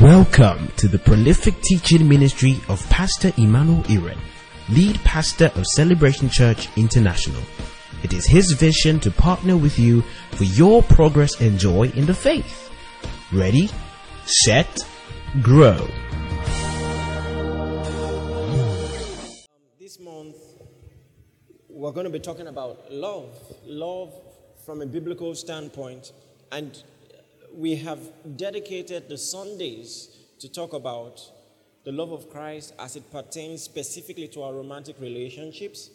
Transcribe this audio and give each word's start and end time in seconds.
Welcome 0.00 0.68
to 0.76 0.88
the 0.88 0.98
prolific 0.98 1.60
teaching 1.62 2.08
ministry 2.08 2.60
of 2.68 2.84
Pastor 2.90 3.32
Emmanuel 3.38 3.84
Iren, 3.84 4.18
lead 4.68 4.96
pastor 5.04 5.52
of 5.54 5.64
Celebration 5.66 6.28
Church 6.28 6.68
International. 6.76 7.40
It 8.02 8.12
is 8.12 8.26
his 8.26 8.50
vision 8.52 8.98
to 9.00 9.12
partner 9.12 9.56
with 9.56 9.78
you 9.78 10.02
for 10.32 10.44
your 10.44 10.82
progress 10.82 11.40
and 11.40 11.60
joy 11.60 11.92
in 11.94 12.06
the 12.06 12.12
faith. 12.12 12.70
Ready, 13.32 13.70
set, 14.24 14.84
grow. 15.42 15.86
This 19.78 20.00
month, 20.00 20.36
we're 21.68 21.92
going 21.92 22.06
to 22.06 22.10
be 22.10 22.18
talking 22.18 22.48
about 22.48 22.90
love, 22.90 23.32
love 23.64 24.12
from 24.66 24.82
a 24.82 24.86
biblical 24.86 25.36
standpoint. 25.36 26.12
And 26.50 26.82
we 27.56 27.76
have 27.76 28.00
dedicated 28.36 29.08
the 29.08 29.18
Sundays 29.18 30.08
to 30.40 30.48
talk 30.48 30.72
about 30.72 31.20
the 31.84 31.92
love 31.92 32.12
of 32.12 32.30
Christ 32.30 32.74
as 32.78 32.96
it 32.96 33.10
pertains 33.12 33.62
specifically 33.62 34.28
to 34.28 34.42
our 34.42 34.52
romantic 34.52 34.96
relationships. 35.00 35.90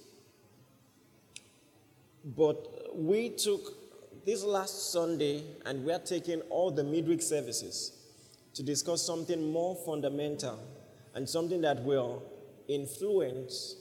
But 2.23 2.95
we 2.95 3.30
took 3.30 4.25
this 4.25 4.43
last 4.43 4.91
Sunday 4.91 5.43
and 5.66 5.83
we 5.83 5.91
are 5.91 5.99
taking 5.99 6.41
all 6.49 6.71
the 6.71 6.83
midweek 6.83 7.21
services 7.21 7.94
to 8.53 8.63
discuss 8.63 9.02
something 9.05 9.52
more 9.52 9.75
fundamental 9.85 10.59
and 11.16 11.27
something 11.27 11.61
that 11.61 11.81
will 11.83 12.23
influence 12.67 13.75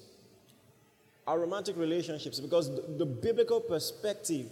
our 1.26 1.38
romantic 1.38 1.76
relationships 1.76 2.40
because 2.40 2.74
the, 2.74 2.82
the 2.96 3.06
biblical 3.06 3.60
perspective 3.60 4.46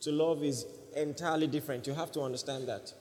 to 0.00 0.10
love 0.10 0.42
is 0.42 0.64
entirely 0.96 1.46
different. 1.46 1.86
You 1.86 1.94
have 1.94 2.12
to 2.12 2.20
understand 2.22 2.68
that. 2.68 2.92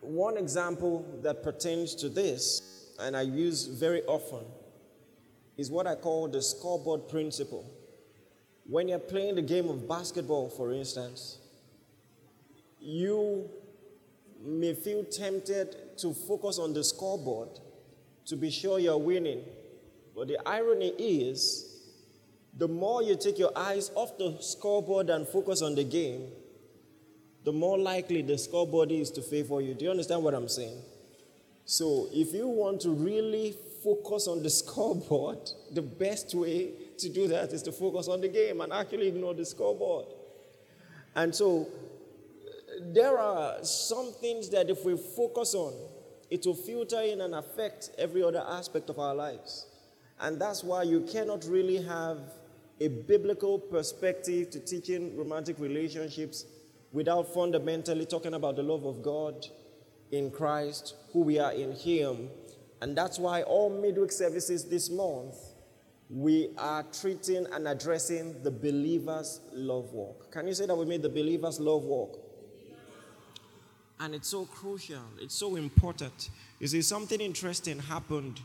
One 0.00 0.36
example 0.36 1.06
that 1.22 1.42
pertains 1.42 1.94
to 1.96 2.08
this, 2.08 2.90
and 3.00 3.16
I 3.16 3.22
use 3.22 3.66
very 3.66 4.02
often, 4.04 4.44
is 5.56 5.70
what 5.70 5.86
I 5.86 5.94
call 5.94 6.28
the 6.28 6.42
scoreboard 6.42 7.08
principle. 7.08 7.64
When 8.66 8.88
you're 8.88 8.98
playing 8.98 9.36
the 9.36 9.42
game 9.42 9.68
of 9.68 9.88
basketball, 9.88 10.48
for 10.48 10.72
instance, 10.72 11.38
you 12.80 13.48
may 14.42 14.74
feel 14.74 15.04
tempted 15.04 15.96
to 15.98 16.12
focus 16.12 16.58
on 16.58 16.74
the 16.74 16.84
scoreboard 16.84 17.48
to 18.26 18.36
be 18.36 18.50
sure 18.50 18.78
you're 18.78 18.98
winning. 18.98 19.42
But 20.14 20.28
the 20.28 20.38
irony 20.46 20.88
is, 20.98 21.73
the 22.56 22.68
more 22.68 23.02
you 23.02 23.16
take 23.16 23.38
your 23.38 23.56
eyes 23.56 23.90
off 23.94 24.16
the 24.16 24.36
scoreboard 24.40 25.10
and 25.10 25.26
focus 25.26 25.60
on 25.60 25.74
the 25.74 25.84
game, 25.84 26.28
the 27.44 27.52
more 27.52 27.78
likely 27.78 28.22
the 28.22 28.38
scoreboard 28.38 28.92
is 28.92 29.10
to 29.12 29.22
favor 29.22 29.60
you. 29.60 29.74
Do 29.74 29.84
you 29.84 29.90
understand 29.90 30.22
what 30.22 30.34
I'm 30.34 30.48
saying? 30.48 30.80
So, 31.66 32.08
if 32.12 32.32
you 32.32 32.46
want 32.46 32.80
to 32.82 32.90
really 32.90 33.56
focus 33.82 34.28
on 34.28 34.42
the 34.42 34.50
scoreboard, 34.62 35.38
the 35.72 35.82
best 35.82 36.34
way 36.34 36.72
to 36.98 37.08
do 37.08 37.26
that 37.28 37.52
is 37.52 37.62
to 37.62 37.72
focus 37.72 38.08
on 38.08 38.20
the 38.20 38.28
game 38.28 38.60
and 38.60 38.72
actually 38.72 39.08
ignore 39.08 39.34
the 39.34 39.44
scoreboard. 39.44 40.06
And 41.16 41.34
so, 41.34 41.68
there 42.80 43.18
are 43.18 43.62
some 43.64 44.12
things 44.12 44.48
that 44.50 44.70
if 44.70 44.84
we 44.84 44.96
focus 44.96 45.54
on, 45.54 45.74
it 46.30 46.44
will 46.46 46.54
filter 46.54 47.00
in 47.00 47.20
and 47.20 47.34
affect 47.34 47.90
every 47.98 48.22
other 48.22 48.44
aspect 48.48 48.90
of 48.90 48.98
our 48.98 49.14
lives. 49.14 49.66
And 50.20 50.40
that's 50.40 50.64
why 50.64 50.84
you 50.84 51.00
cannot 51.00 51.44
really 51.44 51.82
have 51.82 52.18
a 52.84 52.88
biblical 52.88 53.58
perspective 53.58 54.50
to 54.50 54.60
teaching 54.60 55.16
romantic 55.16 55.58
relationships 55.58 56.44
without 56.92 57.32
fundamentally 57.32 58.04
talking 58.04 58.34
about 58.34 58.56
the 58.56 58.62
love 58.62 58.84
of 58.84 59.02
God 59.02 59.46
in 60.12 60.30
Christ, 60.30 60.94
who 61.12 61.20
we 61.20 61.38
are 61.38 61.52
in 61.52 61.72
Him. 61.72 62.28
And 62.82 62.96
that's 62.96 63.18
why 63.18 63.42
all 63.42 63.70
midweek 63.70 64.12
services 64.12 64.64
this 64.64 64.90
month, 64.90 65.34
we 66.10 66.50
are 66.58 66.82
treating 66.82 67.46
and 67.52 67.66
addressing 67.66 68.42
the 68.42 68.50
believer's 68.50 69.40
love 69.52 69.92
walk. 69.92 70.30
Can 70.30 70.46
you 70.46 70.54
say 70.54 70.66
that 70.66 70.76
we 70.76 70.84
made 70.84 71.02
the 71.02 71.08
believer's 71.08 71.58
love 71.58 71.82
walk? 71.84 72.20
And 74.00 74.14
it's 74.14 74.28
so 74.28 74.44
crucial, 74.44 75.02
it's 75.20 75.34
so 75.34 75.56
important. 75.56 76.28
You 76.60 76.66
see, 76.66 76.82
something 76.82 77.20
interesting 77.20 77.78
happened 77.78 78.40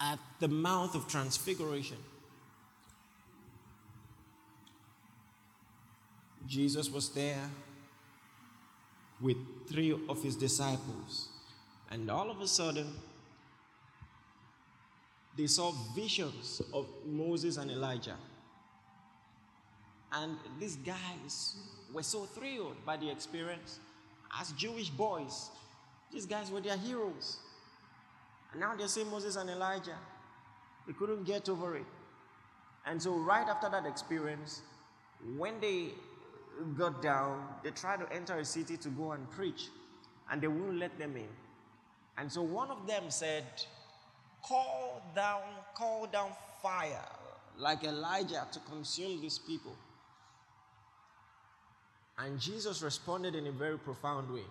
at 0.00 0.18
the 0.38 0.48
Mount 0.48 0.94
of 0.94 1.08
Transfiguration. 1.08 1.96
Jesus 6.52 6.90
was 6.90 7.08
there 7.08 7.48
with 9.22 9.38
three 9.66 9.98
of 10.06 10.22
his 10.22 10.36
disciples, 10.36 11.28
and 11.90 12.10
all 12.10 12.30
of 12.30 12.42
a 12.42 12.46
sudden, 12.46 12.92
they 15.34 15.46
saw 15.46 15.72
visions 15.96 16.60
of 16.74 16.86
Moses 17.06 17.56
and 17.56 17.70
Elijah. 17.70 18.18
And 20.12 20.36
these 20.60 20.76
guys 20.76 21.56
were 21.90 22.02
so 22.02 22.26
thrilled 22.26 22.84
by 22.84 22.98
the 22.98 23.10
experience. 23.10 23.80
As 24.38 24.52
Jewish 24.52 24.90
boys, 24.90 25.48
these 26.12 26.26
guys 26.26 26.50
were 26.50 26.60
their 26.60 26.76
heroes. 26.76 27.38
And 28.52 28.60
now 28.60 28.76
they 28.76 28.88
see 28.88 29.04
Moses 29.04 29.36
and 29.36 29.48
Elijah. 29.48 29.96
They 30.86 30.92
couldn't 30.92 31.24
get 31.24 31.48
over 31.48 31.76
it. 31.76 31.86
And 32.84 33.02
so, 33.02 33.14
right 33.14 33.48
after 33.48 33.70
that 33.70 33.86
experience, 33.86 34.60
when 35.38 35.58
they 35.58 35.92
got 36.76 37.02
down, 37.02 37.44
they 37.62 37.70
tried 37.70 38.00
to 38.00 38.12
enter 38.12 38.38
a 38.38 38.44
city 38.44 38.76
to 38.78 38.88
go 38.88 39.12
and 39.12 39.30
preach, 39.30 39.68
and 40.30 40.40
they 40.40 40.48
wouldn't 40.48 40.78
let 40.78 40.98
them 40.98 41.16
in. 41.16 41.28
And 42.18 42.30
so, 42.30 42.42
one 42.42 42.70
of 42.70 42.86
them 42.86 43.04
said, 43.08 43.44
Call 44.42 45.02
down, 45.14 45.42
call 45.74 46.06
down 46.06 46.30
fire 46.62 47.08
like 47.58 47.84
Elijah 47.84 48.46
to 48.52 48.58
consume 48.60 49.20
these 49.20 49.38
people. 49.38 49.76
And 52.18 52.38
Jesus 52.38 52.82
responded 52.82 53.34
in 53.34 53.46
a 53.46 53.52
very 53.52 53.78
profound 53.78 54.30
way. 54.32 54.44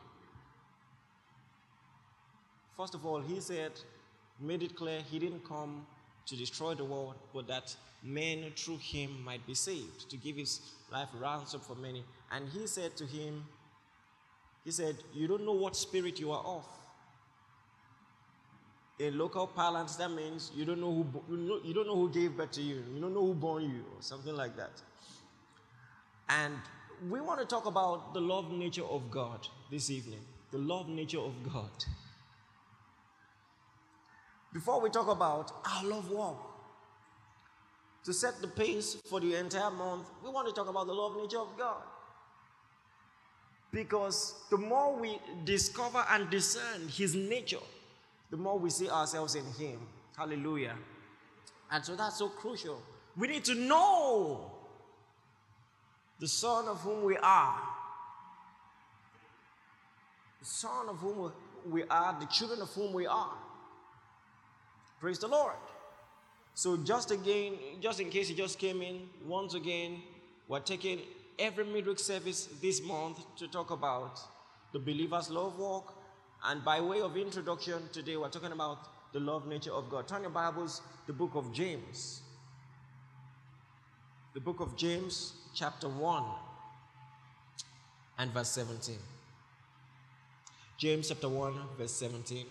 First 2.75 2.95
of 2.95 3.05
all, 3.05 3.21
he 3.21 3.39
said, 3.39 3.71
made 4.39 4.63
it 4.63 4.75
clear 4.75 5.01
he 5.01 5.19
didn't 5.19 5.47
come 5.47 5.85
to 6.31 6.37
destroy 6.37 6.73
the 6.73 6.85
world, 6.85 7.15
but 7.33 7.45
that 7.47 7.75
men 8.01 8.51
through 8.55 8.77
him 8.77 9.21
might 9.23 9.45
be 9.45 9.53
saved, 9.53 10.09
to 10.09 10.15
give 10.15 10.37
his 10.37 10.61
life 10.91 11.09
ransom 11.19 11.59
for 11.59 11.75
many. 11.75 12.03
And 12.31 12.47
he 12.49 12.67
said 12.67 12.95
to 12.97 13.05
him, 13.05 13.43
He 14.63 14.71
said, 14.71 14.95
You 15.13 15.27
don't 15.27 15.45
know 15.45 15.51
what 15.51 15.75
spirit 15.75 16.19
you 16.19 16.31
are 16.31 16.43
of. 16.43 16.65
In 18.97 19.17
local 19.17 19.45
parlance, 19.45 19.97
that 19.97 20.09
means 20.09 20.51
you 20.55 20.63
don't 20.63 20.79
know 20.79 21.05
who 21.27 21.61
you 21.65 21.73
don't 21.73 21.87
know 21.87 21.95
who 21.95 22.09
gave 22.09 22.37
birth 22.37 22.51
to 22.51 22.61
you, 22.61 22.81
you 22.93 23.01
don't 23.01 23.13
know 23.13 23.25
who 23.25 23.33
born 23.33 23.63
you, 23.63 23.83
or 23.95 24.01
something 24.01 24.35
like 24.35 24.55
that. 24.55 24.81
And 26.29 26.53
we 27.09 27.19
want 27.19 27.41
to 27.41 27.45
talk 27.45 27.65
about 27.65 28.13
the 28.13 28.21
love 28.21 28.51
nature 28.51 28.85
of 28.85 29.11
God 29.11 29.47
this 29.69 29.89
evening. 29.89 30.21
The 30.51 30.59
love 30.59 30.87
nature 30.87 31.19
of 31.19 31.33
God. 31.51 31.71
Before 34.53 34.81
we 34.81 34.89
talk 34.89 35.07
about 35.07 35.51
our 35.65 35.85
love 35.85 36.09
walk, 36.11 36.47
to 38.03 38.13
set 38.13 38.41
the 38.41 38.47
pace 38.47 38.95
for 39.09 39.19
the 39.19 39.35
entire 39.35 39.71
month, 39.71 40.07
we 40.23 40.29
want 40.29 40.47
to 40.47 40.53
talk 40.53 40.67
about 40.67 40.87
the 40.87 40.93
love 40.93 41.15
nature 41.15 41.39
of 41.39 41.55
God. 41.57 41.83
Because 43.71 44.35
the 44.49 44.57
more 44.57 44.95
we 44.99 45.19
discover 45.45 46.03
and 46.09 46.29
discern 46.29 46.87
His 46.89 47.15
nature, 47.15 47.63
the 48.29 48.37
more 48.37 48.59
we 48.59 48.69
see 48.69 48.89
ourselves 48.89 49.35
in 49.35 49.45
Him. 49.53 49.79
Hallelujah. 50.17 50.75
And 51.71 51.85
so 51.85 51.95
that's 51.95 52.17
so 52.17 52.27
crucial. 52.27 52.81
We 53.15 53.27
need 53.27 53.45
to 53.45 53.55
know 53.55 54.51
the 56.19 56.27
Son 56.27 56.67
of 56.67 56.81
whom 56.81 57.03
we 57.03 57.15
are. 57.17 57.61
The 60.39 60.45
Son 60.45 60.89
of 60.89 60.97
whom 60.97 61.31
we 61.69 61.83
are, 61.83 62.17
the 62.19 62.25
children 62.25 62.61
of 62.61 62.69
whom 62.71 62.93
we 62.93 63.05
are. 63.05 63.37
Praise 65.01 65.17
the 65.17 65.27
Lord. 65.27 65.55
So, 66.53 66.77
just 66.77 67.09
again, 67.09 67.53
just 67.79 67.99
in 67.99 68.11
case 68.11 68.29
you 68.29 68.35
just 68.35 68.59
came 68.59 68.83
in, 68.83 69.09
once 69.25 69.55
again, 69.55 70.03
we're 70.47 70.59
taking 70.59 70.99
every 71.39 71.65
midweek 71.65 71.97
service 71.97 72.47
this 72.61 72.83
month 72.83 73.17
to 73.37 73.47
talk 73.47 73.71
about 73.71 74.19
the 74.73 74.77
believer's 74.77 75.31
love 75.31 75.57
walk. 75.57 75.97
And 76.45 76.63
by 76.63 76.79
way 76.81 77.01
of 77.01 77.17
introduction, 77.17 77.81
today 77.91 78.15
we're 78.15 78.29
talking 78.29 78.51
about 78.51 79.11
the 79.11 79.19
love 79.19 79.47
nature 79.47 79.71
of 79.71 79.89
God. 79.89 80.07
Turn 80.07 80.21
your 80.21 80.29
Bibles, 80.29 80.83
the 81.07 81.13
book 81.13 81.31
of 81.33 81.51
James. 81.51 82.21
The 84.35 84.39
book 84.39 84.59
of 84.59 84.77
James, 84.77 85.33
chapter 85.55 85.89
1, 85.89 86.23
and 88.19 88.31
verse 88.31 88.49
17. 88.49 88.97
James 90.77 91.07
chapter 91.07 91.27
1, 91.27 91.53
verse 91.75 91.91
17. 91.91 92.45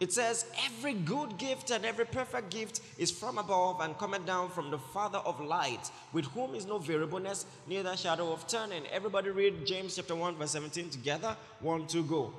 It 0.00 0.12
says, 0.12 0.46
Every 0.64 0.94
good 0.94 1.38
gift 1.38 1.70
and 1.70 1.84
every 1.84 2.06
perfect 2.06 2.50
gift 2.50 2.80
is 2.98 3.10
from 3.10 3.38
above 3.38 3.80
and 3.80 3.98
cometh 3.98 4.24
down 4.24 4.50
from 4.50 4.70
the 4.70 4.78
Father 4.78 5.18
of 5.18 5.40
lights, 5.40 5.90
with 6.12 6.26
whom 6.26 6.54
is 6.54 6.66
no 6.66 6.78
variableness, 6.78 7.46
neither 7.66 7.96
shadow 7.96 8.32
of 8.32 8.46
turning. 8.46 8.86
Everybody 8.92 9.30
read 9.30 9.66
James 9.66 9.96
chapter 9.96 10.14
1, 10.14 10.36
verse 10.36 10.52
17 10.52 10.90
together. 10.90 11.36
One, 11.60 11.86
two, 11.86 12.04
go. 12.04 12.32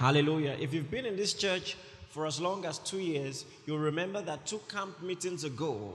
Hallelujah. 0.00 0.56
If 0.58 0.72
you've 0.72 0.90
been 0.90 1.04
in 1.04 1.14
this 1.14 1.34
church 1.34 1.76
for 2.08 2.26
as 2.26 2.40
long 2.40 2.64
as 2.64 2.78
two 2.78 3.00
years, 3.00 3.44
you'll 3.66 3.76
remember 3.76 4.22
that 4.22 4.46
two 4.46 4.62
camp 4.66 5.02
meetings 5.02 5.44
ago, 5.44 5.92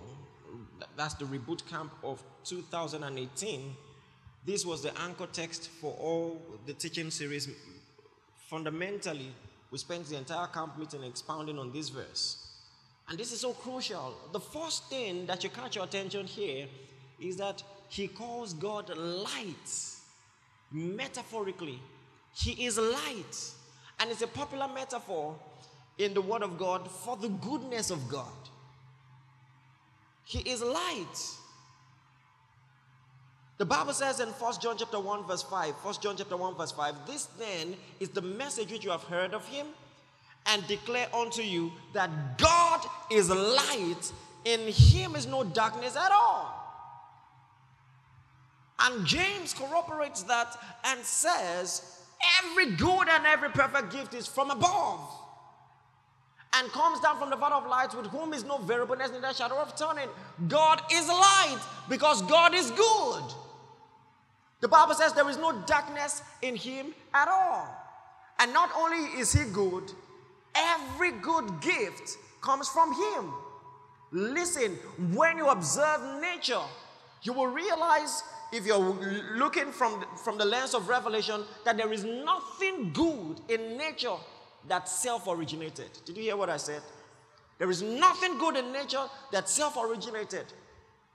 that's 0.95 1.13
the 1.15 1.25
reboot 1.25 1.67
camp 1.69 1.91
of 2.03 2.23
2018. 2.43 3.75
This 4.45 4.65
was 4.65 4.83
the 4.83 4.97
anchor 5.01 5.27
text 5.31 5.69
for 5.69 5.93
all 5.99 6.41
the 6.65 6.73
teaching 6.73 7.09
series. 7.09 7.49
Fundamentally, 8.47 9.31
we 9.71 9.77
spent 9.77 10.05
the 10.05 10.17
entire 10.17 10.47
camp 10.47 10.77
meeting 10.77 11.03
expounding 11.03 11.57
on 11.57 11.71
this 11.71 11.89
verse. 11.89 12.45
And 13.09 13.17
this 13.17 13.31
is 13.31 13.41
so 13.41 13.53
crucial. 13.53 14.15
The 14.31 14.39
first 14.39 14.89
thing 14.89 15.25
that 15.25 15.43
you 15.43 15.49
catch 15.49 15.75
your 15.75 15.85
attention 15.85 16.25
here 16.25 16.67
is 17.19 17.37
that 17.37 17.61
he 17.89 18.07
calls 18.07 18.53
God 18.53 18.95
light. 18.95 19.95
Metaphorically, 20.71 21.79
he 22.33 22.65
is 22.65 22.77
light. 22.77 23.51
And 23.99 24.11
it's 24.11 24.21
a 24.21 24.27
popular 24.27 24.67
metaphor 24.67 25.35
in 25.97 26.13
the 26.13 26.21
Word 26.21 26.43
of 26.43 26.57
God 26.57 26.89
for 26.89 27.15
the 27.15 27.29
goodness 27.29 27.91
of 27.91 28.09
God. 28.09 28.31
He 30.25 30.39
is 30.39 30.61
light. 30.61 31.31
The 33.57 33.65
Bible 33.65 33.93
says 33.93 34.19
in 34.19 34.27
1 34.27 34.53
John 34.61 34.75
chapter 34.77 34.99
1 34.99 35.25
verse 35.25 35.43
5, 35.43 35.75
1 35.75 35.95
John 36.01 36.17
chapter 36.17 36.35
1 36.35 36.55
verse 36.57 36.73
5, 36.73 36.95
this 37.07 37.25
then 37.39 37.75
is 38.01 38.09
the 38.09 38.21
message 38.21 38.71
which 38.71 38.83
you 38.83 38.91
have 38.91 39.03
heard 39.03 39.33
of 39.33 39.47
him 39.47 39.67
and 40.47 40.65
declare 40.67 41.07
unto 41.15 41.41
you 41.41 41.71
that 41.93 42.37
God 42.37 42.85
is 43.11 43.29
light, 43.29 44.11
in 44.43 44.59
him 44.67 45.15
is 45.15 45.25
no 45.25 45.43
darkness 45.43 45.95
at 45.95 46.11
all. 46.11 46.61
And 48.81 49.05
James 49.05 49.53
corroborates 49.53 50.23
that 50.23 50.57
and 50.83 50.99
says, 50.99 52.01
every 52.43 52.75
good 52.75 53.07
and 53.07 53.25
every 53.25 53.49
perfect 53.49 53.91
gift 53.91 54.13
is 54.13 54.27
from 54.27 54.51
above 54.51 54.99
and 56.55 56.71
comes 56.71 56.99
down 57.01 57.17
from 57.19 57.29
the 57.29 57.37
Father 57.37 57.55
of 57.55 57.67
lights, 57.67 57.95
with 57.95 58.07
whom 58.07 58.33
is 58.33 58.43
no 58.43 58.57
variableness, 58.57 59.11
neither 59.11 59.33
shadow 59.33 59.57
of 59.57 59.75
turning. 59.75 60.07
God 60.47 60.81
is 60.91 61.07
light 61.07 61.59
because 61.89 62.21
God 62.23 62.53
is 62.55 62.71
good. 62.71 63.23
The 64.61 64.67
Bible 64.67 64.93
says 64.93 65.13
there 65.13 65.29
is 65.29 65.37
no 65.37 65.61
darkness 65.65 66.23
in 66.41 66.55
him 66.55 66.93
at 67.13 67.27
all. 67.27 67.67
And 68.39 68.53
not 68.53 68.69
only 68.77 69.19
is 69.19 69.33
he 69.33 69.43
good, 69.51 69.91
every 70.55 71.11
good 71.11 71.61
gift 71.61 72.17
comes 72.41 72.69
from 72.69 72.93
him. 72.93 73.33
Listen, 74.11 74.71
when 75.13 75.37
you 75.37 75.47
observe 75.47 76.21
nature, 76.21 76.61
you 77.23 77.33
will 77.33 77.47
realize 77.47 78.23
if 78.53 78.65
you're 78.65 78.79
looking 79.35 79.71
from, 79.71 80.05
from 80.23 80.37
the 80.37 80.45
lens 80.45 80.73
of 80.73 80.87
revelation 80.87 81.43
that 81.65 81.75
there 81.75 81.91
is 81.91 82.05
nothing 82.05 82.93
good 82.93 83.41
in 83.49 83.77
nature 83.77 84.15
that 84.67 84.89
self 84.89 85.27
originated. 85.27 85.89
Did 86.05 86.17
you 86.17 86.23
hear 86.23 86.37
what 86.37 86.49
I 86.49 86.57
said? 86.57 86.81
There 87.57 87.69
is 87.69 87.81
nothing 87.81 88.37
good 88.37 88.57
in 88.57 88.71
nature 88.71 89.05
that 89.31 89.49
self 89.49 89.77
originated. 89.77 90.45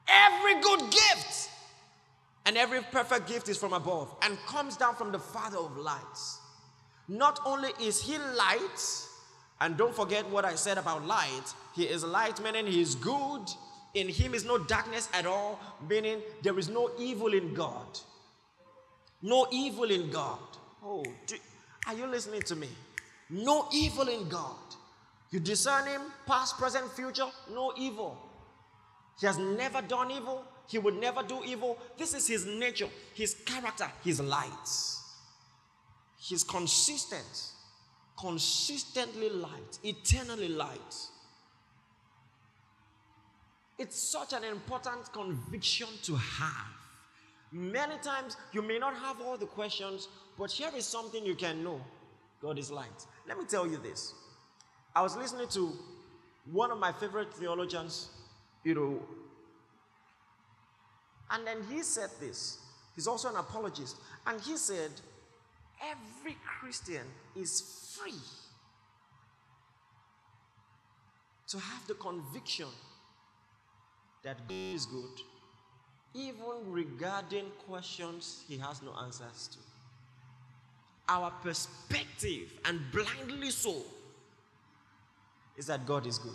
Every 0.09 0.61
good 0.61 0.81
gift 0.91 1.51
and 2.47 2.57
every 2.57 2.81
perfect 2.81 3.29
gift 3.29 3.49
is 3.49 3.59
from 3.59 3.73
above 3.73 4.15
and 4.23 4.39
comes 4.47 4.77
down 4.77 4.95
from 4.95 5.13
the 5.13 5.19
Father 5.19 5.59
of 5.59 5.77
lights. 5.77 6.39
Not 7.09 7.41
only 7.45 7.71
is 7.81 8.03
He 8.03 8.19
light, 8.19 9.07
and 9.61 9.77
don't 9.77 9.95
forget 9.95 10.29
what 10.31 10.45
I 10.45 10.55
said 10.55 10.79
about 10.79 11.05
light, 11.05 11.55
He 11.75 11.85
is 11.85 12.05
light, 12.05 12.43
meaning 12.43 12.67
He 12.67 12.81
is 12.81 12.95
good. 12.95 13.43
In 13.95 14.09
Him 14.09 14.35
is 14.35 14.45
no 14.45 14.57
darkness 14.57 15.09
at 15.13 15.27
all, 15.27 15.61
meaning 15.89 16.23
there 16.43 16.59
is 16.59 16.69
no 16.69 16.91
evil 16.99 17.35
in 17.35 17.53
God. 17.53 17.99
No 19.23 19.47
evil 19.51 19.91
in 19.91 20.11
God. 20.11 20.39
Oh, 20.83 21.05
do, 21.27 21.37
are 21.87 21.95
you 21.95 22.07
listening 22.07 22.43
to 22.43 22.57
me? 22.57 22.69
No 23.31 23.69
evil 23.73 24.09
in 24.09 24.29
God. 24.29 24.57
You 25.31 25.41
discern 25.41 25.87
Him, 25.87 26.03
past, 26.27 26.59
present, 26.59 26.91
future, 26.93 27.29
no 27.53 27.73
evil. 27.77 28.19
He 29.21 29.27
has 29.27 29.39
never 29.39 29.81
done 29.83 30.11
evil. 30.11 30.45
He 30.67 30.79
would 30.79 30.99
never 31.01 31.23
do 31.23 31.43
evil. 31.45 31.79
This 31.97 32.15
is 32.15 32.27
His 32.27 32.47
nature, 32.47 32.89
His 33.15 33.35
character, 33.45 33.91
His 34.03 34.21
light. 34.21 34.69
He's 36.19 36.43
consistent, 36.43 37.53
consistently 38.19 39.31
light, 39.31 39.79
eternally 39.85 40.49
light. 40.49 40.95
It's 43.79 43.99
such 43.99 44.33
an 44.33 44.45
important 44.45 45.13
conviction 45.13 45.89
to 46.03 46.17
have. 46.17 46.67
Many 47.53 47.97
times 48.03 48.37
you 48.53 48.63
may 48.63 48.79
not 48.79 48.95
have 48.95 49.21
all 49.21 49.37
the 49.37 49.47
questions, 49.47 50.09
but 50.39 50.51
here 50.51 50.71
is 50.77 50.85
something 50.85 51.25
you 51.25 51.35
can 51.35 51.65
know 51.65 51.81
God 52.41 52.59
is 52.59 52.71
light. 52.71 53.07
Let 53.27 53.39
me 53.39 53.45
tell 53.45 53.67
you 53.67 53.77
this. 53.77 54.15
I 54.95 55.03
was 55.03 55.17
listening 55.17 55.49
to 55.49 55.73
one 56.51 56.71
of 56.71 56.79
my 56.79 56.93
favorite 56.93 57.33
theologians, 57.35 58.11
you 58.65 58.75
know, 58.75 59.01
and 61.31 61.47
then 61.47 61.59
he 61.71 61.83
said 61.83 62.11
this. 62.21 62.59
He's 62.95 63.07
also 63.07 63.29
an 63.29 63.37
apologist. 63.37 63.97
And 64.27 64.41
he 64.41 64.57
said, 64.57 64.91
every 65.81 66.37
Christian 66.61 67.05
is 67.37 67.97
free 67.97 68.13
to 71.49 71.59
have 71.59 71.87
the 71.87 71.95
conviction 71.95 72.67
that 74.23 74.37
God 74.49 74.55
is 74.75 74.87
good, 74.87 75.21
even 76.15 76.71
regarding 76.71 77.47
questions 77.69 78.45
he 78.49 78.59
has 78.59 78.83
no 78.83 78.93
answers 79.03 79.49
to 79.53 79.59
our 81.11 81.33
perspective, 81.43 82.53
and 82.65 82.81
blindly 82.93 83.51
so, 83.51 83.75
is 85.57 85.67
that 85.67 85.85
God 85.85 86.07
is 86.07 86.19
good. 86.19 86.33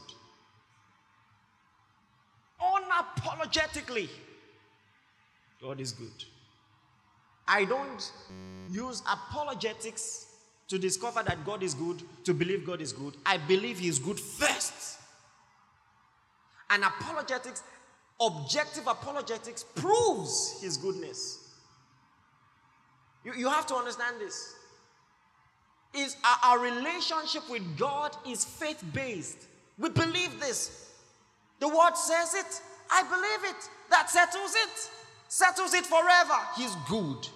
Unapologetically, 2.62 4.10
God 5.62 5.80
is 5.80 5.94
good. 5.94 6.26
I 7.48 7.64
don't 7.64 8.12
use 8.70 9.02
apologetics 9.10 10.28
to 10.68 10.78
discover 10.78 11.24
that 11.24 11.46
God 11.46 11.64
is 11.64 11.74
good, 11.74 12.02
to 12.26 12.34
believe 12.34 12.66
God 12.66 12.82
is 12.82 12.92
good. 12.92 13.16
I 13.26 13.38
believe 13.38 13.80
He 13.80 13.88
is 13.88 13.98
good 13.98 14.20
first. 14.20 15.00
And 16.70 16.84
apologetics, 16.84 17.64
objective 18.20 18.88
apologetics, 18.88 19.64
proves 19.76 20.60
His 20.62 20.76
goodness. 20.76 21.54
You, 23.24 23.34
you 23.36 23.50
have 23.50 23.66
to 23.68 23.76
understand 23.76 24.18
this 24.20 24.54
is 25.96 26.18
our, 26.44 26.60
relationship 26.60 27.50
with 27.50 27.78
God 27.78 28.16
is 28.28 28.44
faith 28.44 28.84
based. 28.94 29.48
We 29.78 29.90
believe 29.90 30.40
this. 30.40 30.92
The 31.60 31.68
word 31.68 31.96
says 31.96 32.34
it. 32.34 32.62
I 32.92 33.04
believe 33.04 33.56
it. 33.56 33.70
That 33.90 34.10
settles 34.10 34.54
it. 34.56 34.90
Settles 35.28 35.74
it 35.74 35.86
forever. 35.86 36.40
He's 36.58 36.76
good. 36.90 37.28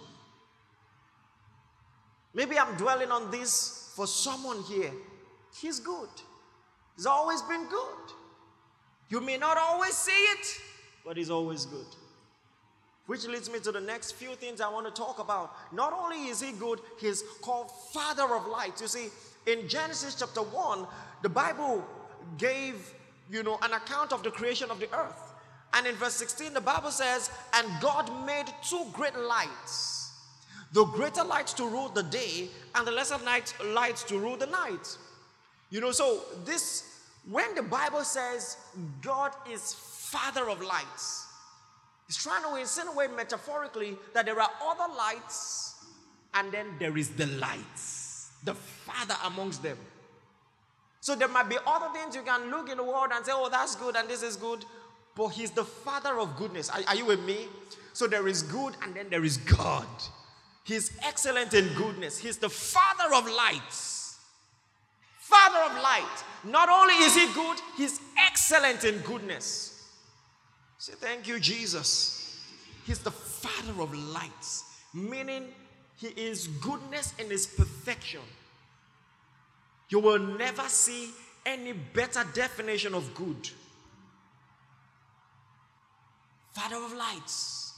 Maybe 2.34 2.58
I'm 2.58 2.75
dwelling 2.78 3.12
on 3.12 3.32
this 3.32 3.92
for 3.96 4.08
someone 4.08 4.62
here. 4.63 4.92
He's 5.60 5.80
good. 5.80 6.10
He's 6.96 7.06
always 7.06 7.42
been 7.42 7.68
good. 7.68 8.13
You 9.10 9.22
may 9.22 9.38
not 9.38 9.58
always 9.58 9.96
see 9.96 10.12
it, 10.12 10.62
but 11.04 11.18
he's 11.18 11.32
always 11.32 11.66
good. 11.66 11.88
Which 13.10 13.25
leads 13.25 13.50
me 13.50 13.60
to 13.62 13.72
the 13.72 13.82
next 13.82 14.12
few 14.12 14.36
things 14.36 14.62
I 14.62 14.70
want 14.70 14.86
to 14.86 14.92
talk 14.92 15.18
about. 15.18 15.56
Not 15.74 15.94
only 15.94 16.28
is 16.28 16.42
he 16.42 16.51
good, 16.51 16.80
he's 17.00 17.24
called 17.42 17.72
Father 17.92 18.36
of 18.36 18.46
Light. 18.46 18.80
You 18.80 18.88
see, 18.88 19.08
in 19.48 19.68
Genesis 19.68 20.13
chapter 20.13 20.44
1, 20.44 20.86
the 21.24 21.30
Bible 21.30 21.84
gave, 22.38 22.94
you 23.32 23.42
know, 23.42 23.58
an 23.63 23.74
account 23.74 24.13
of 24.13 24.22
the 24.22 24.30
creation 24.30 24.70
of 24.70 24.80
the 24.80 24.96
earth. 24.96 25.34
And 25.74 25.88
in 25.88 25.96
verse 25.96 26.13
16, 26.13 26.54
the 26.54 26.62
Bible 26.62 26.92
says, 26.92 27.32
And 27.56 27.68
God 27.82 28.12
made 28.28 28.46
two 28.70 28.86
great 28.94 29.18
lights 29.18 30.12
the 30.72 30.86
greater 30.86 31.24
light 31.24 31.48
to 31.48 31.63
rule 31.63 31.89
the 31.89 32.04
day, 32.04 32.48
and 32.75 32.86
the 32.86 32.92
lesser 32.92 33.18
light, 33.25 33.56
light 33.74 33.98
to 34.08 34.20
rule 34.20 34.38
the 34.38 34.46
night. 34.46 35.00
You 35.72 35.82
know, 35.82 35.92
so 35.92 36.22
this, 36.46 37.08
when 37.28 37.56
the 37.56 37.63
Bible 37.63 38.04
says 38.04 38.58
God 39.01 39.32
is 39.51 39.74
Father 39.74 40.48
of 40.48 40.62
lights, 40.62 41.25
He's 42.10 42.18
trying 42.18 42.42
to 42.42 42.56
insinuate 42.56 43.16
metaphorically 43.16 43.96
that 44.16 44.25
there 44.25 44.42
are 44.42 44.50
other 44.66 44.92
lights 44.98 45.75
and 46.34 46.51
then 46.51 46.66
there 46.80 46.98
is 46.98 47.10
the 47.10 47.28
lights, 47.28 48.32
the 48.44 48.56
Father 48.56 49.13
amongst 49.25 49.62
them. 49.62 49.78
So 51.01 51.13
there 51.13 51.28
might 51.28 51.50
be 51.50 51.58
other 51.68 51.94
things 51.94 52.16
you 52.16 52.24
can 52.24 52.50
look 52.50 52.68
in 52.68 52.78
the 52.78 52.84
world 52.84 53.10
and 53.13 53.24
say, 53.24 53.32
oh, 53.36 53.48
that's 53.51 53.75
good 53.75 53.96
and 53.96 54.10
this 54.10 54.24
is 54.24 54.38
good. 54.38 54.66
but 55.16 55.28
He's 55.28 55.51
the 55.51 55.63
Father 55.63 56.20
of 56.20 56.36
goodness. 56.36 56.72
Are, 56.72 56.80
are 56.88 56.96
you 56.96 57.06
with 57.06 57.20
me? 57.22 57.46
So 57.94 58.08
there 58.08 58.28
is 58.28 58.42
good 58.42 58.74
and 58.82 58.96
then 58.96 59.06
there 59.12 59.24
is 59.24 59.38
God. 59.38 59.86
He's 60.63 60.98
excellent 61.04 61.54
in 61.54 61.72
goodness. 61.75 62.18
He's 62.18 62.38
the 62.39 62.50
Father 62.50 63.13
of 63.13 63.30
lights. 63.30 64.18
Father 65.20 65.60
of 65.72 65.84
light. 65.84 66.24
Not 66.44 66.70
only 66.70 66.96
is 66.96 67.13
He 67.16 67.32
good, 67.36 67.58
He's 67.78 68.01
excellent 68.28 68.84
in 68.84 68.98
goodness. 69.01 69.78
Say, 70.79 70.93
Thank 70.93 71.27
you, 71.27 71.39
Jesus. 71.39 72.41
He's 72.86 73.00
the 73.00 73.12
Father 73.12 73.81
of 73.81 73.93
lights, 73.93 74.63
meaning 74.93 75.50
He 75.98 76.07
is 76.07 76.48
goodness 76.48 77.13
in 77.19 77.29
His 77.29 77.45
perfection. 77.45 78.21
You 79.89 80.00
will 80.00 80.19
never 80.19 80.63
see 80.63 81.12
any 81.45 81.74
better 81.74 82.24
definition 82.33 82.95
of 82.95 83.13
good. 83.13 83.50
Father 86.53 86.77
of 86.77 86.93
lights. 86.93 87.74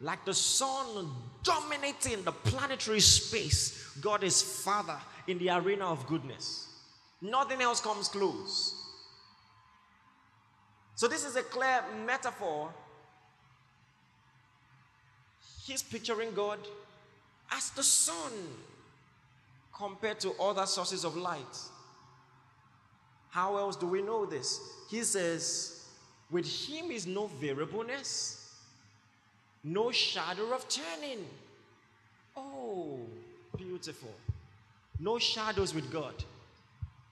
Like 0.00 0.24
the 0.24 0.34
sun 0.34 1.08
dominating 1.42 2.22
the 2.24 2.32
planetary 2.32 3.00
space, 3.00 3.96
God 4.02 4.22
is 4.22 4.42
Father 4.42 4.98
in 5.26 5.38
the 5.38 5.50
arena 5.50 5.86
of 5.86 6.06
goodness. 6.06 6.68
Nothing 7.22 7.62
else 7.62 7.80
comes 7.80 8.08
close. 8.08 8.73
So, 10.96 11.08
this 11.08 11.24
is 11.24 11.36
a 11.36 11.42
clear 11.42 11.82
metaphor. 12.06 12.72
He's 15.64 15.82
picturing 15.82 16.32
God 16.34 16.58
as 17.50 17.70
the 17.70 17.82
sun 17.82 18.32
compared 19.74 20.20
to 20.20 20.32
other 20.40 20.66
sources 20.66 21.04
of 21.04 21.16
light. 21.16 21.58
How 23.30 23.56
else 23.56 23.74
do 23.74 23.86
we 23.86 24.02
know 24.02 24.26
this? 24.26 24.60
He 24.88 25.02
says, 25.02 25.86
with 26.30 26.46
him 26.46 26.90
is 26.90 27.06
no 27.06 27.26
variableness, 27.26 28.52
no 29.64 29.90
shadow 29.90 30.52
of 30.52 30.68
turning. 30.68 31.24
Oh, 32.36 33.00
beautiful. 33.56 34.12
No 35.00 35.18
shadows 35.18 35.74
with 35.74 35.90
God. 35.90 36.14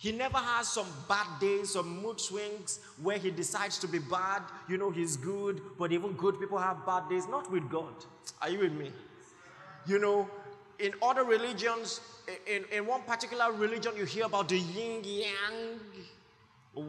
He 0.02 0.10
never 0.10 0.38
has 0.38 0.66
some 0.66 0.88
bad 1.08 1.38
days, 1.38 1.74
some 1.74 2.02
mood 2.02 2.20
swings 2.20 2.80
where 3.00 3.18
he 3.18 3.30
decides 3.30 3.78
to 3.78 3.86
be 3.86 4.00
bad. 4.00 4.42
You 4.68 4.76
know, 4.76 4.90
he's 4.90 5.16
good, 5.16 5.60
but 5.78 5.92
even 5.92 6.14
good 6.14 6.40
people 6.40 6.58
have 6.58 6.84
bad 6.84 7.08
days. 7.08 7.28
Not 7.28 7.48
with 7.52 7.70
God. 7.70 7.94
Are 8.40 8.50
you 8.50 8.58
with 8.58 8.72
me? 8.72 8.90
You 9.86 10.00
know, 10.00 10.28
in 10.80 10.92
other 11.00 11.22
religions, 11.22 12.00
in, 12.48 12.64
in 12.72 12.84
one 12.84 13.02
particular 13.02 13.52
religion, 13.52 13.92
you 13.96 14.04
hear 14.04 14.24
about 14.24 14.48
the 14.48 14.58
yin 14.58 15.04
yang, 15.04 15.78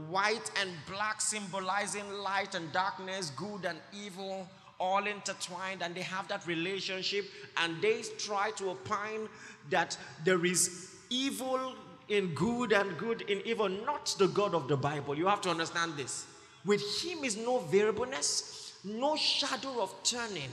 white 0.09 0.49
and 0.59 0.71
black 0.91 1.21
symbolizing 1.21 2.11
light 2.13 2.55
and 2.55 2.71
darkness, 2.73 3.31
good 3.35 3.65
and 3.65 3.77
evil, 3.93 4.49
all 4.79 5.05
intertwined, 5.05 5.83
and 5.83 5.93
they 5.93 6.01
have 6.01 6.27
that 6.29 6.47
relationship, 6.47 7.25
and 7.57 7.79
they 7.79 8.01
try 8.17 8.49
to 8.57 8.71
opine 8.71 9.29
that 9.69 9.95
there 10.25 10.43
is 10.43 10.95
evil 11.11 11.75
in 12.13 12.33
good 12.33 12.71
and 12.71 12.97
good 12.97 13.21
in 13.21 13.41
evil, 13.45 13.67
not 13.67 14.15
the 14.19 14.27
God 14.27 14.53
of 14.53 14.67
the 14.67 14.77
Bible. 14.77 15.17
You 15.17 15.27
have 15.27 15.41
to 15.41 15.49
understand 15.49 15.93
this. 15.97 16.25
With 16.65 16.81
Him 17.03 17.23
is 17.23 17.35
no 17.35 17.59
variableness, 17.59 18.77
no 18.83 19.15
shadow 19.15 19.81
of 19.81 19.93
turning. 20.03 20.49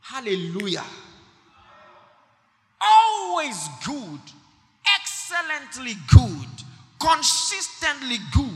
Hallelujah. 0.00 0.84
Always 2.80 3.68
good, 3.84 4.20
excellently 4.96 5.94
good, 6.12 6.48
consistently 7.00 8.18
good. 8.32 8.52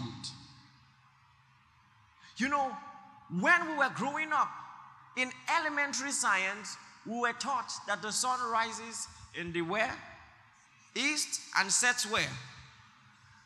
You 2.36 2.48
know, 2.48 2.76
when 3.40 3.68
we 3.68 3.76
were 3.76 3.90
growing 3.94 4.32
up 4.32 4.50
in 5.16 5.30
elementary 5.58 6.12
science, 6.12 6.76
we 7.06 7.18
were 7.18 7.32
taught 7.32 7.72
that 7.86 8.02
the 8.02 8.12
sun 8.12 8.38
rises 8.50 9.08
in 9.34 9.52
the 9.52 9.62
where? 9.62 9.94
East 10.94 11.40
and 11.58 11.70
sets 11.70 12.10
where? 12.10 12.28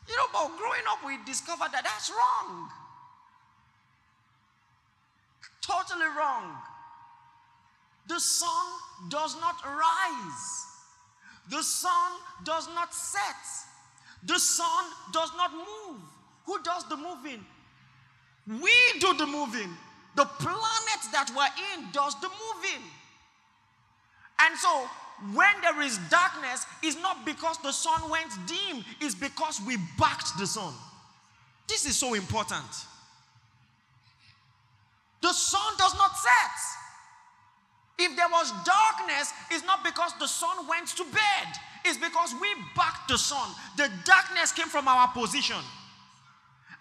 You 0.07 0.15
know, 0.15 0.25
but 0.31 0.57
growing 0.57 0.81
up, 0.89 1.05
we 1.05 1.17
discovered 1.25 1.71
that 1.71 1.83
that's 1.83 2.09
wrong. 2.09 2.69
Totally 5.61 6.05
wrong. 6.17 6.55
The 8.07 8.19
sun 8.19 8.65
does 9.09 9.35
not 9.41 9.55
rise, 9.65 10.65
the 11.49 11.61
sun 11.61 12.11
does 12.45 12.67
not 12.73 12.93
set, 12.93 13.35
the 14.23 14.39
sun 14.39 14.85
does 15.11 15.29
not 15.35 15.51
move. 15.53 15.99
Who 16.45 16.63
does 16.63 16.87
the 16.87 16.95
moving? 16.95 17.45
We 18.47 18.71
do 18.99 19.13
the 19.17 19.27
moving. 19.27 19.69
The 20.15 20.25
planet 20.25 21.01
that 21.11 21.29
we're 21.35 21.43
in 21.75 21.91
does 21.91 22.15
the 22.21 22.29
moving. 22.29 22.83
And 24.39 24.57
so, 24.57 24.87
when 25.33 25.49
there 25.61 25.81
is 25.81 25.97
darkness, 26.09 26.65
it's 26.83 26.99
not 27.01 27.25
because 27.25 27.57
the 27.59 27.71
sun 27.71 28.09
went 28.09 28.31
dim, 28.45 28.83
it's 29.01 29.15
because 29.15 29.59
we 29.65 29.77
backed 29.97 30.37
the 30.37 30.45
sun. 30.45 30.73
This 31.67 31.85
is 31.85 31.97
so 31.97 32.13
important. 32.13 32.85
The 35.21 35.33
sun 35.33 35.73
does 35.77 35.95
not 35.97 36.15
set. 36.15 36.57
If 37.99 38.15
there 38.15 38.27
was 38.31 38.51
darkness, 38.63 39.33
it's 39.49 39.65
not 39.65 39.83
because 39.83 40.13
the 40.19 40.27
sun 40.27 40.67
went 40.67 40.87
to 40.89 41.03
bed, 41.05 41.49
it's 41.83 41.97
because 41.97 42.35
we 42.39 42.47
backed 42.75 43.07
the 43.09 43.17
sun. 43.17 43.49
The 43.75 43.89
darkness 44.05 44.51
came 44.51 44.67
from 44.67 44.87
our 44.87 45.07
position. 45.09 45.57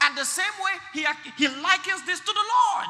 And 0.02 0.16
the 0.16 0.25
same 0.25 0.45
way, 0.62 0.73
he, 0.93 1.07
he 1.38 1.49
likens 1.49 2.05
this 2.05 2.21
to 2.21 2.26
the 2.26 2.33
Lord. 2.35 2.88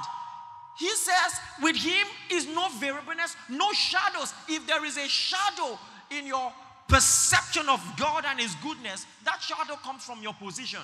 He 0.79 0.91
says, 0.91 1.41
with 1.63 1.77
him 1.77 2.07
is 2.31 2.47
no 2.47 2.69
variableness, 2.79 3.37
no 3.49 3.73
shadows. 3.73 4.35
If 4.49 4.67
there 4.67 4.85
is 4.85 4.99
a 4.99 5.09
shadow 5.09 5.79
in 6.11 6.27
your 6.27 6.53
perception 6.89 7.69
of 7.69 7.81
God 7.99 8.25
and 8.29 8.39
his 8.39 8.55
goodness, 8.57 9.07
that 9.25 9.41
shadow 9.41 9.77
comes 9.77 10.05
from 10.05 10.23
your 10.23 10.35
position. 10.35 10.81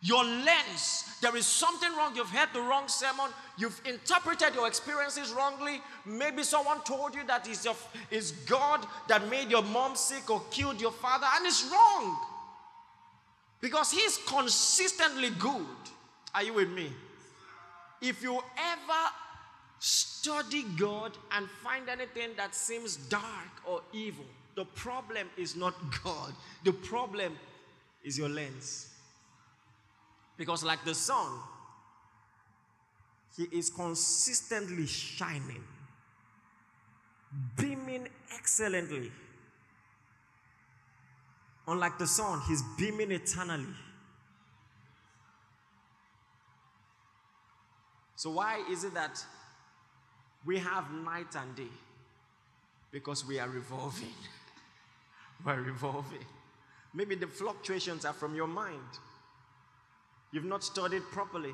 Your 0.00 0.22
lens, 0.22 1.16
there 1.20 1.34
is 1.36 1.44
something 1.44 1.90
wrong. 1.96 2.14
You've 2.14 2.30
heard 2.30 2.50
the 2.54 2.60
wrong 2.60 2.86
sermon. 2.86 3.30
You've 3.58 3.80
interpreted 3.84 4.54
your 4.54 4.68
experiences 4.68 5.32
wrongly. 5.32 5.82
Maybe 6.06 6.44
someone 6.44 6.80
told 6.84 7.16
you 7.16 7.26
that 7.26 7.48
it's, 7.48 7.64
your, 7.64 7.74
it's 8.08 8.30
God 8.30 8.86
that 9.08 9.28
made 9.28 9.50
your 9.50 9.62
mom 9.62 9.96
sick 9.96 10.30
or 10.30 10.40
killed 10.52 10.80
your 10.80 10.92
father, 10.92 11.26
and 11.34 11.46
it's 11.46 11.68
wrong. 11.72 12.16
Because 13.60 13.90
He's 13.90 14.18
consistently 14.18 15.30
good. 15.30 15.66
Are 16.32 16.44
you 16.44 16.54
with 16.54 16.70
me? 16.70 16.92
If 18.00 18.22
you 18.22 18.34
ever 18.34 19.12
study 19.78 20.64
God 20.76 21.12
and 21.32 21.48
find 21.62 21.88
anything 21.88 22.30
that 22.36 22.54
seems 22.54 22.96
dark 22.96 23.22
or 23.66 23.82
evil, 23.92 24.24
the 24.54 24.64
problem 24.64 25.28
is 25.36 25.56
not 25.56 25.74
God. 26.04 26.32
The 26.64 26.72
problem 26.72 27.38
is 28.04 28.18
your 28.18 28.28
lens. 28.28 28.88
Because, 30.36 30.62
like 30.62 30.84
the 30.84 30.94
sun, 30.94 31.38
he 33.36 33.44
is 33.56 33.70
consistently 33.70 34.86
shining, 34.86 35.62
beaming 37.56 38.08
excellently. 38.34 39.12
Unlike 41.66 41.98
the 41.98 42.06
sun, 42.06 42.40
he's 42.48 42.62
beaming 42.78 43.12
eternally. 43.12 43.74
So, 48.18 48.30
why 48.30 48.64
is 48.68 48.82
it 48.82 48.94
that 48.94 49.24
we 50.44 50.58
have 50.58 50.90
night 50.90 51.36
and 51.36 51.54
day? 51.54 51.72
Because 52.90 53.24
we 53.24 53.38
are 53.38 53.48
revolving. 53.48 54.12
We're 55.46 55.62
revolving. 55.62 56.26
Maybe 56.92 57.14
the 57.14 57.28
fluctuations 57.28 58.04
are 58.04 58.12
from 58.12 58.34
your 58.34 58.48
mind. 58.48 58.98
You've 60.32 60.46
not 60.46 60.64
studied 60.64 61.04
properly. 61.12 61.52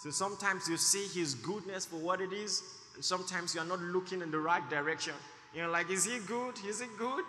So 0.00 0.10
sometimes 0.10 0.68
you 0.68 0.78
see 0.78 1.06
his 1.16 1.36
goodness 1.36 1.86
for 1.86 2.00
what 2.00 2.20
it 2.20 2.32
is, 2.32 2.64
and 2.96 3.04
sometimes 3.04 3.54
you 3.54 3.60
are 3.60 3.66
not 3.66 3.80
looking 3.80 4.20
in 4.20 4.32
the 4.32 4.40
right 4.40 4.68
direction. 4.68 5.14
You're 5.54 5.68
like, 5.68 5.90
is 5.90 6.04
he 6.04 6.18
good? 6.26 6.56
Is 6.66 6.80
he 6.80 6.88
good? 6.98 7.24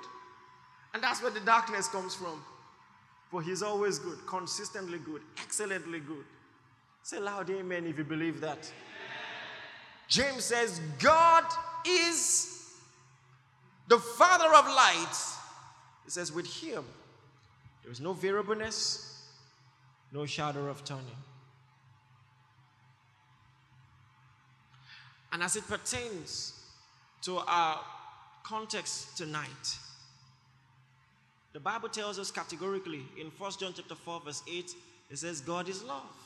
And 0.95 1.03
that's 1.03 1.21
where 1.21 1.29
the 1.29 1.39
darkness 1.41 1.87
comes 1.87 2.15
from. 2.15 2.43
For 3.29 3.43
he's 3.43 3.61
always 3.61 3.99
good, 3.99 4.17
consistently 4.25 4.97
good, 4.97 5.21
excellently 5.37 5.99
good. 5.99 6.25
Say 7.05 7.19
loud 7.19 7.47
amen 7.51 7.85
if 7.85 7.99
you 7.99 8.03
believe 8.03 8.41
that. 8.41 8.71
James 10.07 10.43
says, 10.43 10.81
God 10.97 11.43
is 11.87 12.73
the 13.87 13.99
Father 13.99 14.47
of 14.47 14.65
lights. 14.65 15.37
He 16.03 16.09
says, 16.09 16.31
with 16.31 16.47
him, 16.47 16.83
there 17.83 17.91
is 17.91 18.01
no 18.01 18.13
variableness, 18.13 19.23
no 20.11 20.25
shadow 20.25 20.65
of 20.65 20.83
turning. 20.83 21.05
And 25.31 25.43
as 25.43 25.55
it 25.55 25.67
pertains 25.67 26.59
to 27.21 27.37
our 27.37 27.81
context 28.41 29.15
tonight, 29.15 29.77
the 31.53 31.59
Bible 31.59 31.89
tells 31.89 32.17
us 32.17 32.31
categorically 32.31 33.03
in 33.15 33.27
1 33.27 33.51
John 33.59 33.73
chapter 33.75 33.93
4, 33.93 34.21
verse 34.25 34.41
8, 34.51 34.73
it 35.11 35.17
says, 35.19 35.41
God 35.41 35.69
is 35.69 35.83
love. 35.83 36.24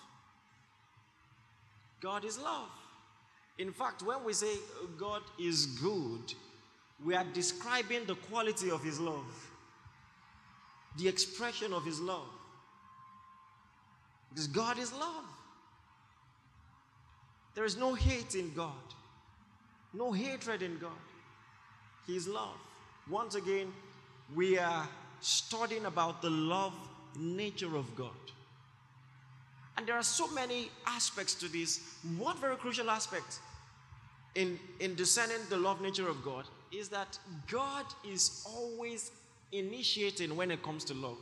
God 2.01 2.25
is 2.25 2.39
love. 2.39 2.69
In 3.57 3.71
fact, 3.71 4.03
when 4.03 4.23
we 4.23 4.33
say 4.33 4.53
God 4.97 5.21
is 5.37 5.65
good, 5.65 6.33
we 7.05 7.15
are 7.15 7.25
describing 7.33 8.05
the 8.05 8.15
quality 8.15 8.71
of 8.71 8.83
His 8.83 8.99
love, 8.99 9.51
the 10.97 11.07
expression 11.07 11.73
of 11.73 11.85
His 11.85 11.99
love. 11.99 12.29
Because 14.29 14.47
God 14.47 14.77
is 14.77 14.93
love. 14.93 15.25
There 17.55 17.65
is 17.65 17.75
no 17.75 17.93
hate 17.93 18.35
in 18.35 18.53
God, 18.53 18.71
no 19.93 20.11
hatred 20.11 20.61
in 20.61 20.77
God. 20.77 20.91
He 22.07 22.15
is 22.15 22.27
love. 22.27 22.55
Once 23.09 23.35
again, 23.35 23.73
we 24.35 24.57
are 24.57 24.87
studying 25.19 25.85
about 25.85 26.21
the 26.21 26.29
love 26.29 26.73
nature 27.17 27.75
of 27.75 27.95
God. 27.95 28.11
And 29.79 29.87
there 29.87 29.95
are 29.95 30.03
so 30.03 30.27
many 30.33 30.69
aspects 30.85 31.33
to 31.35 31.47
this. 31.47 31.79
One 32.17 32.35
very 32.35 32.57
crucial 32.57 32.89
aspect 32.89 33.39
in, 34.35 34.59
in 34.81 34.93
discerning 34.95 35.37
the 35.49 35.55
love 35.55 35.79
nature 35.79 36.09
of 36.09 36.21
God 36.21 36.43
is 36.69 36.89
that 36.89 37.17
God 37.49 37.85
is 38.05 38.45
always 38.45 39.09
initiating 39.53 40.35
when 40.35 40.51
it 40.51 40.61
comes 40.63 40.83
to 40.83 40.93
love. 40.93 41.15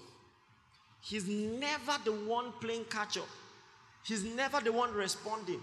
He's 1.02 1.28
never 1.28 2.00
the 2.04 2.14
one 2.14 2.52
playing 2.60 2.86
catch 2.86 3.20
up, 3.20 3.30
He's 4.04 4.24
never 4.24 4.60
the 4.60 4.72
one 4.72 4.92
responding. 4.92 5.62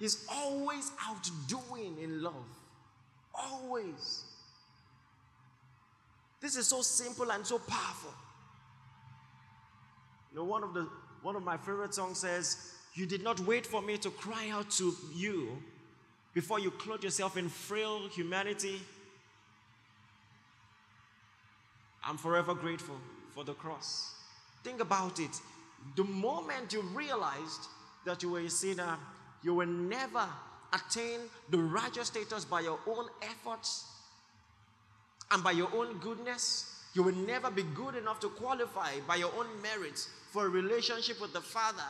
He's 0.00 0.26
always 0.28 0.90
outdoing 1.06 1.96
in 2.02 2.24
love. 2.24 2.34
Always. 3.32 4.24
This 6.40 6.56
is 6.56 6.66
so 6.66 6.82
simple 6.82 7.30
and 7.30 7.46
so 7.46 7.60
powerful. 7.60 8.12
You 10.32 10.38
know, 10.38 10.44
one 10.44 10.64
of 10.64 10.74
the 10.74 10.88
one 11.26 11.34
of 11.34 11.42
my 11.42 11.56
favorite 11.56 11.92
songs 11.92 12.18
says, 12.18 12.70
You 12.94 13.04
did 13.04 13.24
not 13.24 13.40
wait 13.40 13.66
for 13.66 13.82
me 13.82 13.98
to 13.98 14.10
cry 14.10 14.48
out 14.50 14.70
to 14.78 14.94
you 15.12 15.60
before 16.34 16.60
you 16.60 16.70
clothed 16.70 17.02
yourself 17.02 17.36
in 17.36 17.48
frail 17.48 18.06
humanity. 18.06 18.80
I'm 22.04 22.16
forever 22.16 22.54
grateful 22.54 22.94
for 23.34 23.42
the 23.42 23.54
cross. 23.54 24.14
Think 24.62 24.80
about 24.80 25.18
it. 25.18 25.40
The 25.96 26.04
moment 26.04 26.72
you 26.72 26.82
realized 26.94 27.66
that 28.04 28.22
you 28.22 28.30
were 28.30 28.40
a 28.42 28.48
sinner, 28.48 28.96
you 29.42 29.52
will 29.52 29.66
never 29.66 30.28
attain 30.72 31.18
the 31.50 31.58
righteous 31.58 32.06
status 32.06 32.44
by 32.44 32.60
your 32.60 32.78
own 32.86 33.06
efforts 33.20 33.84
and 35.32 35.42
by 35.42 35.50
your 35.50 35.74
own 35.74 35.98
goodness. 35.98 36.84
You 36.94 37.02
will 37.02 37.16
never 37.16 37.50
be 37.50 37.64
good 37.64 37.96
enough 37.96 38.20
to 38.20 38.28
qualify 38.28 39.00
by 39.08 39.16
your 39.16 39.32
own 39.36 39.48
merits 39.60 40.08
for 40.30 40.46
a 40.46 40.48
relationship 40.48 41.20
with 41.20 41.32
the 41.32 41.40
Father. 41.40 41.82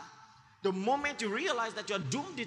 The 0.62 0.72
moment 0.72 1.20
you 1.22 1.28
realize 1.28 1.74
that 1.74 1.88
you're 1.88 1.98
doomed 1.98 2.40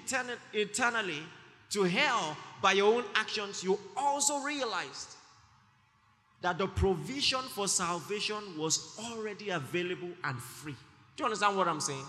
eternally 0.52 1.22
to 1.70 1.82
hell 1.84 2.36
by 2.60 2.72
your 2.72 2.94
own 2.94 3.04
actions, 3.14 3.62
you 3.64 3.78
also 3.96 4.40
realized 4.40 5.16
that 6.42 6.58
the 6.58 6.66
provision 6.66 7.40
for 7.54 7.68
salvation 7.68 8.42
was 8.56 8.98
already 8.98 9.50
available 9.50 10.10
and 10.24 10.38
free. 10.38 10.74
Do 11.16 11.22
you 11.22 11.24
understand 11.26 11.56
what 11.56 11.68
I'm 11.68 11.80
saying? 11.80 12.04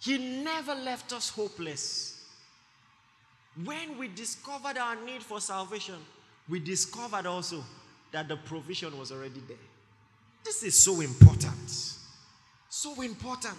He 0.00 0.18
never 0.42 0.74
left 0.74 1.12
us 1.12 1.30
hopeless. 1.30 2.24
When 3.64 3.98
we 3.98 4.08
discovered 4.08 4.76
our 4.76 4.96
need 4.96 5.22
for 5.22 5.40
salvation, 5.40 5.94
we 6.48 6.58
discovered 6.58 7.26
also 7.26 7.64
that 8.10 8.28
the 8.28 8.36
provision 8.36 8.98
was 8.98 9.12
already 9.12 9.40
there. 9.48 9.56
This 10.44 10.62
is 10.62 10.78
so 10.78 11.00
important. 11.00 11.70
So 12.68 13.00
important. 13.02 13.58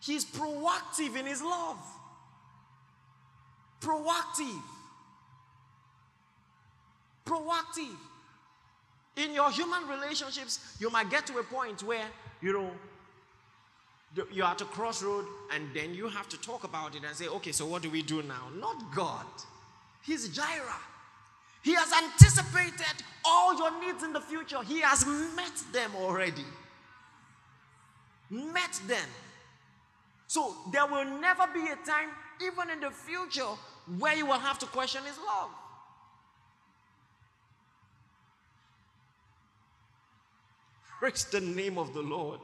He's 0.00 0.24
proactive 0.24 1.16
in 1.18 1.26
his 1.26 1.42
love. 1.42 1.78
Proactive. 3.80 4.62
Proactive. 7.24 7.96
In 9.16 9.34
your 9.34 9.50
human 9.50 9.86
relationships, 9.88 10.76
you 10.80 10.90
might 10.90 11.10
get 11.10 11.26
to 11.26 11.38
a 11.38 11.42
point 11.42 11.82
where, 11.82 12.04
you 12.40 12.52
know, 12.52 12.70
you're 14.32 14.46
at 14.46 14.60
a 14.60 14.64
crossroad 14.64 15.24
and 15.52 15.68
then 15.74 15.94
you 15.94 16.08
have 16.08 16.28
to 16.28 16.40
talk 16.40 16.64
about 16.64 16.96
it 16.96 17.02
and 17.06 17.14
say, 17.14 17.28
okay, 17.28 17.52
so 17.52 17.66
what 17.66 17.82
do 17.82 17.90
we 17.90 18.02
do 18.02 18.22
now? 18.22 18.48
Not 18.56 18.94
God. 18.94 19.26
He's 20.02 20.28
Jireh. 20.28 20.80
He 21.62 21.74
has 21.74 21.92
anticipated 21.92 23.04
all 23.24 23.56
your 23.56 23.80
needs 23.80 24.02
in 24.02 24.12
the 24.12 24.20
future. 24.20 24.62
He 24.62 24.80
has 24.80 25.06
met 25.06 25.52
them 25.72 25.90
already. 25.96 26.44
Met 28.30 28.80
them. 28.86 29.08
So 30.26 30.54
there 30.72 30.86
will 30.86 31.04
never 31.04 31.46
be 31.52 31.60
a 31.60 31.76
time, 31.84 32.10
even 32.40 32.70
in 32.70 32.80
the 32.80 32.90
future, 32.90 33.50
where 33.98 34.14
you 34.14 34.26
will 34.26 34.38
have 34.38 34.58
to 34.60 34.66
question 34.66 35.02
His 35.04 35.18
love. 35.18 35.50
Praise 41.00 41.24
the 41.24 41.40
name 41.40 41.78
of 41.78 41.92
the 41.94 42.02
Lord. 42.02 42.40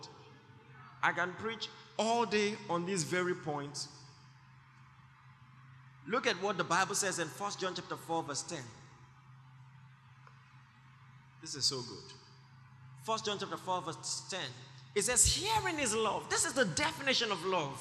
I 1.03 1.13
can 1.13 1.33
preach 1.39 1.69
all 1.99 2.25
day 2.27 2.55
on 2.69 2.87
this 2.87 3.03
very 3.03 3.35
point. 3.35 3.87
Look 6.09 6.27
at 6.27 6.41
what 6.43 6.57
the 6.57 6.65
Bible 6.65 6.95
says 6.95 7.19
in 7.19 7.29
1 7.29 7.53
John 7.59 7.75
chapter 7.75 7.97
4, 7.97 8.23
verse 8.23 8.43
10. 8.43 8.59
This 11.47 11.55
is 11.55 11.65
so 11.67 11.77
good. 11.77 12.13
1 13.05 13.19
John 13.25 13.39
chapter 13.39 13.57
4, 13.57 13.83
verse 13.83 14.25
10. 14.29 14.41
It 14.97 15.03
says, 15.03 15.25
hearing 15.25 15.79
is 15.79 15.95
love. 15.95 16.29
This 16.29 16.45
is 16.45 16.55
the 16.55 16.65
definition 16.65 17.31
of 17.31 17.47
love. 17.47 17.81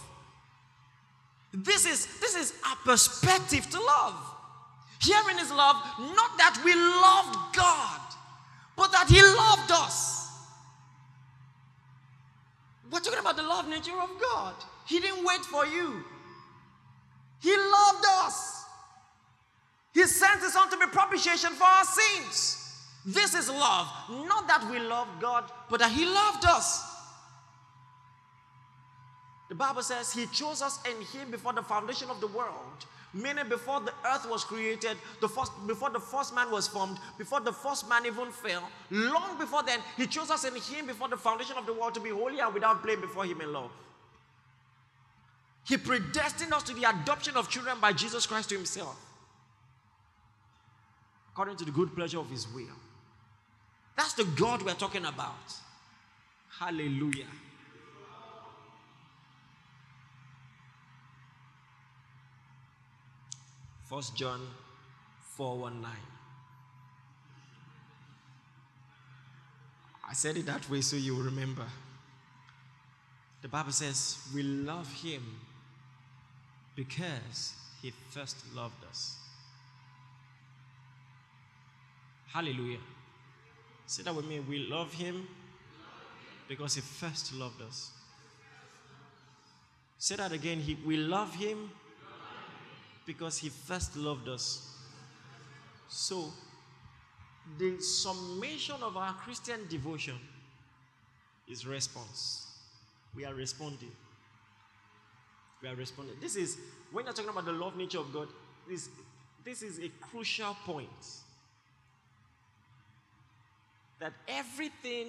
This 1.52 1.88
is 1.88 2.20
this 2.20 2.36
is 2.36 2.54
a 2.72 2.76
perspective 2.88 3.68
to 3.72 3.80
love. 3.80 4.14
Hearing 5.02 5.40
is 5.40 5.50
love, 5.50 5.78
not 5.98 6.38
that 6.38 6.62
we 6.64 6.76
loved 6.76 7.56
God, 7.56 8.02
but 8.76 8.92
that 8.92 9.08
He 9.08 9.20
loved 9.20 9.72
us. 9.72 10.30
We're 12.92 13.00
talking 13.00 13.20
about 13.20 13.36
the 13.36 13.44
love 13.44 13.68
nature 13.68 14.00
of 14.00 14.12
God. 14.22 14.54
He 14.86 15.00
didn't 15.00 15.26
wait 15.26 15.42
for 15.42 15.66
you, 15.66 16.04
He 17.40 17.58
loved 17.58 18.06
us. 18.26 18.66
He 19.92 20.04
sent 20.04 20.42
His 20.42 20.54
Son 20.54 20.70
to 20.70 20.78
be 20.78 20.86
propitiation 20.86 21.50
for 21.54 21.64
our 21.64 21.84
sins. 21.84 22.65
This 23.06 23.36
is 23.36 23.50
love. 23.50 23.88
Not 24.10 24.48
that 24.48 24.68
we 24.70 24.80
love 24.80 25.08
God, 25.20 25.46
but 25.70 25.80
that 25.80 25.92
He 25.92 26.06
loved 26.06 26.46
us. 26.46 26.84
The 29.50 29.56
Bible 29.56 29.84
says 29.84 30.12
He 30.12 30.26
chose 30.28 30.62
us 30.62 30.80
in 30.86 31.20
Him 31.20 31.32
before 31.32 31.54
the 31.54 31.62
foundation 31.62 32.10
of 32.10 32.20
the 32.20 32.28
world 32.28 32.86
Meaning, 33.16 33.48
before 33.48 33.80
the 33.80 33.94
earth 34.06 34.30
was 34.30 34.44
created, 34.44 34.98
the 35.22 35.30
first, 35.30 35.54
before 35.66 35.90
the 35.90 36.02
first 36.02 36.36
man 36.36 36.52
was 36.52 36.68
formed, 36.68 36.98
before 37.18 37.40
the 37.40 37.54
first 37.54 37.88
man 37.88 38.06
even 38.06 38.30
fell, 38.30 38.70
long 38.92 39.38
before 39.40 39.64
then, 39.64 39.80
He 39.96 40.06
chose 40.06 40.30
us 40.30 40.44
in 40.44 40.54
Him 40.54 40.86
before 40.86 41.08
the 41.08 41.16
foundation 41.16 41.56
of 41.58 41.66
the 41.66 41.74
world 41.74 41.94
to 41.94 42.02
be 42.02 42.10
holy 42.10 42.42
and 42.42 42.54
without 42.54 42.84
blame 42.84 43.00
before 43.00 43.24
Him 43.24 43.40
in 43.40 43.54
love. 43.54 43.72
He 45.64 45.78
predestined 45.78 46.54
us 46.54 46.64
to 46.64 46.74
the 46.74 46.90
adoption 46.90 47.38
of 47.38 47.50
children 47.50 47.78
by 47.80 47.94
Jesus 47.94 48.26
Christ 48.26 48.50
to 48.50 48.56
Himself, 48.56 49.00
according 51.32 51.56
to 51.56 51.64
the 51.64 51.72
good 51.72 51.96
pleasure 51.96 52.20
of 52.20 52.30
His 52.30 52.46
will. 52.54 52.68
That's 53.96 54.14
the 54.14 54.26
God 54.26 54.62
we're 54.62 54.74
talking 54.74 55.06
about. 55.06 55.54
Hallelujah. 56.60 57.26
First 63.84 64.16
John 64.16 64.42
419. 65.36 65.92
I 70.08 70.14
said 70.14 70.38
it 70.38 70.46
that 70.46 70.70
way 70.70 70.82
so 70.82 70.96
you 70.96 71.16
remember. 71.22 71.66
The 73.42 73.48
Bible 73.48 73.72
says 73.72 74.18
we 74.34 74.44
love 74.44 74.92
him 74.94 75.24
because 76.76 77.54
he 77.82 77.94
first 78.10 78.38
loved 78.56 78.84
us. 78.90 79.18
Hallelujah. 82.28 82.80
Say 83.88 84.04
that 84.04 84.16
with 84.16 84.26
me. 84.26 84.40
We 84.40 84.68
love 84.68 84.94
him 84.94 85.28
because 86.48 86.76
he 86.76 86.82
first 86.82 87.34
loved 87.34 87.62
us. 87.62 87.92
Say 89.98 90.16
that 90.16 90.32
again. 90.32 90.60
He, 90.60 90.76
we 90.86 90.98
love 90.98 91.34
him 91.36 91.70
because 93.06 93.38
he 93.38 93.50
first 93.50 93.96
loved 93.96 94.28
us. 94.28 94.72
So, 95.88 96.32
the 97.60 97.80
summation 97.80 98.76
of 98.82 98.98
our 98.98 99.14
Christian 99.14 99.62
devotion 99.70 100.16
is 101.48 101.66
response. 101.66 102.48
We 103.16 103.24
are 103.26 103.34
responding. 103.34 103.92
We 105.62 105.70
are 105.70 105.76
responding. 105.76 106.16
This 106.20 106.36
is, 106.36 106.58
when 106.92 107.06
you're 107.06 107.14
talking 107.14 107.30
about 107.30 107.46
the 107.46 107.52
love 107.52 107.78
nature 107.78 108.00
of 108.00 108.12
God, 108.12 108.28
this, 108.68 108.90
this 109.44 109.62
is 109.62 109.80
a 109.80 109.90
crucial 110.02 110.56
point. 110.66 110.90
That 114.00 114.14
everything 114.28 115.08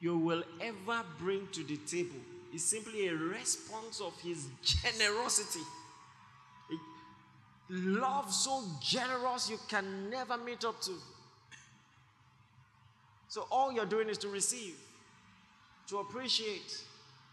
you 0.00 0.18
will 0.18 0.42
ever 0.60 1.02
bring 1.18 1.48
to 1.52 1.62
the 1.64 1.76
table 1.78 2.20
is 2.54 2.64
simply 2.64 3.08
a 3.08 3.14
response 3.14 4.00
of 4.00 4.18
his 4.20 4.46
generosity. 4.62 5.64
A 6.70 6.76
love 7.68 8.32
so 8.32 8.62
generous 8.80 9.50
you 9.50 9.58
can 9.68 10.08
never 10.10 10.36
meet 10.38 10.64
up 10.64 10.80
to. 10.82 10.92
So 13.28 13.46
all 13.50 13.72
you're 13.72 13.86
doing 13.86 14.08
is 14.08 14.18
to 14.18 14.28
receive, 14.28 14.74
to 15.88 15.98
appreciate 15.98 16.82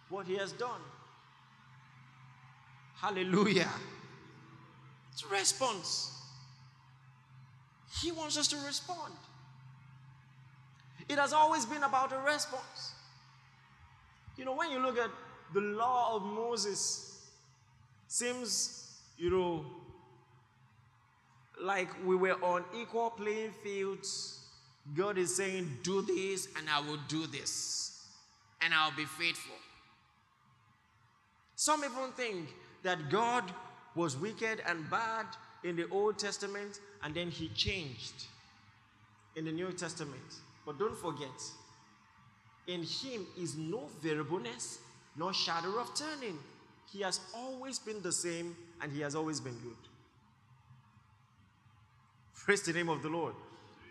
what 0.09 0.25
he 0.25 0.35
has 0.35 0.51
done. 0.51 0.81
Hallelujah. 2.95 3.69
It's 5.11 5.29
response. 5.29 6.11
He 8.01 8.11
wants 8.11 8.37
us 8.37 8.47
to 8.49 8.57
respond. 8.65 9.13
It 11.13 11.19
has 11.19 11.31
always 11.31 11.63
been 11.63 11.83
about 11.83 12.11
a 12.11 12.17
response. 12.17 12.93
You 14.35 14.45
know, 14.45 14.55
when 14.55 14.71
you 14.71 14.79
look 14.79 14.97
at 14.97 15.11
the 15.53 15.59
law 15.59 16.15
of 16.15 16.23
Moses, 16.23 17.29
seems, 18.07 18.97
you 19.15 19.29
know, 19.29 19.63
like 21.61 21.87
we 22.03 22.15
were 22.15 22.43
on 22.43 22.63
equal 22.75 23.11
playing 23.11 23.51
fields. 23.63 24.39
God 24.95 25.19
is 25.19 25.35
saying, 25.35 25.69
Do 25.83 26.01
this, 26.01 26.47
and 26.57 26.67
I 26.67 26.79
will 26.79 26.97
do 27.07 27.27
this, 27.27 28.07
and 28.63 28.73
I'll 28.73 28.95
be 28.95 29.05
faithful. 29.05 29.55
Some 31.55 31.83
even 31.83 32.11
think 32.17 32.49
that 32.81 33.11
God 33.11 33.43
was 33.93 34.17
wicked 34.17 34.63
and 34.67 34.89
bad 34.89 35.27
in 35.63 35.75
the 35.75 35.87
Old 35.89 36.17
Testament, 36.17 36.79
and 37.03 37.13
then 37.13 37.29
he 37.29 37.49
changed 37.49 38.25
in 39.35 39.45
the 39.45 39.51
New 39.51 39.71
Testament. 39.73 40.39
But 40.65 40.79
don't 40.79 40.97
forget, 40.97 41.29
in 42.67 42.83
him 42.83 43.25
is 43.37 43.57
no 43.57 43.89
variableness, 44.01 44.79
no 45.17 45.31
shadow 45.31 45.79
of 45.79 45.93
turning. 45.95 46.37
He 46.91 47.01
has 47.01 47.19
always 47.35 47.79
been 47.79 48.01
the 48.01 48.11
same, 48.11 48.55
and 48.81 48.91
he 48.91 49.01
has 49.01 49.15
always 49.15 49.39
been 49.39 49.57
good. 49.59 49.75
Praise 52.35 52.61
the 52.61 52.73
name 52.73 52.89
of 52.89 53.01
the 53.01 53.09
Lord. 53.09 53.33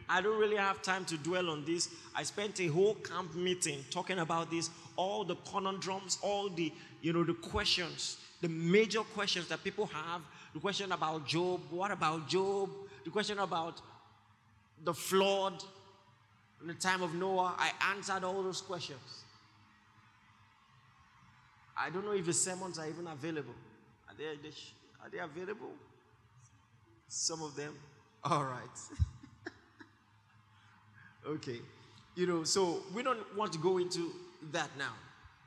I 0.08 0.20
don't 0.20 0.38
really 0.38 0.56
have 0.56 0.82
time 0.82 1.04
to 1.06 1.16
dwell 1.16 1.48
on 1.50 1.64
this. 1.64 1.88
I 2.14 2.22
spent 2.22 2.60
a 2.60 2.66
whole 2.66 2.94
camp 2.94 3.34
meeting 3.34 3.84
talking 3.90 4.18
about 4.18 4.50
this, 4.50 4.70
all 4.96 5.24
the 5.24 5.36
conundrums, 5.50 6.18
all 6.22 6.48
the, 6.50 6.72
you 7.00 7.12
know, 7.12 7.24
the 7.24 7.34
questions, 7.34 8.18
the 8.40 8.48
major 8.48 9.00
questions 9.00 9.48
that 9.48 9.64
people 9.64 9.86
have. 9.86 10.20
The 10.52 10.60
question 10.60 10.92
about 10.92 11.26
Job, 11.26 11.60
what 11.70 11.90
about 11.90 12.28
Job? 12.28 12.68
The 13.04 13.10
question 13.10 13.38
about 13.38 13.80
the 14.84 14.92
flood 14.92 15.62
in 16.62 16.68
the 16.68 16.74
time 16.74 17.02
of 17.02 17.14
Noah. 17.14 17.54
I 17.58 17.72
answered 17.94 18.24
all 18.24 18.42
those 18.42 18.60
questions. 18.60 19.24
I 21.76 21.90
don't 21.90 22.04
know 22.04 22.12
if 22.12 22.24
the 22.24 22.32
sermons 22.32 22.78
are 22.78 22.88
even 22.88 23.06
available. 23.08 23.54
Are 24.08 24.14
they, 24.16 24.24
are 24.24 25.10
they 25.10 25.18
available? 25.18 25.72
Some 27.08 27.42
of 27.42 27.56
them. 27.56 27.74
All 28.24 28.44
right. 28.44 28.62
okay. 31.26 31.58
You 32.14 32.26
know, 32.26 32.44
so 32.44 32.82
we 32.94 33.02
don't 33.02 33.18
want 33.36 33.52
to 33.54 33.58
go 33.58 33.78
into 33.78 34.12
that 34.52 34.70
now. 34.78 34.92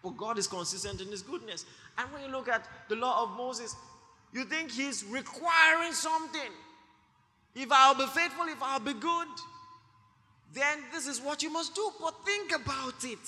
But 0.04 0.18
God 0.18 0.38
is 0.38 0.48
consistent 0.48 1.00
in 1.00 1.08
His 1.08 1.22
goodness. 1.22 1.66
And 1.98 2.12
when 2.12 2.22
you 2.24 2.28
look 2.28 2.50
at 2.50 2.68
the 2.90 2.96
law 2.96 3.24
of 3.24 3.38
Moses, 3.38 3.76
you 4.34 4.46
think 4.46 4.72
He's 4.72 5.06
requiring 5.06 5.94
something. 5.94 6.52
If 7.56 7.72
I'll 7.72 7.96
be 7.96 8.06
faithful, 8.08 8.46
if 8.48 8.62
I'll 8.62 8.80
be 8.80 8.94
good, 8.94 9.28
then 10.56 10.80
this 10.92 11.06
is 11.06 11.22
what 11.22 11.44
you 11.44 11.52
must 11.52 11.76
do. 11.76 11.92
But 12.02 12.16
think 12.26 12.56
about 12.56 13.04
it. 13.04 13.20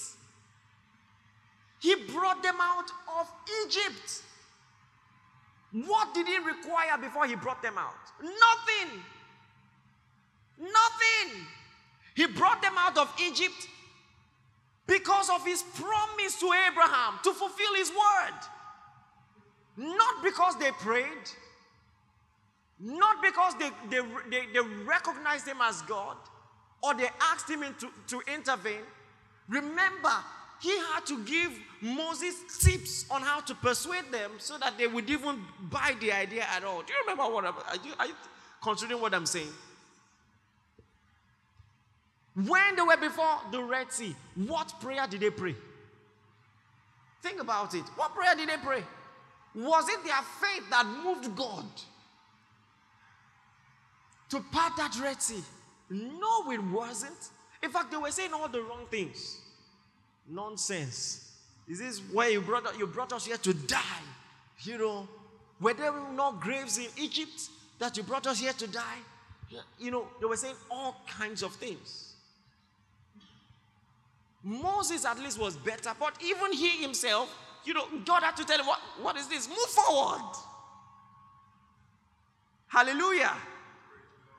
He 1.79 1.95
brought 1.95 2.41
them 2.41 2.55
out 2.59 2.89
of 3.19 3.29
Egypt. 3.65 4.23
What 5.85 6.13
did 6.13 6.25
He 6.25 6.37
require 6.37 6.97
before 6.99 7.27
He 7.27 7.35
brought 7.35 7.61
them 7.61 7.77
out? 7.77 7.93
Nothing. 8.21 8.99
Nothing. 10.57 11.45
He 12.15 12.25
brought 12.25 12.61
them 12.61 12.73
out 12.77 12.97
of 12.97 13.13
Egypt 13.21 13.67
because 14.87 15.29
of 15.29 15.45
his 15.45 15.61
promise 15.75 16.39
to 16.39 16.51
Abraham 16.71 17.19
to 17.23 17.33
fulfill 17.33 17.75
his 17.75 17.89
word. 17.91 18.39
Not 19.77 20.23
because 20.23 20.57
they 20.57 20.71
prayed, 20.71 21.29
not 22.79 23.21
because 23.21 23.53
they, 23.59 23.69
they, 23.91 24.01
they, 24.31 24.45
they 24.51 24.59
recognized 24.85 25.47
him 25.47 25.57
as 25.61 25.83
God 25.83 26.17
or 26.87 26.93
they 26.93 27.09
asked 27.33 27.49
him 27.49 27.63
to, 27.79 27.89
to 28.07 28.33
intervene. 28.33 28.85
Remember, 29.49 30.13
he 30.61 30.75
had 30.77 31.05
to 31.07 31.23
give 31.23 31.51
Moses 31.81 32.35
tips 32.59 33.05
on 33.11 33.21
how 33.21 33.41
to 33.41 33.53
persuade 33.55 34.05
them 34.11 34.31
so 34.37 34.57
that 34.57 34.77
they 34.77 34.87
would 34.87 35.09
even 35.09 35.41
buy 35.69 35.95
the 35.99 36.11
idea 36.11 36.45
at 36.55 36.63
all. 36.63 36.81
Do 36.81 36.93
you 36.93 36.99
remember 37.01 37.31
what 37.33 37.45
I'm, 37.45 37.53
are 37.53 37.85
you, 37.85 37.93
are 37.99 38.07
you 38.07 38.13
considering 38.61 39.01
what 39.01 39.13
I'm 39.13 39.25
saying? 39.25 39.51
When 42.35 42.75
they 42.75 42.81
were 42.81 42.97
before 42.97 43.39
the 43.51 43.61
Red 43.61 43.91
Sea, 43.91 44.15
what 44.35 44.73
prayer 44.79 45.07
did 45.09 45.21
they 45.21 45.29
pray? 45.29 45.55
Think 47.21 47.41
about 47.41 47.73
it. 47.73 47.83
What 47.95 48.15
prayer 48.15 48.35
did 48.35 48.47
they 48.47 48.57
pray? 48.57 48.83
Was 49.55 49.89
it 49.89 50.03
their 50.03 50.21
faith 50.39 50.69
that 50.69 50.85
moved 51.03 51.35
God 51.35 51.65
to 54.29 54.39
part 54.51 54.73
that 54.77 54.97
Red 55.01 55.21
Sea? 55.21 55.43
No, 55.89 56.51
it 56.51 56.63
wasn't. 56.63 57.29
In 57.63 57.71
fact, 57.71 57.91
they 57.91 57.97
were 57.97 58.11
saying 58.11 58.33
all 58.33 58.47
the 58.47 58.61
wrong 58.61 58.85
things. 58.89 59.39
Nonsense. 60.29 61.31
Is 61.67 61.79
this 61.79 61.99
why 62.11 62.27
you 62.27 62.41
brought, 62.41 62.77
you 62.77 62.87
brought 62.87 63.13
us 63.13 63.25
here 63.25 63.37
to 63.37 63.53
die? 63.53 64.03
You 64.61 64.77
know, 64.77 65.07
were 65.59 65.73
there 65.73 65.93
no 66.13 66.33
graves 66.33 66.77
in 66.77 66.87
Egypt 66.97 67.49
that 67.79 67.97
you 67.97 68.03
brought 68.03 68.27
us 68.27 68.39
here 68.39 68.53
to 68.53 68.67
die? 68.67 68.97
You 69.79 69.91
know, 69.91 70.07
they 70.19 70.25
were 70.25 70.35
saying 70.35 70.55
all 70.69 70.97
kinds 71.07 71.41
of 71.41 71.53
things. 71.53 72.13
Moses 74.43 75.05
at 75.05 75.19
least 75.19 75.39
was 75.39 75.55
better, 75.57 75.91
but 75.99 76.13
even 76.23 76.53
he 76.53 76.81
himself, 76.81 77.33
you 77.65 77.73
know, 77.73 77.85
God 78.05 78.23
had 78.23 78.35
to 78.37 78.45
tell 78.45 78.59
him, 78.59 78.65
what, 78.65 78.79
what 79.01 79.17
is 79.17 79.27
this? 79.27 79.47
Move 79.47 79.57
forward. 79.57 80.35
Hallelujah. 82.67 83.35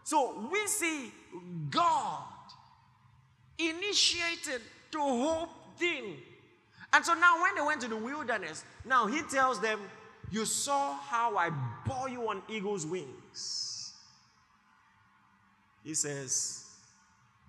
So 0.04 0.48
we 0.50 0.66
see 0.66 1.12
God 1.70 2.24
initiated 3.58 4.62
the 4.92 4.98
whole 4.98 5.48
thing. 5.76 6.16
And 6.92 7.04
so 7.04 7.14
now 7.14 7.42
when 7.42 7.54
they 7.54 7.60
went 7.60 7.80
to 7.82 7.88
the 7.88 7.96
wilderness, 7.96 8.64
now 8.84 9.06
he 9.06 9.22
tells 9.22 9.60
them, 9.60 9.80
You 10.30 10.44
saw 10.44 10.94
how 10.94 11.36
I 11.36 11.50
bore 11.86 12.08
you 12.08 12.28
on 12.28 12.42
eagle's 12.48 12.86
wings. 12.86 13.92
He 15.84 15.94
says, 15.94 16.64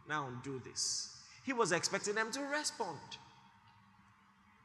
Now 0.07 0.27
do 0.43 0.61
this. 0.65 1.17
He 1.43 1.53
was 1.53 1.71
expecting 1.71 2.15
them 2.15 2.31
to 2.31 2.41
respond. 2.41 2.99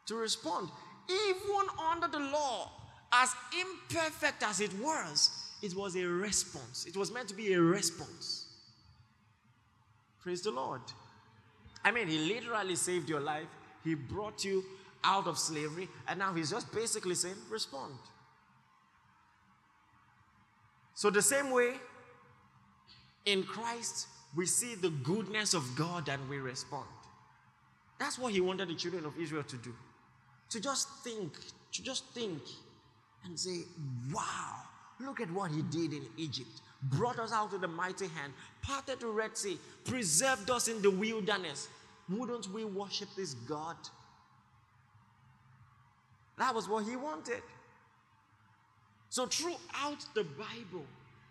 To 0.06 0.16
respond. 0.16 0.68
Even 1.08 1.66
under 1.90 2.08
the 2.08 2.18
law, 2.18 2.70
as 3.12 3.34
imperfect 3.58 4.42
as 4.42 4.60
it 4.60 4.72
was, 4.80 5.30
it 5.62 5.74
was 5.74 5.96
a 5.96 6.04
response. 6.04 6.84
It 6.86 6.96
was 6.96 7.12
meant 7.12 7.28
to 7.28 7.34
be 7.34 7.52
a 7.52 7.60
response. 7.60 8.43
Praise 10.24 10.40
the 10.40 10.50
Lord. 10.50 10.80
I 11.84 11.90
mean, 11.92 12.08
He 12.08 12.18
literally 12.18 12.76
saved 12.76 13.08
your 13.10 13.20
life, 13.20 13.46
He 13.84 13.94
brought 13.94 14.42
you 14.42 14.64
out 15.04 15.26
of 15.26 15.38
slavery, 15.38 15.86
and 16.08 16.18
now 16.18 16.32
He's 16.32 16.50
just 16.50 16.72
basically 16.72 17.14
saying, 17.14 17.36
respond. 17.50 17.92
So, 20.94 21.10
the 21.10 21.20
same 21.20 21.50
way 21.50 21.74
in 23.26 23.42
Christ, 23.42 24.08
we 24.34 24.46
see 24.46 24.74
the 24.74 24.88
goodness 24.88 25.52
of 25.52 25.76
God 25.76 26.08
and 26.08 26.26
we 26.28 26.38
respond. 26.38 26.86
That's 27.98 28.18
what 28.18 28.32
he 28.32 28.40
wanted 28.40 28.68
the 28.68 28.74
children 28.74 29.04
of 29.04 29.18
Israel 29.18 29.42
to 29.44 29.56
do. 29.56 29.74
To 30.50 30.60
just 30.60 30.88
think, 31.02 31.32
to 31.72 31.82
just 31.82 32.06
think 32.12 32.40
and 33.24 33.38
say, 33.38 33.60
wow, 34.12 34.56
look 35.00 35.20
at 35.20 35.30
what 35.30 35.50
he 35.50 35.62
did 35.62 35.92
in 35.92 36.06
Egypt. 36.16 36.60
Brought 36.90 37.18
us 37.18 37.32
out 37.32 37.52
with 37.52 37.64
a 37.64 37.68
mighty 37.68 38.08
hand, 38.08 38.32
parted 38.62 39.00
the 39.00 39.06
Red 39.06 39.36
Sea, 39.36 39.58
preserved 39.84 40.50
us 40.50 40.68
in 40.68 40.82
the 40.82 40.90
wilderness. 40.90 41.68
Wouldn't 42.08 42.52
we 42.52 42.64
worship 42.64 43.08
this 43.16 43.34
God? 43.34 43.76
That 46.36 46.54
was 46.54 46.68
what 46.68 46.84
he 46.84 46.96
wanted. 46.96 47.42
So, 49.08 49.26
throughout 49.26 50.04
the 50.14 50.24
Bible, 50.24 50.84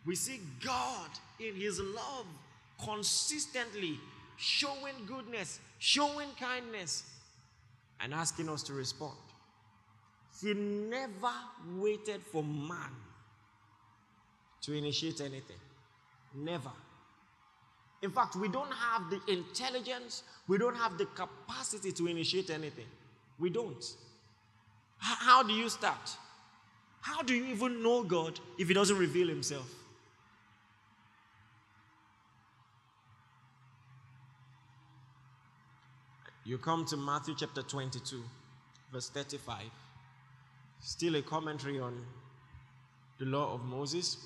we 0.06 0.16
see 0.16 0.40
God 0.64 1.10
in 1.40 1.56
his 1.56 1.80
love 1.80 2.26
consistently 2.84 4.00
showing 4.38 4.96
goodness, 5.06 5.60
showing 5.80 6.30
kindness, 6.40 7.04
and 8.00 8.14
asking 8.14 8.50
us 8.50 8.64
to 8.64 8.74
respond. 8.74 9.18
He 10.42 10.54
never 10.54 11.32
waited 11.76 12.22
for 12.32 12.44
man 12.44 12.90
to 14.64 14.74
initiate 14.74 15.22
anything. 15.22 15.58
Never. 16.36 16.72
In 18.02 18.12
fact, 18.12 18.36
we 18.36 18.50
don't 18.50 18.72
have 18.72 19.10
the 19.10 19.22
intelligence, 19.32 20.24
we 20.48 20.58
don't 20.58 20.76
have 20.76 20.98
the 20.98 21.06
capacity 21.06 21.92
to 21.94 22.08
initiate 22.08 22.50
anything. 22.50 22.88
We 23.40 23.50
don't. 23.50 23.84
How 24.98 25.44
do 25.44 25.54
you 25.54 25.70
start? 25.70 26.18
How 27.02 27.22
do 27.22 27.34
you 27.34 27.46
even 27.46 27.84
know 27.84 28.04
God 28.04 28.40
if 28.58 28.68
He 28.68 28.74
doesn't 28.74 28.98
reveal 28.98 29.28
Himself? 29.28 29.70
You 36.46 36.58
come 36.58 36.86
to 36.86 36.98
Matthew 36.98 37.36
chapter 37.38 37.62
22, 37.62 38.22
verse 38.92 39.10
35. 39.10 39.64
Still 40.82 41.16
a 41.16 41.22
commentary 41.22 41.80
on 41.80 42.06
the 43.18 43.26
law 43.26 43.54
of 43.54 43.64
Moses. 43.64 44.18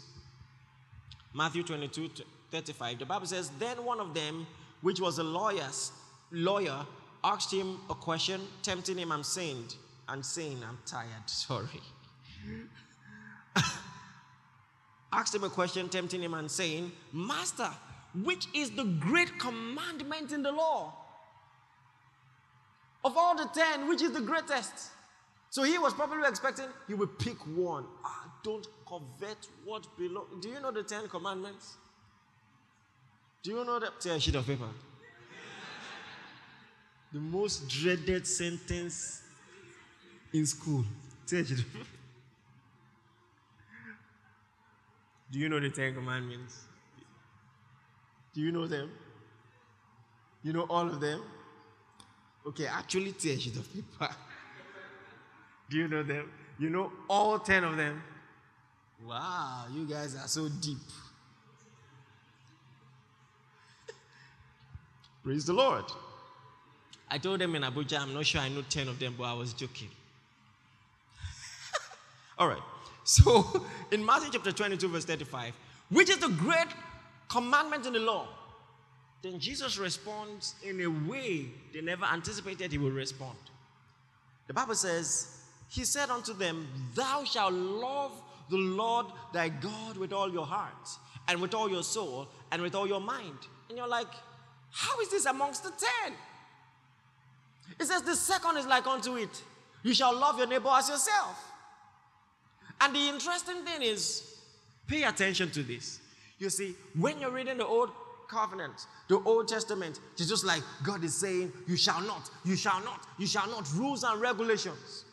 Matthew 1.37 1.61
22, 1.61 2.09
35. 2.49 2.97
The 2.97 3.05
Bible 3.05 3.27
says, 3.27 3.51
Then 3.59 3.85
one 3.85 3.99
of 3.99 4.15
them, 4.15 4.47
which 4.81 4.99
was 4.99 5.19
a 5.19 5.23
lawyer's, 5.23 5.91
lawyer, 6.31 6.83
asked 7.23 7.53
him 7.53 7.77
a 7.91 7.93
question, 7.93 8.41
tempting 8.63 8.97
him 8.97 9.11
I'm 9.11 9.21
saying, 9.21 9.65
I'm 10.07 10.23
saying, 10.23 10.57
I'm 10.67 10.79
tired, 10.87 11.07
sorry. 11.27 11.67
asked 15.13 15.35
him 15.35 15.43
a 15.43 15.49
question, 15.49 15.89
tempting 15.89 16.23
him 16.23 16.33
and 16.33 16.49
saying, 16.49 16.91
Master, 17.13 17.69
which 18.23 18.47
is 18.55 18.71
the 18.71 18.85
great 18.85 19.37
commandment 19.37 20.31
in 20.31 20.41
the 20.41 20.51
law? 20.51 20.91
Of 23.05 23.15
all 23.15 23.37
the 23.37 23.47
ten, 23.53 23.87
which 23.87 24.01
is 24.01 24.11
the 24.11 24.21
greatest? 24.21 24.89
So 25.57 25.63
he 25.63 25.79
was 25.79 25.91
probably 25.91 26.27
expecting 26.27 26.67
he 26.85 26.93
would 26.93 27.17
pick 27.17 27.39
one. 27.57 27.83
Ah, 28.05 28.31
don't 28.43 28.67
covet 28.87 29.47
what 29.65 29.87
belongs. 29.97 30.27
Do 30.39 30.49
you 30.49 30.59
know 30.61 30.69
the 30.69 30.83
Ten 30.83 31.07
Commandments? 31.07 31.77
Do 33.41 33.49
you 33.49 33.65
know 33.65 33.79
that? 33.79 33.93
Say 33.97 34.11
a 34.11 34.19
sheet 34.19 34.35
of 34.35 34.45
paper. 34.45 34.69
the 37.11 37.19
most 37.19 37.67
dreaded 37.67 38.27
sentence 38.27 39.23
in 40.31 40.45
school. 40.45 40.85
Say 41.25 41.43
sheet 41.43 41.57
of 41.57 41.73
paper. 41.73 41.85
Do 45.31 45.39
you 45.39 45.49
know 45.49 45.59
the 45.59 45.71
Ten 45.71 45.95
Commandments? 45.95 46.65
Do 48.35 48.41
you 48.41 48.51
know 48.51 48.67
them? 48.67 48.91
You 50.43 50.53
know 50.53 50.67
all 50.69 50.87
of 50.87 50.99
them? 50.99 51.23
Okay, 52.45 52.67
actually, 52.67 53.13
tear 53.13 53.33
a 53.33 53.39
sheet 53.39 53.55
of 53.55 53.73
paper. 53.73 54.13
Do 55.69 55.77
you 55.77 55.87
know 55.87 56.03
them? 56.03 56.29
You 56.59 56.69
know 56.69 56.91
all 57.07 57.39
10 57.39 57.63
of 57.63 57.77
them? 57.77 58.01
Wow, 59.05 59.65
you 59.73 59.85
guys 59.85 60.15
are 60.15 60.27
so 60.27 60.49
deep. 60.49 60.77
Praise 65.23 65.45
the 65.45 65.53
Lord. 65.53 65.85
I 67.09 67.17
told 67.17 67.39
them 67.39 67.55
in 67.55 67.61
Abuja, 67.61 67.99
I'm 67.99 68.13
not 68.13 68.25
sure 68.25 68.41
I 68.41 68.49
know 68.49 68.63
10 68.69 68.87
of 68.87 68.99
them, 68.99 69.15
but 69.17 69.25
I 69.25 69.33
was 69.33 69.53
joking. 69.53 69.89
all 72.37 72.47
right. 72.47 72.61
So, 73.03 73.65
in 73.91 74.05
Matthew 74.05 74.31
chapter 74.33 74.51
22, 74.51 74.87
verse 74.89 75.05
35, 75.05 75.53
which 75.89 76.09
is 76.09 76.17
the 76.17 76.29
great 76.29 76.67
commandment 77.29 77.85
in 77.85 77.93
the 77.93 77.99
law? 77.99 78.27
Then 79.21 79.39
Jesus 79.39 79.77
responds 79.77 80.55
in 80.63 80.81
a 80.81 80.87
way 80.87 81.45
they 81.73 81.81
never 81.81 82.05
anticipated 82.05 82.71
he 82.71 82.77
would 82.77 82.93
respond. 82.93 83.37
The 84.47 84.53
Bible 84.53 84.75
says, 84.75 85.36
He 85.69 85.83
said 85.83 86.09
unto 86.09 86.33
them, 86.33 86.67
Thou 86.95 87.23
shalt 87.23 87.53
love 87.53 88.11
the 88.49 88.57
Lord 88.57 89.07
thy 89.33 89.49
God 89.49 89.97
with 89.97 90.13
all 90.13 90.31
your 90.31 90.45
heart, 90.45 90.89
and 91.27 91.41
with 91.41 91.53
all 91.53 91.69
your 91.69 91.83
soul, 91.83 92.27
and 92.51 92.61
with 92.61 92.75
all 92.75 92.87
your 92.87 93.01
mind. 93.01 93.37
And 93.69 93.77
you're 93.77 93.87
like, 93.87 94.07
How 94.71 94.99
is 95.01 95.09
this 95.09 95.25
amongst 95.25 95.63
the 95.63 95.71
ten? 95.71 96.13
It 97.79 97.85
says, 97.85 98.01
The 98.03 98.15
second 98.15 98.57
is 98.57 98.65
like 98.65 98.87
unto 98.87 99.17
it, 99.17 99.43
You 99.83 99.93
shall 99.93 100.15
love 100.17 100.37
your 100.37 100.47
neighbor 100.47 100.69
as 100.71 100.89
yourself. 100.89 101.43
And 102.79 102.95
the 102.95 103.09
interesting 103.09 103.63
thing 103.65 103.81
is, 103.81 104.37
pay 104.87 105.03
attention 105.03 105.49
to 105.51 105.63
this. 105.63 105.99
You 106.37 106.49
see, 106.49 106.75
when 106.95 107.19
you're 107.19 107.31
reading 107.31 107.57
the 107.57 107.65
Old 107.65 107.89
Covenant, 108.29 108.85
the 109.07 109.19
Old 109.19 109.47
Testament, 109.47 109.99
it's 110.17 110.29
just 110.29 110.45
like 110.45 110.61
God 110.83 111.03
is 111.03 111.15
saying, 111.15 111.51
You 111.65 111.75
shall 111.75 112.01
not, 112.01 112.29
you 112.45 112.55
shall 112.55 112.81
not, 112.83 113.05
you 113.17 113.25
shall 113.27 113.47
not, 113.49 113.69
rules 113.73 114.03
and 114.03 114.21
regulations. 114.21 115.05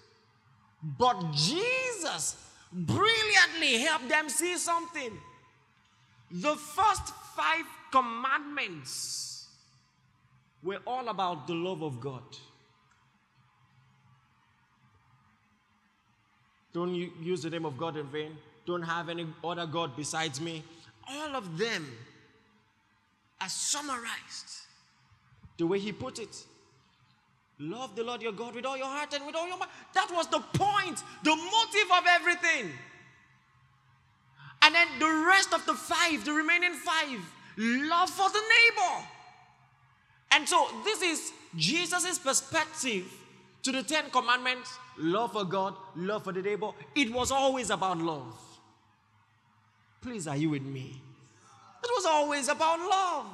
But 0.85 1.33
Jesus 1.33 2.37
brilliantly 2.71 3.79
helped 3.79 4.09
them 4.09 4.29
see 4.29 4.57
something. 4.59 5.13
The 6.31 6.55
first 6.57 7.15
five 7.35 7.65
commandments 7.91 9.47
were 10.63 10.81
all 10.87 11.09
about 11.09 11.47
the 11.47 11.55
love 11.55 11.83
of 11.83 12.01
God. 12.01 12.23
Don't 16.73 16.95
use 16.95 17.43
the 17.43 17.51
name 17.51 17.65
of 17.65 17.79
God 17.79 17.97
in 17.97 18.07
vain. 18.09 18.37
Don't 18.67 18.83
have 18.83 19.09
any 19.09 19.27
other 19.45 19.67
God 19.67 19.97
besides 19.97 20.41
me. 20.41 20.65
All 21.09 21.37
of 21.37 21.57
them 21.57 21.87
are 23.41 23.49
summarized 23.49 24.67
the 25.57 25.67
way 25.67 25.79
he 25.79 25.93
put 25.93 26.19
it. 26.19 26.45
Love 27.59 27.95
the 27.95 28.03
Lord 28.03 28.21
your 28.21 28.33
God 28.33 28.55
with 28.55 28.67
all 28.67 28.77
your 28.77 28.87
heart 28.87 29.15
and 29.15 29.25
with 29.27 29.37
all 29.37 29.47
your 29.47 29.59
mind. 29.59 29.71
That 29.95 30.11
was 30.13 30.27
the 30.27 30.41
point, 30.41 31.03
the 31.23 31.37
motive 31.37 31.91
of 31.97 32.05
everything. 32.09 32.73
And 34.63 34.75
then 34.75 34.89
the 34.99 35.25
rest 35.29 35.53
of 35.53 35.65
the 35.67 35.75
five, 35.75 36.25
the 36.25 36.33
remaining 36.33 36.73
five, 36.73 37.21
love 37.57 38.11
for 38.11 38.29
the 38.29 38.41
neighbor. 38.41 39.07
And 40.33 40.49
so 40.49 40.67
this 40.85 41.03
is 41.03 41.33
Jesus' 41.57 42.19
perspective 42.19 43.05
to 43.63 43.73
the 43.73 43.83
Ten 43.83 44.11
Commandments 44.11 44.77
love 44.99 45.33
for 45.33 45.45
God, 45.45 45.75
love 45.97 46.25
for 46.25 46.33
the 46.33 46.43
neighbor. 46.43 46.71
It 46.95 47.13
was 47.13 47.31
always 47.31 47.71
about 47.71 47.99
love. 47.99 48.35
Please, 50.01 50.27
are 50.27 50.37
you 50.37 50.51
with 50.51 50.63
me? 50.63 51.01
It 51.83 51.91
was 51.97 52.07
always 52.07 52.49
about 52.49 52.79
love. 52.79 53.27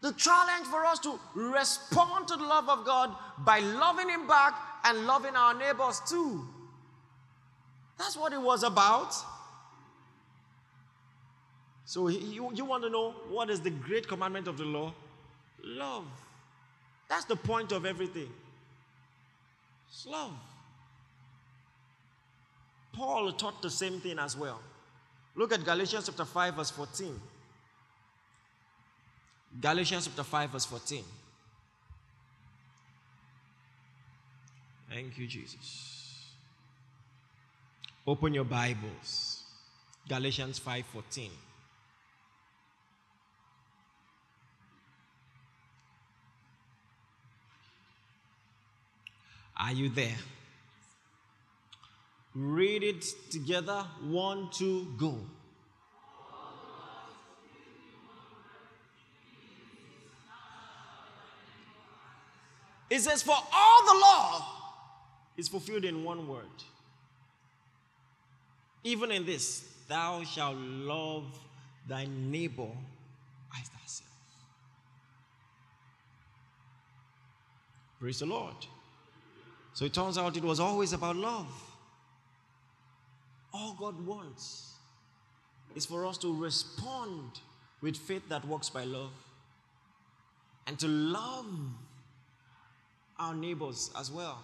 The 0.00 0.12
challenge 0.12 0.66
for 0.66 0.84
us 0.86 0.98
to 1.00 1.18
respond 1.34 2.28
to 2.28 2.36
the 2.36 2.44
love 2.44 2.68
of 2.68 2.84
God 2.86 3.14
by 3.38 3.58
loving 3.60 4.08
Him 4.08 4.26
back 4.26 4.54
and 4.84 5.06
loving 5.06 5.36
our 5.36 5.54
neighbors 5.54 6.00
too. 6.08 6.46
That's 7.98 8.16
what 8.16 8.32
it 8.32 8.40
was 8.40 8.62
about. 8.62 9.14
So, 11.84 12.08
you, 12.08 12.50
you 12.54 12.64
want 12.64 12.84
to 12.84 12.88
know 12.88 13.10
what 13.28 13.50
is 13.50 13.60
the 13.60 13.70
great 13.70 14.06
commandment 14.08 14.46
of 14.48 14.56
the 14.56 14.64
law? 14.64 14.94
Love. 15.62 16.04
That's 17.08 17.24
the 17.24 17.36
point 17.36 17.72
of 17.72 17.84
everything. 17.84 18.28
It's 19.88 20.06
love. 20.06 20.32
Paul 22.92 23.32
taught 23.32 23.60
the 23.60 23.70
same 23.70 24.00
thing 24.00 24.18
as 24.18 24.36
well. 24.36 24.60
Look 25.34 25.52
at 25.52 25.64
Galatians 25.64 26.06
chapter 26.06 26.24
5, 26.24 26.54
verse 26.54 26.70
14. 26.70 27.20
Galatians 29.58 30.06
chapter 30.06 30.22
5, 30.22 30.50
verse 30.50 30.66
14. 30.66 31.04
Thank 34.90 35.18
you, 35.18 35.26
Jesus. 35.26 35.90
Open 38.06 38.34
your 38.34 38.44
Bibles. 38.44 39.44
Galatians 40.08 40.58
5:14. 40.58 41.30
Are 49.56 49.72
you 49.72 49.90
there? 49.90 50.16
Read 52.34 52.82
it 52.82 53.04
together. 53.30 53.84
One, 54.02 54.48
two, 54.50 54.92
go. 54.96 55.18
It 62.90 63.00
says, 63.00 63.22
For 63.22 63.36
all 63.36 63.84
the 63.86 64.00
law 64.00 64.44
is 65.36 65.48
fulfilled 65.48 65.84
in 65.84 66.04
one 66.04 66.26
word. 66.26 66.44
Even 68.82 69.12
in 69.12 69.24
this, 69.24 69.64
thou 69.88 70.24
shalt 70.24 70.56
love 70.56 71.38
thy 71.88 72.06
neighbor 72.06 72.68
as 73.58 73.68
thyself. 73.68 74.10
Praise 78.00 78.18
the 78.18 78.26
Lord. 78.26 78.54
So 79.74 79.84
it 79.84 79.94
turns 79.94 80.18
out 80.18 80.36
it 80.36 80.42
was 80.42 80.58
always 80.58 80.92
about 80.92 81.16
love. 81.16 81.46
All 83.52 83.76
God 83.78 84.04
wants 84.04 84.74
is 85.76 85.86
for 85.86 86.06
us 86.06 86.18
to 86.18 86.34
respond 86.34 87.40
with 87.80 87.96
faith 87.96 88.28
that 88.28 88.44
works 88.46 88.68
by 88.68 88.84
love 88.84 89.12
and 90.66 90.78
to 90.78 90.88
love 90.88 91.46
our 93.20 93.34
neighbors 93.34 93.90
as 93.96 94.10
well. 94.10 94.42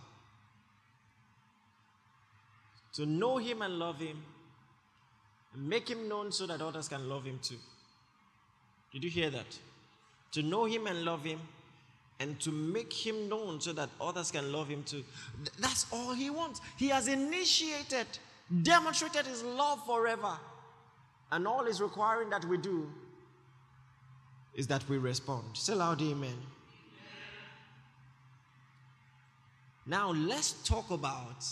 To 2.93 3.07
know 3.07 3.39
Him 3.39 3.63
and 3.63 3.79
love 3.79 3.99
Him, 3.99 4.23
and 5.55 5.69
make 5.69 5.89
Him 5.91 6.09
known 6.09 6.31
so 6.31 6.47
that 6.47 6.61
others 6.61 6.89
can 6.89 7.09
love 7.09 7.25
Him 7.25 7.41
too. 7.43 7.57
Did 8.93 9.03
you 9.03 9.11
hear 9.11 9.31
that? 9.31 9.59
To 10.33 10.43
know 10.43 10.67
Him 10.67 10.87
and 10.87 11.05
love 11.05 11.25
Him, 11.25 11.41
and 12.21 12.39
to 12.41 12.51
make 12.53 12.93
Him 12.93 13.29
known 13.29 13.61
so 13.61 13.73
that 13.73 13.89
others 14.01 14.31
can 14.31 14.53
love 14.53 14.69
Him 14.69 14.83
too. 14.85 15.03
That's 15.59 15.87
all 15.93 16.15
He 16.15 16.31
wants. 16.31 16.61
He 16.77 16.89
has 16.89 17.09
initiated, 17.09 18.07
demonstrated 18.63 19.27
His 19.27 19.43
love 19.43 19.85
forever. 19.85 20.39
And 21.33 21.47
all 21.47 21.65
He's 21.65 21.81
requiring 21.81 22.31
that 22.31 22.45
we 22.45 22.57
do 22.57 22.89
is 24.55 24.67
that 24.69 24.89
we 24.89 24.97
respond. 24.97 25.45
Say 25.55 25.75
loud, 25.75 26.01
Amen. 26.01 26.37
Now, 29.87 30.11
let's 30.11 30.53
talk 30.65 30.91
about 30.91 31.45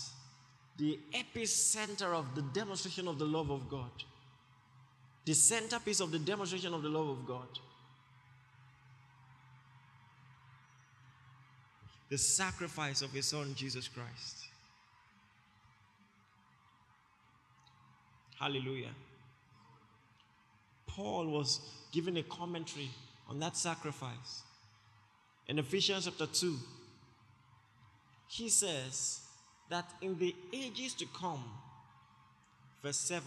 the 0.77 0.99
epicenter 1.13 2.13
of 2.13 2.35
the 2.35 2.43
demonstration 2.43 3.07
of 3.07 3.19
the 3.19 3.25
love 3.25 3.51
of 3.51 3.69
God. 3.69 3.91
The 5.25 5.35
centerpiece 5.35 6.01
of 6.01 6.11
the 6.11 6.19
demonstration 6.19 6.75
of 6.75 6.83
the 6.83 6.89
love 6.89 7.09
of 7.09 7.27
God. 7.27 7.47
The 12.11 12.19
sacrifice 12.19 13.03
of 13.03 13.13
His 13.13 13.27
Son, 13.27 13.55
Jesus 13.55 13.89
Christ. 13.89 14.47
Hallelujah. 18.39 18.91
Paul 20.87 21.27
was 21.27 21.61
giving 21.93 22.17
a 22.19 22.23
commentary 22.25 22.91
on 23.29 23.39
that 23.41 23.57
sacrifice 23.57 24.43
in 25.49 25.59
Ephesians 25.59 26.05
chapter 26.05 26.27
2 26.27 26.59
he 28.29 28.49
says 28.49 29.21
that 29.71 29.89
in 30.01 30.19
the 30.19 30.35
ages 30.53 30.95
to 30.95 31.07
come, 31.19 31.45
verse 32.83 32.97
7, 32.97 33.27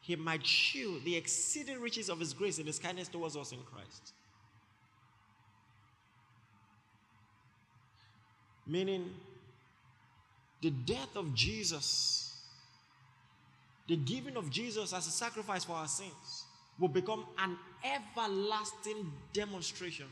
he 0.00 0.16
might 0.16 0.46
show 0.46 0.98
the 1.04 1.16
exceeding 1.16 1.80
riches 1.80 2.08
of 2.08 2.20
his 2.20 2.32
grace 2.32 2.58
and 2.58 2.66
his 2.66 2.78
kindness 2.78 3.08
towards 3.08 3.36
us 3.36 3.52
in 3.52 3.58
Christ. 3.72 4.12
Meaning, 8.66 9.10
the 10.60 10.70
death 10.70 11.14
of 11.14 11.34
Jesus, 11.34 12.40
the 13.88 13.96
giving 13.96 14.36
of 14.36 14.50
Jesus 14.50 14.92
as 14.92 15.06
a 15.06 15.10
sacrifice 15.10 15.64
for 15.64 15.74
our 15.74 15.88
sins, 15.88 16.44
will 16.78 16.88
become 16.88 17.24
an 17.38 17.56
everlasting 17.84 19.12
demonstration 19.32 20.06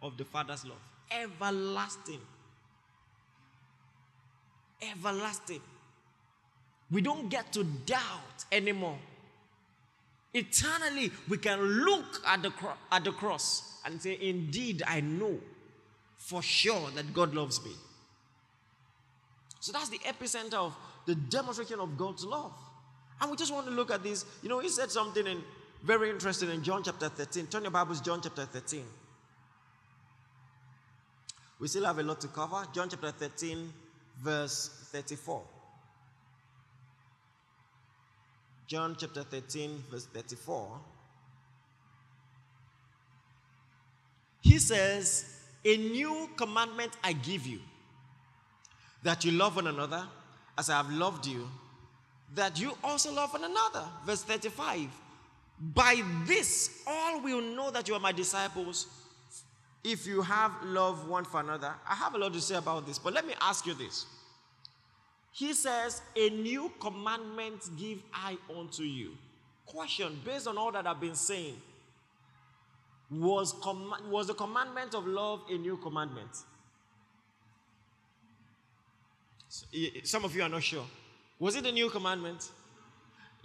of 0.00 0.16
the 0.16 0.24
Father's 0.24 0.64
love. 0.64 0.78
Everlasting 1.10 2.20
everlasting. 4.90 5.60
We 6.90 7.00
don't 7.00 7.28
get 7.28 7.52
to 7.52 7.64
doubt 7.64 8.44
anymore. 8.50 8.98
Eternally, 10.34 11.10
we 11.28 11.38
can 11.38 11.60
look 11.60 12.22
at 12.26 12.42
the, 12.42 12.50
cro- 12.50 12.74
at 12.90 13.04
the 13.04 13.12
cross 13.12 13.80
and 13.84 14.00
say, 14.00 14.18
Indeed, 14.20 14.82
I 14.86 15.00
know 15.00 15.38
for 16.16 16.42
sure 16.42 16.90
that 16.94 17.12
God 17.12 17.34
loves 17.34 17.62
me. 17.64 17.72
So 19.60 19.72
that's 19.72 19.90
the 19.90 19.98
epicenter 19.98 20.54
of 20.54 20.76
the 21.06 21.14
demonstration 21.14 21.80
of 21.80 21.96
God's 21.96 22.24
love. 22.24 22.52
And 23.20 23.30
we 23.30 23.36
just 23.36 23.52
want 23.52 23.66
to 23.66 23.72
look 23.72 23.90
at 23.90 24.02
this. 24.02 24.24
You 24.42 24.48
know, 24.48 24.58
he 24.58 24.68
said 24.68 24.90
something 24.90 25.26
in, 25.26 25.42
very 25.82 26.10
interesting 26.10 26.50
in 26.50 26.62
John 26.62 26.82
chapter 26.82 27.08
13. 27.08 27.46
Turn 27.46 27.62
your 27.62 27.70
Bibles, 27.70 28.00
John 28.00 28.20
chapter 28.22 28.44
13. 28.44 28.84
We 31.60 31.68
still 31.68 31.84
have 31.84 31.98
a 31.98 32.02
lot 32.02 32.20
to 32.22 32.28
cover. 32.28 32.66
John 32.74 32.88
chapter 32.88 33.12
13, 33.12 33.72
verse 34.20 34.68
34. 34.92 35.42
John 38.66 38.96
chapter 38.98 39.22
13, 39.22 39.84
verse 39.90 40.06
34. 40.06 40.80
He 44.40 44.58
says, 44.58 45.40
A 45.64 45.76
new 45.76 46.28
commandment 46.36 46.92
I 47.04 47.12
give 47.12 47.46
you, 47.46 47.60
that 49.02 49.24
you 49.24 49.32
love 49.32 49.56
one 49.56 49.66
another 49.66 50.06
as 50.56 50.70
I 50.70 50.76
have 50.76 50.90
loved 50.90 51.26
you, 51.26 51.48
that 52.34 52.58
you 52.58 52.72
also 52.82 53.12
love 53.12 53.32
one 53.32 53.44
another. 53.44 53.84
Verse 54.06 54.22
35. 54.22 54.88
By 55.74 56.02
this, 56.24 56.82
all 56.86 57.20
will 57.20 57.40
know 57.40 57.70
that 57.70 57.88
you 57.88 57.94
are 57.94 58.00
my 58.00 58.12
disciples 58.12 58.86
if 59.84 60.06
you 60.06 60.22
have 60.22 60.52
love 60.64 61.08
one 61.08 61.24
for 61.24 61.40
another. 61.40 61.74
I 61.88 61.94
have 61.94 62.14
a 62.14 62.18
lot 62.18 62.32
to 62.34 62.40
say 62.40 62.54
about 62.54 62.86
this, 62.86 62.98
but 62.98 63.12
let 63.12 63.26
me 63.26 63.34
ask 63.40 63.66
you 63.66 63.74
this. 63.74 64.06
He 65.32 65.54
says, 65.54 66.02
A 66.14 66.30
new 66.30 66.70
commandment 66.78 67.68
give 67.78 68.02
I 68.12 68.36
unto 68.56 68.82
you. 68.82 69.12
Question 69.66 70.20
based 70.24 70.46
on 70.46 70.58
all 70.58 70.70
that 70.72 70.86
I've 70.86 71.00
been 71.00 71.14
saying, 71.14 71.56
was, 73.10 73.52
com- 73.62 73.94
was 74.08 74.26
the 74.26 74.34
commandment 74.34 74.94
of 74.94 75.06
love 75.06 75.42
a 75.50 75.56
new 75.56 75.76
commandment? 75.76 76.30
Some 80.04 80.24
of 80.24 80.34
you 80.34 80.42
are 80.42 80.48
not 80.48 80.62
sure. 80.62 80.84
Was 81.38 81.56
it 81.56 81.66
a 81.66 81.72
new 81.72 81.90
commandment? 81.90 82.50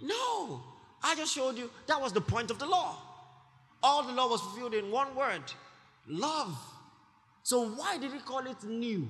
No. 0.00 0.62
I 1.02 1.14
just 1.14 1.34
showed 1.34 1.56
you 1.56 1.70
that 1.86 2.00
was 2.00 2.12
the 2.12 2.20
point 2.20 2.50
of 2.50 2.58
the 2.58 2.66
law. 2.66 2.96
All 3.82 4.02
the 4.02 4.12
law 4.12 4.28
was 4.28 4.40
fulfilled 4.40 4.74
in 4.74 4.90
one 4.90 5.14
word 5.14 5.42
love. 6.08 6.56
So, 7.42 7.68
why 7.70 7.98
did 7.98 8.12
he 8.12 8.18
call 8.18 8.46
it 8.46 8.62
new? 8.64 9.08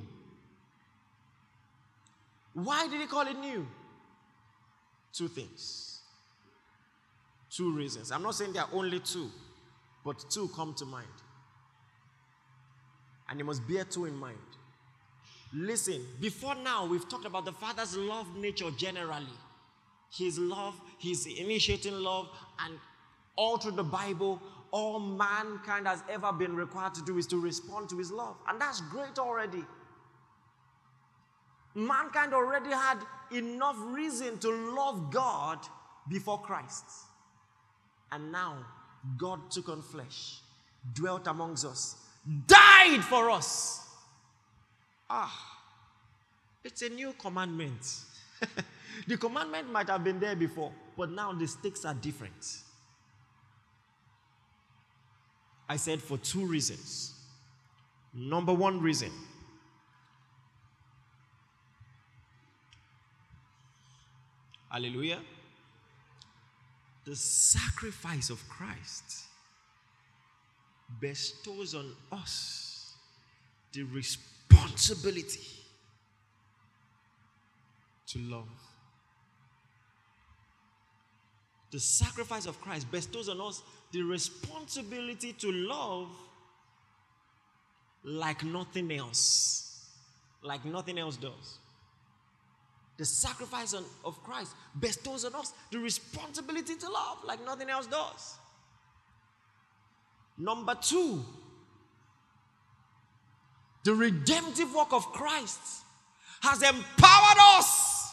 Why 2.54 2.88
did 2.88 3.00
he 3.00 3.06
call 3.06 3.26
it 3.26 3.38
new? 3.38 3.66
Two 5.12 5.28
things. 5.28 6.00
Two 7.50 7.72
reasons. 7.72 8.12
I'm 8.12 8.22
not 8.22 8.34
saying 8.34 8.52
there 8.52 8.62
are 8.62 8.68
only 8.72 9.00
two, 9.00 9.30
but 10.04 10.24
two 10.30 10.48
come 10.54 10.74
to 10.74 10.84
mind. 10.84 11.06
And 13.28 13.38
you 13.38 13.44
must 13.44 13.66
bear 13.66 13.84
two 13.84 14.06
in 14.06 14.14
mind. 14.14 14.38
Listen, 15.52 16.04
before 16.20 16.54
now, 16.56 16.86
we've 16.86 17.08
talked 17.08 17.24
about 17.24 17.44
the 17.44 17.52
Father's 17.52 17.96
love 17.96 18.26
nature 18.36 18.70
generally. 18.76 19.26
His 20.10 20.38
love, 20.38 20.74
His 20.98 21.26
initiating 21.26 21.94
love, 21.94 22.28
and 22.64 22.78
all 23.36 23.58
through 23.58 23.72
the 23.72 23.84
Bible, 23.84 24.40
all 24.70 24.98
mankind 25.00 25.86
has 25.86 26.02
ever 26.10 26.32
been 26.32 26.54
required 26.54 26.94
to 26.94 27.02
do 27.04 27.18
is 27.18 27.26
to 27.28 27.40
respond 27.40 27.88
to 27.90 27.98
His 27.98 28.10
love. 28.10 28.36
And 28.48 28.60
that's 28.60 28.80
great 28.82 29.18
already 29.18 29.64
mankind 31.78 32.34
already 32.34 32.70
had 32.70 32.98
enough 33.30 33.76
reason 33.78 34.38
to 34.38 34.50
love 34.50 35.10
God 35.10 35.58
before 36.08 36.40
Christ. 36.40 36.84
And 38.10 38.32
now, 38.32 38.56
God 39.16 39.50
took 39.50 39.68
on 39.68 39.82
flesh, 39.82 40.40
dwelt 40.94 41.26
amongst 41.26 41.64
us, 41.64 41.96
died 42.46 43.04
for 43.04 43.30
us. 43.30 43.86
Ah, 45.08 45.58
it's 46.64 46.82
a 46.82 46.88
new 46.88 47.14
commandment. 47.18 48.00
the 49.06 49.16
commandment 49.16 49.70
might 49.70 49.88
have 49.88 50.02
been 50.02 50.18
there 50.18 50.36
before, 50.36 50.72
but 50.96 51.10
now 51.10 51.32
the 51.32 51.46
stakes 51.46 51.84
are 51.84 51.94
different. 51.94 52.62
I 55.68 55.76
said 55.76 56.00
for 56.00 56.18
two 56.18 56.46
reasons. 56.46 57.14
Number 58.14 58.52
one 58.52 58.80
reason 58.80 59.10
Hallelujah. 64.70 65.18
The 67.04 67.16
sacrifice 67.16 68.28
of 68.30 68.46
Christ 68.48 69.24
bestows 71.00 71.74
on 71.74 71.92
us 72.12 72.94
the 73.72 73.82
responsibility 73.84 75.40
to 78.08 78.18
love. 78.18 78.48
The 81.70 81.80
sacrifice 81.80 82.46
of 82.46 82.60
Christ 82.60 82.90
bestows 82.90 83.28
on 83.28 83.40
us 83.40 83.62
the 83.92 84.02
responsibility 84.02 85.32
to 85.34 85.50
love 85.52 86.08
like 88.04 88.44
nothing 88.44 88.92
else. 88.92 89.64
Like 90.42 90.64
nothing 90.64 90.98
else 90.98 91.16
does 91.16 91.58
the 92.98 93.04
sacrifice 93.04 93.74
of 94.04 94.22
Christ 94.24 94.54
bestows 94.78 95.24
on 95.24 95.34
us 95.36 95.52
the 95.70 95.78
responsibility 95.78 96.74
to 96.74 96.90
love 96.90 97.18
like 97.24 97.42
nothing 97.44 97.70
else 97.70 97.86
does. 97.86 98.36
Number 100.36 100.74
two, 100.74 101.24
the 103.84 103.94
redemptive 103.94 104.74
work 104.74 104.92
of 104.92 105.06
Christ 105.12 105.60
has 106.42 106.60
empowered 106.62 107.38
us 107.56 108.12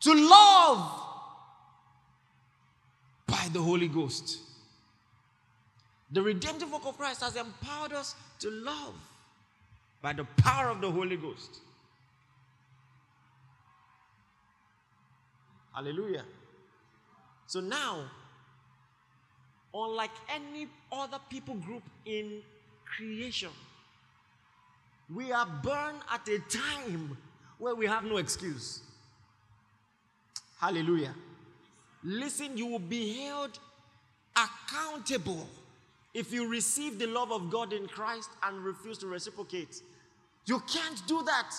to 0.00 0.14
love 0.14 1.07
by 3.28 3.48
the 3.52 3.62
Holy 3.62 3.86
Ghost. 3.86 4.38
The 6.10 6.22
redemptive 6.22 6.72
work 6.72 6.86
of 6.86 6.98
Christ 6.98 7.22
has 7.22 7.36
empowered 7.36 7.92
us 7.92 8.16
to 8.40 8.50
love 8.50 8.94
by 10.02 10.12
the 10.12 10.24
power 10.38 10.68
of 10.70 10.80
the 10.80 10.90
Holy 10.90 11.16
Ghost. 11.16 11.58
Hallelujah. 15.74 16.24
So 17.46 17.60
now, 17.60 18.00
unlike 19.72 20.10
any 20.34 20.66
other 20.90 21.18
people 21.30 21.54
group 21.54 21.82
in 22.04 22.40
creation. 22.96 23.50
We 25.14 25.32
are 25.32 25.46
born 25.46 25.96
at 26.12 26.26
a 26.28 26.38
time 26.40 27.16
where 27.58 27.74
we 27.74 27.86
have 27.86 28.04
no 28.04 28.16
excuse. 28.16 28.82
Hallelujah. 30.60 31.14
Listen, 32.08 32.56
you 32.56 32.64
will 32.64 32.78
be 32.78 33.18
held 33.18 33.58
accountable 34.34 35.46
if 36.14 36.32
you 36.32 36.48
receive 36.48 36.98
the 36.98 37.06
love 37.06 37.30
of 37.30 37.50
God 37.50 37.74
in 37.74 37.86
Christ 37.86 38.30
and 38.42 38.64
refuse 38.64 38.96
to 38.98 39.06
reciprocate. 39.06 39.82
You 40.46 40.60
can't 40.60 41.06
do 41.06 41.22
that. 41.24 41.54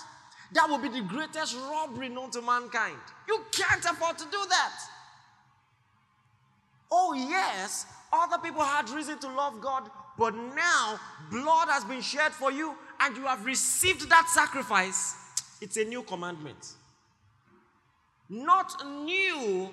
That 0.53 0.67
will 0.67 0.79
be 0.79 0.89
the 0.89 1.01
greatest 1.01 1.55
robbery 1.55 2.09
known 2.09 2.31
to 2.31 2.41
mankind. 2.41 2.97
You 3.27 3.43
can't 3.51 3.85
afford 3.85 4.17
to 4.17 4.23
do 4.25 4.39
that. 4.49 4.73
Oh, 6.91 7.13
yes, 7.13 7.85
other 8.11 8.39
people 8.39 8.63
had 8.63 8.89
reason 8.89 9.19
to 9.19 9.27
love 9.27 9.61
God, 9.61 9.91
but 10.17 10.33
now 10.33 10.99
blood 11.29 11.67
has 11.69 11.83
been 11.83 12.01
shed 12.01 12.31
for 12.31 12.51
you 12.51 12.73
and 13.01 13.15
you 13.15 13.27
have 13.27 13.45
received 13.45 14.09
that 14.09 14.27
sacrifice. 14.29 15.13
It's 15.61 15.77
a 15.77 15.85
new 15.85 16.01
commandment. 16.01 16.73
Not 18.27 18.83
new 19.05 19.69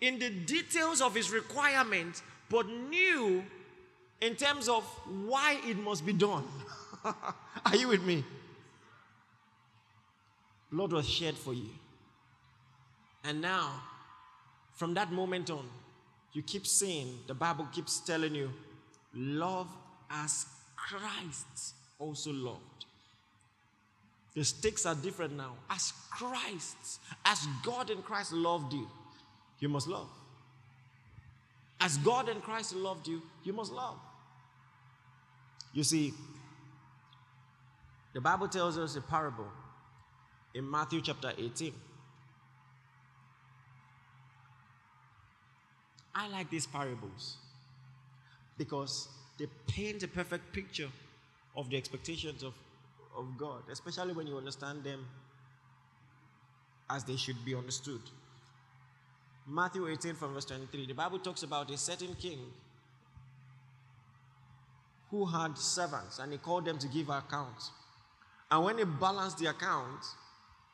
in 0.00 0.18
the 0.18 0.30
details 0.30 1.00
of 1.00 1.14
his 1.14 1.30
requirement, 1.30 2.22
but 2.48 2.66
new 2.68 3.44
in 4.20 4.34
terms 4.34 4.68
of 4.68 4.84
why 5.26 5.60
it 5.66 5.78
must 5.78 6.04
be 6.04 6.12
done. 6.12 6.44
Are 7.04 7.76
you 7.76 7.88
with 7.88 8.02
me? 8.02 8.24
Blood 10.70 10.92
was 10.92 11.08
shed 11.08 11.34
for 11.34 11.54
you. 11.54 11.70
And 13.24 13.40
now, 13.40 13.82
from 14.74 14.94
that 14.94 15.12
moment 15.12 15.50
on, 15.50 15.64
you 16.32 16.42
keep 16.42 16.66
saying, 16.66 17.20
the 17.26 17.34
Bible 17.34 17.66
keeps 17.72 18.00
telling 18.00 18.34
you, 18.34 18.50
love 19.14 19.68
as 20.10 20.46
Christ 20.76 21.74
also 21.98 22.32
loved. 22.32 22.84
The 24.34 24.44
stakes 24.44 24.86
are 24.86 24.94
different 24.94 25.36
now. 25.36 25.54
As 25.68 25.92
Christ, 26.10 27.00
as 27.24 27.46
God 27.64 27.90
in 27.90 28.02
Christ 28.02 28.32
loved 28.32 28.72
you, 28.72 28.88
you 29.60 29.68
must 29.68 29.88
love. 29.88 30.08
As 31.80 31.96
God 31.98 32.28
and 32.28 32.42
Christ 32.42 32.74
loved 32.74 33.06
you, 33.06 33.22
you 33.44 33.52
must 33.52 33.72
love. 33.72 33.98
You 35.72 35.84
see, 35.84 36.12
the 38.14 38.20
Bible 38.20 38.48
tells 38.48 38.78
us 38.78 38.96
a 38.96 39.00
parable 39.00 39.46
in 40.54 40.68
Matthew 40.68 41.00
chapter 41.00 41.32
18. 41.38 41.72
I 46.14 46.28
like 46.28 46.50
these 46.50 46.66
parables 46.66 47.36
because 48.56 49.08
they 49.38 49.46
paint 49.68 50.02
a 50.02 50.08
perfect 50.08 50.52
picture 50.52 50.88
of 51.56 51.70
the 51.70 51.76
expectations 51.76 52.42
of, 52.42 52.54
of 53.16 53.26
God, 53.38 53.62
especially 53.70 54.14
when 54.14 54.26
you 54.26 54.36
understand 54.36 54.82
them 54.82 55.06
as 56.90 57.04
they 57.04 57.16
should 57.16 57.44
be 57.44 57.54
understood. 57.54 58.00
Matthew 59.50 59.88
18 59.88 60.14
from 60.14 60.34
verse 60.34 60.44
23, 60.44 60.86
the 60.86 60.92
Bible 60.92 61.18
talks 61.18 61.42
about 61.42 61.70
a 61.70 61.78
certain 61.78 62.14
king 62.14 62.38
who 65.10 65.24
had 65.24 65.56
servants 65.56 66.18
and 66.18 66.32
he 66.32 66.38
called 66.38 66.66
them 66.66 66.78
to 66.78 66.86
give 66.88 67.08
accounts. 67.08 67.70
And 68.50 68.64
when 68.64 68.78
he 68.78 68.84
balanced 68.84 69.38
the 69.38 69.46
account, 69.46 70.04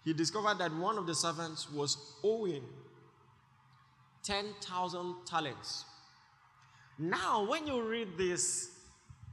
he 0.04 0.12
discovered 0.12 0.58
that 0.58 0.74
one 0.74 0.98
of 0.98 1.06
the 1.06 1.14
servants 1.14 1.70
was 1.70 2.14
owing 2.24 2.62
10,000 4.24 5.14
talents. 5.24 5.84
Now, 6.98 7.48
when 7.48 7.66
you 7.66 7.82
read 7.82 8.16
this 8.18 8.70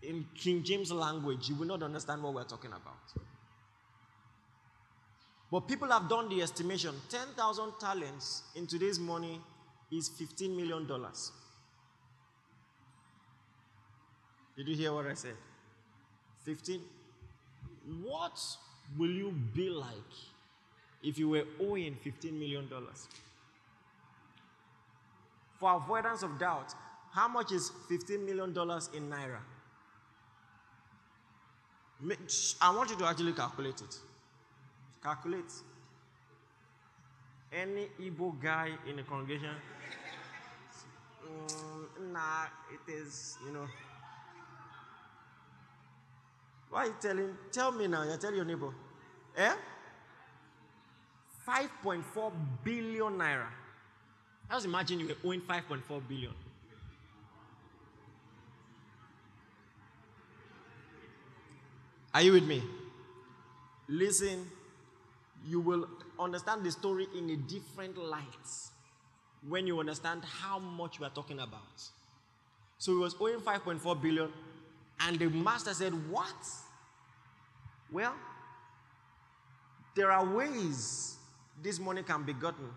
in 0.02 0.26
King 0.36 0.64
James 0.64 0.92
language, 0.92 1.50
you 1.50 1.56
will 1.56 1.68
not 1.68 1.82
understand 1.84 2.22
what 2.22 2.34
we're 2.34 2.44
talking 2.44 2.72
about. 2.72 3.31
But 5.52 5.68
people 5.68 5.90
have 5.90 6.08
done 6.08 6.30
the 6.30 6.42
estimation 6.42 6.96
10,000 7.10 7.74
talents 7.80 8.44
in 8.56 8.66
today's 8.66 8.98
money 8.98 9.42
is 9.92 10.10
$15 10.10 10.56
million. 10.56 10.88
Did 14.56 14.68
you 14.70 14.76
hear 14.76 14.94
what 14.94 15.08
I 15.08 15.14
said? 15.14 15.36
15. 16.46 16.80
What 18.04 18.40
will 18.98 19.12
you 19.12 19.34
be 19.54 19.70
like 19.70 19.92
if 21.04 21.20
you 21.20 21.28
were 21.28 21.44
owing 21.60 21.98
$15 22.06 22.32
million? 22.32 22.70
For 25.60 25.76
avoidance 25.76 26.24
of 26.24 26.40
doubt, 26.40 26.74
how 27.12 27.28
much 27.28 27.52
is 27.52 27.72
$15 27.90 28.26
million 28.26 28.52
in 28.52 29.10
Naira? 29.10 29.42
I 32.62 32.74
want 32.74 32.90
you 32.90 32.96
to 32.96 33.06
actually 33.06 33.34
calculate 33.34 33.82
it. 33.82 34.00
Calculate. 35.04 35.52
Any 37.52 37.88
Igbo 38.00 38.42
guy 38.42 38.70
in 38.88 38.96
the 38.96 39.04
congregation? 39.04 39.56
Mm, 41.26 42.14
nah, 42.14 42.46
it 42.72 42.92
is, 42.92 43.38
you 43.46 43.54
know. 43.54 43.68
Why 46.70 46.84
are 46.84 46.88
you 46.88 46.96
telling? 47.02 47.38
Tell 47.52 47.72
me 47.72 47.88
now. 47.88 48.04
You 48.04 48.16
tell 48.18 48.34
your 48.34 48.46
neighbor. 48.46 48.72
Eh? 49.38 49.54
5.4 51.48 52.32
billion 52.64 53.18
naira. 53.18 53.48
I 54.50 54.54
just 54.54 54.66
imagine 54.66 55.00
you 55.00 55.08
were 55.08 55.16
owing 55.26 55.42
5.4 55.42 56.02
billion. 56.08 56.32
Are 62.14 62.22
you 62.22 62.34
with 62.34 62.44
me? 62.46 62.62
Listen, 63.88 64.46
you 65.48 65.60
will 65.60 65.88
understand 66.20 66.64
the 66.64 66.72
story 66.72 67.08
in 67.18 67.30
a 67.30 67.36
different 67.36 67.98
light 67.98 68.26
when 69.48 69.66
you 69.66 69.80
understand 69.80 70.24
how 70.24 70.60
much 70.60 71.00
we 71.00 71.06
are 71.06 71.12
talking 71.12 71.40
about. 71.40 71.82
So 72.78 72.92
he 72.92 72.98
was 72.98 73.16
owing 73.20 73.40
5.4 73.40 74.02
billion, 74.02 74.30
and 75.00 75.20
the 75.20 75.30
master 75.30 75.74
said, 75.74 75.94
What? 76.10 76.36
Well, 77.92 78.16
there 79.96 80.12
are 80.12 80.26
ways 80.26 81.18
this 81.62 81.80
money 81.80 82.04
can 82.04 82.24
be 82.24 82.34
gotten 82.34 82.70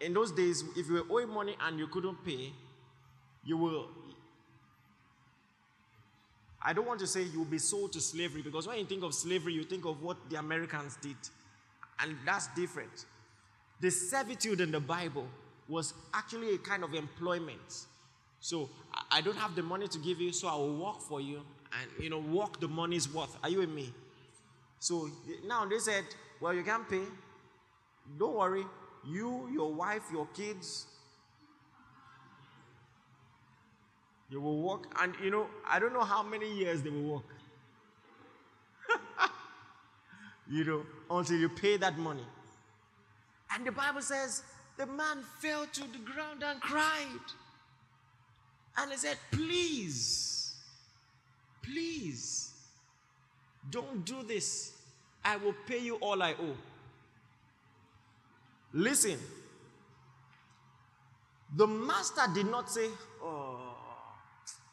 in 0.00 0.12
those 0.12 0.30
days, 0.30 0.64
if 0.76 0.88
you 0.88 0.94
were 0.94 1.06
owing 1.10 1.28
money 1.28 1.56
and 1.60 1.78
you 1.78 1.86
couldn't 1.86 2.22
pay, 2.24 2.52
you 3.44 3.56
will. 3.56 3.88
I 6.62 6.72
don't 6.72 6.86
want 6.86 7.00
to 7.00 7.06
say 7.06 7.22
you 7.22 7.38
will 7.38 7.46
be 7.46 7.58
sold 7.58 7.92
to 7.92 8.00
slavery 8.00 8.42
because 8.42 8.66
when 8.66 8.78
you 8.78 8.84
think 8.84 9.04
of 9.04 9.14
slavery, 9.14 9.54
you 9.54 9.64
think 9.64 9.84
of 9.84 10.02
what 10.02 10.16
the 10.28 10.36
Americans 10.36 10.98
did, 11.00 11.16
and 12.00 12.16
that's 12.24 12.48
different. 12.48 13.06
The 13.80 13.90
servitude 13.90 14.60
in 14.60 14.70
the 14.70 14.80
Bible 14.80 15.26
was 15.68 15.94
actually 16.14 16.54
a 16.54 16.58
kind 16.58 16.84
of 16.84 16.94
employment. 16.94 17.86
So 18.40 18.68
I 19.10 19.20
don't 19.20 19.36
have 19.36 19.54
the 19.54 19.62
money 19.62 19.88
to 19.88 19.98
give 19.98 20.20
you, 20.20 20.32
so 20.32 20.48
I 20.48 20.54
will 20.54 20.76
work 20.76 21.00
for 21.00 21.20
you, 21.20 21.42
and 21.80 21.90
you 22.02 22.10
know, 22.10 22.18
work 22.18 22.60
the 22.60 22.68
money's 22.68 23.12
worth. 23.12 23.36
Are 23.42 23.48
you 23.48 23.58
with 23.58 23.70
me? 23.70 23.92
So 24.78 25.10
now 25.46 25.64
they 25.66 25.78
said, 25.78 26.04
well, 26.40 26.54
you 26.54 26.62
can't 26.62 26.88
pay. 26.88 27.02
Don't 28.18 28.36
worry, 28.36 28.64
you, 29.04 29.48
your 29.52 29.72
wife, 29.72 30.02
your 30.12 30.26
kids, 30.26 30.86
you 34.30 34.40
will 34.40 34.60
work. 34.60 34.86
And 35.00 35.14
you 35.22 35.30
know, 35.30 35.46
I 35.66 35.78
don't 35.78 35.92
know 35.92 36.04
how 36.04 36.22
many 36.22 36.52
years 36.52 36.82
they 36.82 36.90
will 36.90 37.14
work. 37.14 37.24
You 40.50 40.64
know, 40.64 40.82
until 41.10 41.36
you 41.38 41.48
pay 41.48 41.76
that 41.76 41.98
money. 41.98 42.24
And 43.54 43.66
the 43.66 43.72
Bible 43.72 44.00
says 44.02 44.42
the 44.76 44.86
man 44.86 45.18
fell 45.38 45.66
to 45.66 45.80
the 45.80 45.98
ground 45.98 46.42
and 46.44 46.60
cried. 46.60 47.20
And 48.78 48.90
he 48.90 48.96
said, 48.96 49.16
Please, 49.30 50.54
please, 51.62 52.52
don't 53.70 54.04
do 54.04 54.22
this. 54.22 54.72
I 55.24 55.36
will 55.36 55.54
pay 55.66 55.78
you 55.78 55.96
all 55.96 56.22
I 56.22 56.32
owe. 56.32 56.56
Listen. 58.72 59.18
The 61.56 61.66
master 61.66 62.22
did 62.34 62.46
not 62.46 62.70
say, 62.70 62.88
Oh, 63.22 63.74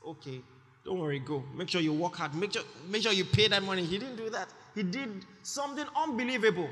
okay, 0.08 0.42
don't 0.86 1.00
worry, 1.00 1.20
go. 1.20 1.44
Make 1.56 1.70
sure 1.70 1.80
you 1.82 1.94
work 1.94 2.16
hard. 2.16 2.36
Make 2.36 2.54
sure, 2.54 2.64
make 2.90 3.04
sure 3.04 3.14
you 3.14 3.24
pay 3.24 3.48
that 3.48 3.64
money. 3.64 3.84
He 3.84 3.98
didn't 3.98 4.18
do 4.18 4.30
that. 4.30 4.50
He 4.76 4.84
did 4.84 5.26
something 5.42 5.86
unbelievable. 5.96 6.70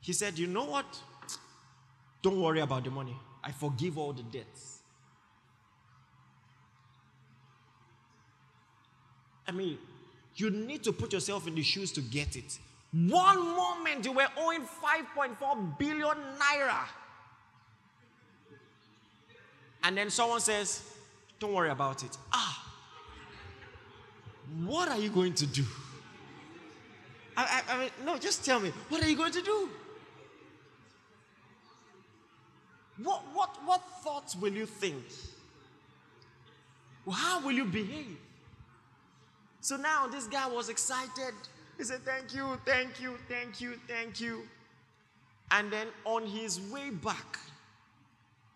He 0.00 0.12
said, 0.12 0.38
You 0.38 0.46
know 0.46 0.64
what? 0.64 0.86
Don't 2.22 2.40
worry 2.40 2.60
about 2.60 2.84
the 2.84 2.90
money. 2.90 3.16
I 3.42 3.50
forgive 3.50 3.98
all 3.98 4.12
the 4.12 4.22
debts. 4.22 4.78
I 9.48 9.50
mean, 9.50 9.78
you 10.36 10.50
need 10.50 10.84
to 10.84 10.92
put 10.92 11.12
yourself 11.12 11.48
in 11.48 11.56
the 11.56 11.62
shoes 11.62 11.90
to 11.92 12.00
get 12.00 12.36
it. 12.36 12.58
One 12.92 13.38
moment 13.56 14.04
you 14.04 14.12
were 14.12 14.28
owing 14.38 14.62
5.4 14.62 15.78
billion 15.78 16.16
naira. 16.38 16.84
And 19.82 19.96
then 19.96 20.10
someone 20.10 20.40
says, 20.40 20.82
Don't 21.40 21.52
worry 21.52 21.70
about 21.70 22.04
it. 22.04 22.16
Ah, 22.32 22.61
what 24.66 24.88
are 24.88 24.98
you 24.98 25.10
going 25.10 25.34
to 25.34 25.46
do? 25.46 25.64
I, 27.36 27.62
I, 27.68 27.74
I 27.74 27.78
mean, 27.78 27.90
no, 28.04 28.18
just 28.18 28.44
tell 28.44 28.60
me, 28.60 28.72
what 28.88 29.02
are 29.02 29.08
you 29.08 29.16
going 29.16 29.32
to 29.32 29.42
do? 29.42 29.68
What, 33.02 33.22
what, 33.32 33.58
what 33.64 33.82
thoughts 34.02 34.36
will 34.36 34.52
you 34.52 34.66
think? 34.66 35.02
How 37.10 37.40
will 37.42 37.52
you 37.52 37.64
behave? 37.64 38.16
So 39.60 39.76
now 39.76 40.06
this 40.06 40.26
guy 40.26 40.48
was 40.48 40.68
excited. 40.68 41.34
He 41.78 41.84
said, 41.84 42.00
Thank 42.04 42.34
you, 42.34 42.58
thank 42.64 43.00
you, 43.00 43.16
thank 43.28 43.60
you, 43.60 43.74
thank 43.88 44.20
you. 44.20 44.42
And 45.50 45.70
then 45.70 45.88
on 46.04 46.26
his 46.26 46.60
way 46.60 46.90
back, 46.90 47.38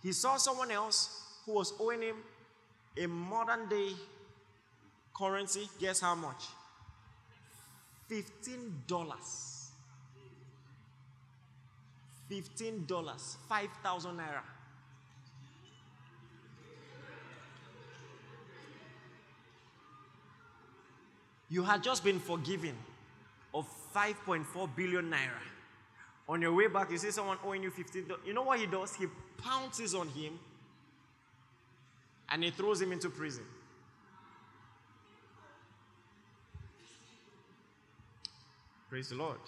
he 0.03 0.13
saw 0.13 0.37
someone 0.37 0.71
else 0.71 1.23
who 1.45 1.53
was 1.53 1.73
owing 1.81 2.03
him 2.03 2.17
a 2.97 3.07
modern 3.07 3.69
day 3.69 3.91
currency. 5.17 5.69
Guess 5.79 6.01
how 6.01 6.15
much? 6.15 6.45
$15. 8.11 8.27
$15, 12.31 13.37
5,000 13.49 14.17
naira. 14.17 14.43
You 21.49 21.63
had 21.63 21.83
just 21.83 22.03
been 22.03 22.19
forgiven 22.19 22.75
of 23.55 23.67
5.4 23.95 24.69
billion 24.75 25.11
naira. 25.11 25.41
On 26.29 26.43
your 26.43 26.53
way 26.53 26.67
back, 26.67 26.91
you 26.91 26.99
see 26.99 27.13
someone 27.13 27.39
owing 27.45 27.63
you 27.63 27.71
15. 27.71 28.11
You 28.27 28.35
know 28.35 28.43
what 28.43 28.59
he 28.59 28.67
does? 28.67 28.97
He 28.97 29.07
pounces 29.39 29.95
on 29.95 30.09
him 30.09 30.39
and 32.31 32.43
he 32.43 32.51
throws 32.51 32.83
him 32.83 32.91
into 32.91 33.09
prison. 33.09 33.45
Praise 38.89 39.09
the 39.09 39.17
Lord. 39.17 39.39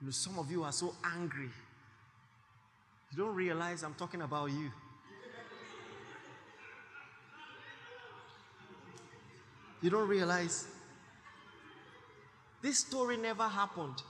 You 0.00 0.06
know, 0.06 0.10
some 0.10 0.38
of 0.38 0.50
you 0.50 0.64
are 0.64 0.72
so 0.72 0.94
angry. 1.04 1.48
You 3.10 3.18
don't 3.18 3.34
realize 3.34 3.82
I'm 3.82 3.94
talking 3.94 4.22
about 4.22 4.50
you. 4.50 4.70
You 9.82 9.88
don't 9.88 10.08
realize 10.08 10.68
this 12.62 12.78
story 12.78 13.16
never 13.16 13.48
happened. 13.48 14.02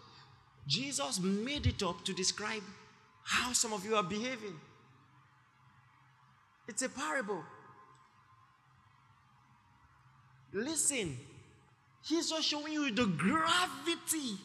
Jesus 0.66 1.20
made 1.20 1.66
it 1.66 1.82
up 1.82 2.04
to 2.04 2.12
describe 2.12 2.62
how 3.22 3.52
some 3.52 3.72
of 3.72 3.84
you 3.84 3.94
are 3.94 4.02
behaving. 4.02 4.58
It's 6.66 6.82
a 6.82 6.88
parable. 6.88 7.42
Listen, 10.52 11.16
he's 12.04 12.30
just 12.30 12.46
showing 12.46 12.72
you 12.72 12.90
the 12.90 13.06
gravity 13.06 14.38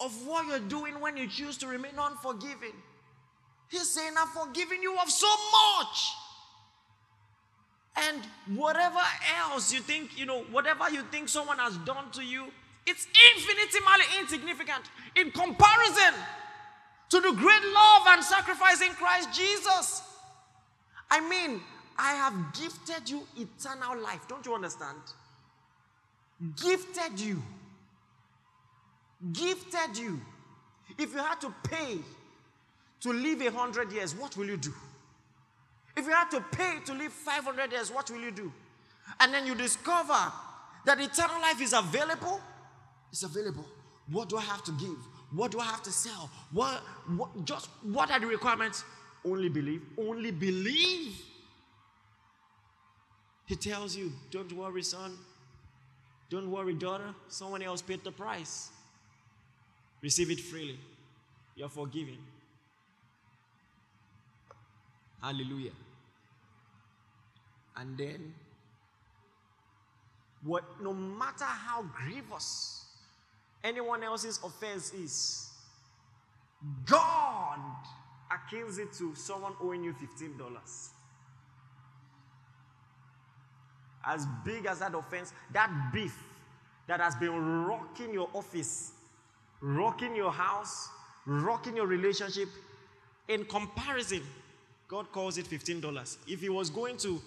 of 0.00 0.26
what 0.26 0.46
you're 0.46 0.58
doing 0.58 1.00
when 1.00 1.16
you 1.16 1.26
choose 1.26 1.56
to 1.58 1.66
remain 1.66 1.92
unforgiving. 1.98 2.72
He's 3.68 3.90
saying, 3.90 4.12
I've 4.18 4.28
forgiven 4.28 4.82
you 4.82 4.96
of 4.98 5.10
so 5.10 5.26
much. 5.28 6.12
And 7.96 8.22
whatever 8.58 9.00
else 9.40 9.72
you 9.72 9.80
think, 9.80 10.18
you 10.18 10.26
know, 10.26 10.42
whatever 10.50 10.90
you 10.90 11.02
think 11.10 11.28
someone 11.28 11.58
has 11.58 11.76
done 11.78 12.10
to 12.12 12.22
you, 12.22 12.46
it's 12.86 13.06
infinitesimally 13.34 14.04
insignificant 14.20 14.84
in 15.16 15.30
comparison 15.30 16.14
to 17.08 17.20
the 17.20 17.32
great 17.32 17.62
love 17.74 18.02
and 18.08 18.22
sacrifice 18.22 18.82
in 18.82 18.90
Christ 18.90 19.32
Jesus. 19.32 20.02
I 21.10 21.26
mean, 21.26 21.60
I 21.98 22.12
have 22.12 22.34
gifted 22.52 23.08
you 23.08 23.26
eternal 23.36 23.98
life. 24.02 24.28
Don't 24.28 24.44
you 24.44 24.54
understand? 24.54 24.98
Gifted 26.62 27.18
you. 27.18 27.42
Gifted 29.32 29.96
you. 29.96 30.20
If 30.98 31.12
you 31.12 31.18
had 31.18 31.40
to 31.40 31.54
pay 31.64 31.98
to 33.00 33.12
live 33.12 33.40
a 33.40 33.50
hundred 33.50 33.92
years, 33.92 34.14
what 34.14 34.36
will 34.36 34.46
you 34.46 34.56
do? 34.56 34.72
If 35.96 36.04
you 36.04 36.12
had 36.12 36.30
to 36.30 36.40
pay 36.52 36.74
to 36.84 36.92
live 36.92 37.12
500 37.12 37.72
years, 37.72 37.90
what 37.90 38.10
will 38.10 38.20
you 38.20 38.30
do? 38.30 38.52
And 39.18 39.32
then 39.32 39.46
you 39.46 39.54
discover 39.54 40.30
that 40.84 41.00
eternal 41.00 41.40
life 41.40 41.60
is 41.60 41.72
available. 41.72 42.40
It's 43.10 43.22
available. 43.22 43.64
What 44.10 44.28
do 44.28 44.36
I 44.36 44.42
have 44.42 44.62
to 44.64 44.72
give? 44.72 44.98
What 45.32 45.50
do 45.52 45.58
I 45.58 45.64
have 45.64 45.82
to 45.84 45.90
sell? 45.90 46.30
What, 46.52 46.82
what 47.16 47.44
just 47.44 47.68
what 47.82 48.10
are 48.10 48.20
the 48.20 48.26
requirements? 48.26 48.84
Only 49.24 49.48
believe. 49.48 49.82
Only 49.98 50.30
believe. 50.30 51.16
He 53.46 53.56
tells 53.56 53.96
you, 53.96 54.12
don't 54.30 54.52
worry, 54.52 54.82
son. 54.82 55.16
Don't 56.28 56.50
worry, 56.50 56.74
daughter. 56.74 57.14
Someone 57.28 57.62
else 57.62 57.82
paid 57.82 58.02
the 58.02 58.10
price. 58.10 58.70
Receive 60.02 60.30
it 60.30 60.40
freely. 60.40 60.78
You're 61.54 61.68
forgiven. 61.68 62.18
Hallelujah. 65.22 65.72
And 67.76 67.96
then, 67.96 68.34
what, 70.42 70.64
no 70.80 70.92
matter 70.92 71.44
how 71.44 71.82
grievous 71.82 72.86
anyone 73.62 74.02
else's 74.02 74.40
offense 74.44 74.92
is, 74.94 75.50
God 76.84 77.58
akins 78.32 78.78
it 78.78 78.92
to 78.94 79.14
someone 79.14 79.52
owing 79.60 79.84
you 79.84 79.94
$15. 79.94 80.38
As 84.06 84.26
big 84.44 84.66
as 84.66 84.78
that 84.78 84.94
offense, 84.94 85.32
that 85.52 85.90
beef 85.92 86.16
that 86.86 87.00
has 87.00 87.16
been 87.16 87.64
rocking 87.64 88.12
your 88.12 88.28
office, 88.32 88.92
rocking 89.60 90.14
your 90.14 90.30
house, 90.30 90.88
rocking 91.26 91.76
your 91.76 91.86
relationship, 91.86 92.48
in 93.28 93.44
comparison, 93.44 94.22
God 94.88 95.10
calls 95.10 95.36
it 95.38 95.46
$15. 95.46 96.16
If 96.28 96.40
He 96.40 96.48
was 96.48 96.70
going 96.70 96.96
to 96.98 97.20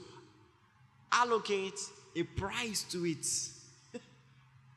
allocate 1.12 1.80
a 2.16 2.24
price 2.24 2.84
to 2.84 3.06
it, 3.06 3.28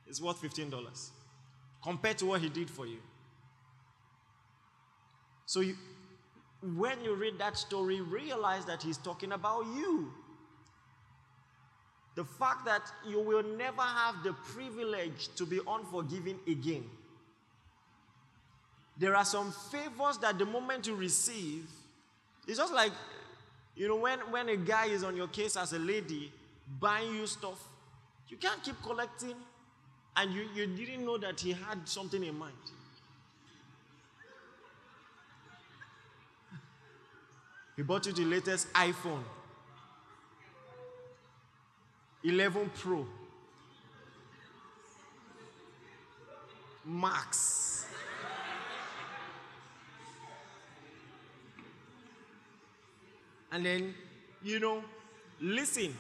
it's 0.06 0.20
worth 0.20 0.42
$15 0.42 1.10
compared 1.82 2.18
to 2.18 2.26
what 2.26 2.40
He 2.40 2.48
did 2.48 2.68
for 2.68 2.86
you. 2.86 2.98
So, 5.46 5.60
you, 5.60 5.76
when 6.76 7.02
you 7.04 7.14
read 7.14 7.38
that 7.38 7.56
story, 7.56 8.00
realize 8.00 8.64
that 8.64 8.82
He's 8.82 8.98
talking 8.98 9.32
about 9.32 9.66
you. 9.66 10.12
The 12.14 12.24
fact 12.24 12.66
that 12.66 12.82
you 13.08 13.20
will 13.20 13.42
never 13.42 13.82
have 13.82 14.22
the 14.22 14.32
privilege 14.32 15.28
to 15.36 15.46
be 15.46 15.60
unforgiving 15.66 16.38
again. 16.46 16.84
There 18.98 19.16
are 19.16 19.24
some 19.24 19.52
favors 19.70 20.18
that 20.18 20.38
the 20.38 20.44
moment 20.44 20.86
you 20.86 20.94
receive, 20.94 21.64
it's 22.46 22.58
just 22.58 22.74
like, 22.74 22.92
you 23.74 23.88
know, 23.88 23.96
when, 23.96 24.18
when 24.30 24.50
a 24.50 24.56
guy 24.56 24.86
is 24.86 25.02
on 25.02 25.16
your 25.16 25.28
case 25.28 25.56
as 25.56 25.72
a 25.72 25.78
lady 25.78 26.30
buying 26.78 27.14
you 27.14 27.26
stuff, 27.26 27.58
you 28.28 28.36
can't 28.36 28.62
keep 28.62 28.80
collecting 28.82 29.34
and 30.16 30.32
you, 30.32 30.46
you 30.54 30.66
didn't 30.66 31.04
know 31.04 31.16
that 31.16 31.40
he 31.40 31.52
had 31.52 31.88
something 31.88 32.22
in 32.22 32.38
mind. 32.38 32.52
He 37.76 37.82
bought 37.82 38.04
you 38.06 38.12
the 38.12 38.24
latest 38.24 38.70
iPhone 38.74 39.22
11 42.24 42.70
Pro 42.78 43.06
Max. 46.84 47.86
And 53.52 53.66
then, 53.66 53.94
you 54.42 54.58
know, 54.58 54.82
listen. 55.40 55.96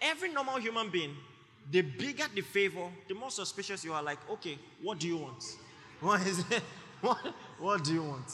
Every 0.00 0.32
normal 0.32 0.58
human 0.58 0.90
being, 0.90 1.14
the 1.70 1.82
bigger 1.82 2.24
the 2.34 2.40
favor, 2.40 2.88
the 3.08 3.14
more 3.14 3.30
suspicious 3.30 3.84
you 3.84 3.92
are. 3.92 4.02
Like, 4.02 4.18
okay, 4.30 4.58
what 4.82 4.98
do 4.98 5.06
you 5.08 5.18
want? 5.18 5.44
What 6.00 6.26
is 6.26 6.40
it? 6.40 6.62
What, 7.00 7.18
what 7.60 7.84
do 7.84 7.94
you 7.94 8.02
want? 8.02 8.28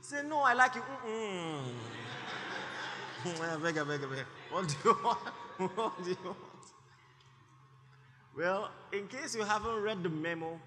Say, 0.00 0.22
no, 0.28 0.38
I 0.42 0.54
like 0.54 0.76
you. 0.76 0.82
Mm-mm. 1.06 1.62
Beg, 3.62 3.74
beg, 3.74 3.86
beg. 3.86 4.24
What 4.50 4.68
do 4.68 4.74
you 4.84 4.96
want? 5.04 5.18
What 5.60 6.02
do 6.02 6.10
you 6.10 6.16
want? 6.24 6.38
Well, 8.36 8.70
in 8.92 9.08
case 9.08 9.34
you 9.34 9.42
haven't 9.42 9.82
read 9.82 10.02
the 10.02 10.08
memo, 10.08 10.58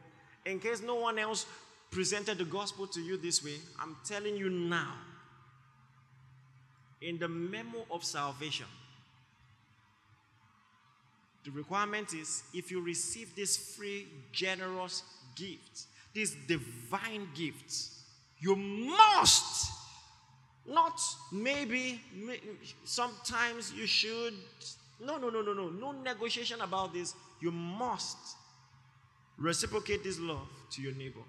in 0.45 0.59
case 0.59 0.83
no 0.83 0.95
one 0.95 1.17
else 1.17 1.47
presented 1.89 2.37
the 2.37 2.45
gospel 2.45 2.85
to 2.87 3.01
you 3.01 3.17
this 3.17 3.43
way, 3.43 3.55
I'm 3.79 3.97
telling 4.05 4.37
you 4.37 4.51
now. 4.51 4.93
In 7.01 7.17
the 7.17 7.27
memo 7.27 7.85
of 7.89 8.03
salvation, 8.03 8.67
the 11.43 11.51
requirement 11.51 12.13
is 12.13 12.43
if 12.53 12.69
you 12.69 12.79
receive 12.79 13.35
this 13.35 13.57
free, 13.75 14.07
generous 14.31 15.01
gift, 15.35 15.85
this 16.13 16.35
divine 16.47 17.27
gift, 17.33 17.73
you 18.39 18.55
must 18.55 19.71
not 19.71 19.83
not 20.65 20.99
maybe, 21.31 22.01
sometimes 22.85 23.73
you 23.73 23.85
should. 23.85 24.33
No, 25.05 25.17
no, 25.17 25.29
no, 25.29 25.41
no, 25.41 25.53
no. 25.53 25.69
No 25.69 25.91
negotiation 25.91 26.61
about 26.61 26.93
this. 26.93 27.15
You 27.41 27.51
must 27.51 28.17
reciprocate 29.37 30.03
this 30.03 30.19
love 30.19 30.47
to 30.71 30.81
your 30.81 30.93
neighbor. 30.93 31.19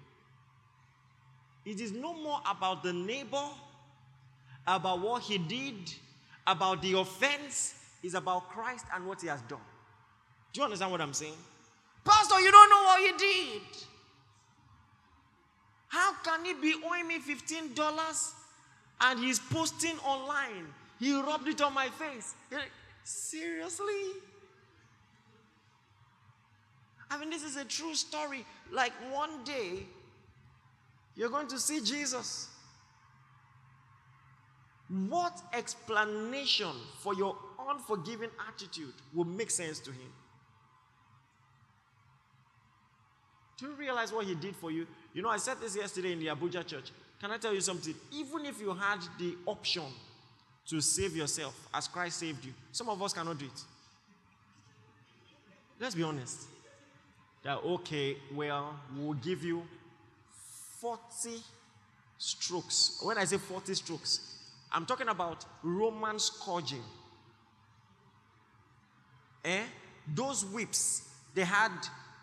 It 1.65 1.81
is 1.81 1.91
no 1.91 2.13
more 2.13 2.39
about 2.49 2.83
the 2.83 2.93
neighbor, 2.93 3.49
about 4.67 5.01
what 5.01 5.23
he 5.23 5.37
did, 5.37 5.75
about 6.45 6.81
the 6.81 6.93
offense. 6.93 7.75
It's 8.03 8.13
about 8.13 8.49
Christ 8.49 8.85
and 8.93 9.07
what 9.07 9.21
he 9.21 9.27
has 9.27 9.41
done. 9.43 9.59
Do 10.53 10.59
you 10.59 10.65
understand 10.65 10.91
what 10.91 11.01
I'm 11.01 11.13
saying? 11.13 11.33
Pastor, 12.03 12.39
you 12.39 12.51
don't 12.51 12.69
know 12.69 12.83
what 12.83 13.01
he 13.01 13.17
did. 13.17 13.61
How 15.87 16.13
can 16.23 16.45
he 16.45 16.53
be 16.53 16.75
owing 16.85 17.07
me 17.07 17.19
$15 17.19 18.31
and 19.01 19.19
he's 19.19 19.39
posting 19.39 19.97
online? 19.99 20.67
He 20.99 21.19
rubbed 21.19 21.47
it 21.47 21.61
on 21.61 21.73
my 21.73 21.89
face. 21.89 22.35
Seriously? 23.05 23.85
I 27.11 27.19
mean, 27.19 27.29
this 27.29 27.43
is 27.43 27.55
a 27.55 27.63
true 27.63 27.93
story. 27.93 28.43
Like 28.71 28.91
one 29.11 29.43
day, 29.43 29.85
you're 31.15 31.29
going 31.29 31.47
to 31.49 31.59
see 31.59 31.81
Jesus. 31.81 32.49
What 35.07 35.39
explanation 35.53 36.71
for 36.99 37.13
your 37.13 37.37
unforgiving 37.69 38.31
attitude 38.49 38.93
will 39.13 39.25
make 39.25 39.51
sense 39.51 39.79
to 39.81 39.91
him? 39.91 40.11
Do 43.57 43.67
you 43.67 43.73
realize 43.73 44.11
what 44.11 44.25
he 44.25 44.33
did 44.33 44.55
for 44.55 44.71
you? 44.71 44.87
You 45.13 45.21
know, 45.21 45.29
I 45.29 45.37
said 45.37 45.57
this 45.61 45.75
yesterday 45.75 46.11
in 46.13 46.19
the 46.19 46.27
Abuja 46.27 46.65
church. 46.65 46.91
Can 47.21 47.29
I 47.29 47.37
tell 47.37 47.53
you 47.53 47.61
something? 47.61 47.93
Even 48.11 48.45
if 48.45 48.59
you 48.59 48.73
had 48.73 48.99
the 49.19 49.35
option 49.45 49.83
to 50.67 50.81
save 50.81 51.15
yourself 51.15 51.67
as 51.73 51.87
Christ 51.87 52.19
saved 52.19 52.43
you, 52.45 52.53
some 52.71 52.89
of 52.89 53.01
us 53.01 53.13
cannot 53.13 53.37
do 53.37 53.45
it. 53.45 53.61
Let's 55.79 55.95
be 55.95 56.03
honest. 56.03 56.43
That, 57.43 57.57
okay, 57.57 58.17
well, 58.33 58.79
we'll 58.97 59.13
give 59.13 59.43
you 59.43 59.63
40 60.79 61.41
strokes. 62.17 62.99
When 63.03 63.17
I 63.17 63.25
say 63.25 63.37
40 63.37 63.73
strokes, 63.75 64.35
I'm 64.71 64.85
talking 64.85 65.09
about 65.09 65.45
Roman 65.61 66.17
scourging. 66.17 66.83
Eh? 69.43 69.61
Those 70.13 70.45
whips, 70.45 71.07
they 71.35 71.43
had 71.43 71.71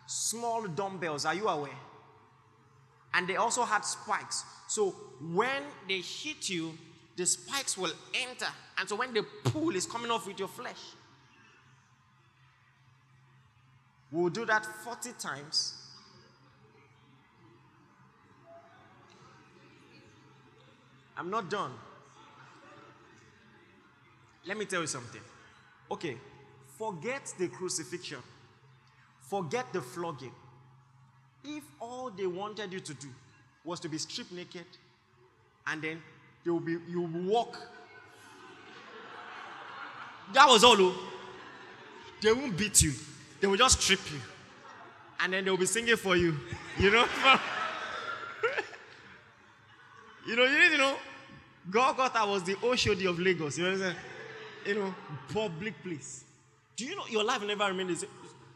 small 0.05 0.67
dumbbells. 0.67 1.25
Are 1.25 1.35
you 1.35 1.47
aware? 1.47 1.71
And 3.13 3.27
they 3.27 3.35
also 3.35 3.63
had 3.63 3.85
spikes. 3.85 4.43
So 4.67 4.91
when 5.21 5.63
they 5.87 6.01
hit 6.01 6.49
you, 6.49 6.77
the 7.15 7.25
spikes 7.25 7.77
will 7.77 7.91
enter. 8.13 8.51
And 8.77 8.89
so 8.89 8.95
when 8.95 9.13
the 9.13 9.23
pull 9.45 9.75
is 9.75 9.85
coming 9.85 10.11
off 10.11 10.25
with 10.27 10.39
your 10.39 10.47
flesh, 10.47 10.79
we'll 14.11 14.29
do 14.29 14.45
that 14.45 14.65
40 14.65 15.11
times. 15.19 15.79
I'm 21.15 21.29
not 21.29 21.49
done. 21.49 21.71
Let 24.45 24.57
me 24.57 24.65
tell 24.65 24.81
you 24.81 24.87
something. 24.87 25.21
Okay, 25.91 26.17
forget 26.77 27.33
the 27.37 27.47
crucifixion. 27.47 28.19
Forget 29.21 29.71
the 29.71 29.81
flogging. 29.81 30.33
If 31.43 31.63
all 31.79 32.09
they 32.09 32.27
wanted 32.27 32.73
you 32.73 32.79
to 32.79 32.93
do 32.93 33.07
was 33.63 33.79
to 33.81 33.89
be 33.89 33.97
stripped 33.97 34.31
naked 34.31 34.65
and 35.67 35.81
then 35.81 36.01
they 36.43 36.51
will 36.51 36.59
be, 36.59 36.77
you 36.89 37.01
will 37.01 37.21
walk. 37.21 37.57
That 40.33 40.47
was 40.47 40.63
all. 40.63 40.75
Oh. 40.79 40.95
They 42.21 42.31
won't 42.31 42.57
beat 42.57 42.81
you. 42.81 42.93
They 43.39 43.47
will 43.47 43.57
just 43.57 43.81
strip 43.81 43.99
you. 44.11 44.19
And 45.19 45.33
then 45.33 45.45
they 45.45 45.51
will 45.51 45.57
be 45.57 45.65
singing 45.65 45.95
for 45.95 46.15
you. 46.15 46.35
You 46.77 46.91
know? 46.91 47.05
you 50.27 50.35
know, 50.35 50.43
you 50.43 50.59
need 50.59 50.71
to 50.71 50.77
know. 50.77 50.95
Golgotha 51.69 52.25
was 52.25 52.43
the 52.43 52.55
Oshodi 52.55 53.09
of 53.09 53.19
Lagos. 53.19 53.57
You 53.57 53.65
know 53.65 53.71
what 53.71 53.81
I'm 53.81 53.83
saying? 53.83 53.95
You 54.65 54.75
know, 54.75 54.95
public 55.33 55.81
place. 55.83 56.23
Do 56.75 56.85
you 56.85 56.95
know 56.95 57.05
your 57.09 57.23
life 57.23 57.43
never 57.43 57.65
remained 57.65 57.91
the 57.91 57.95
same? 57.95 58.09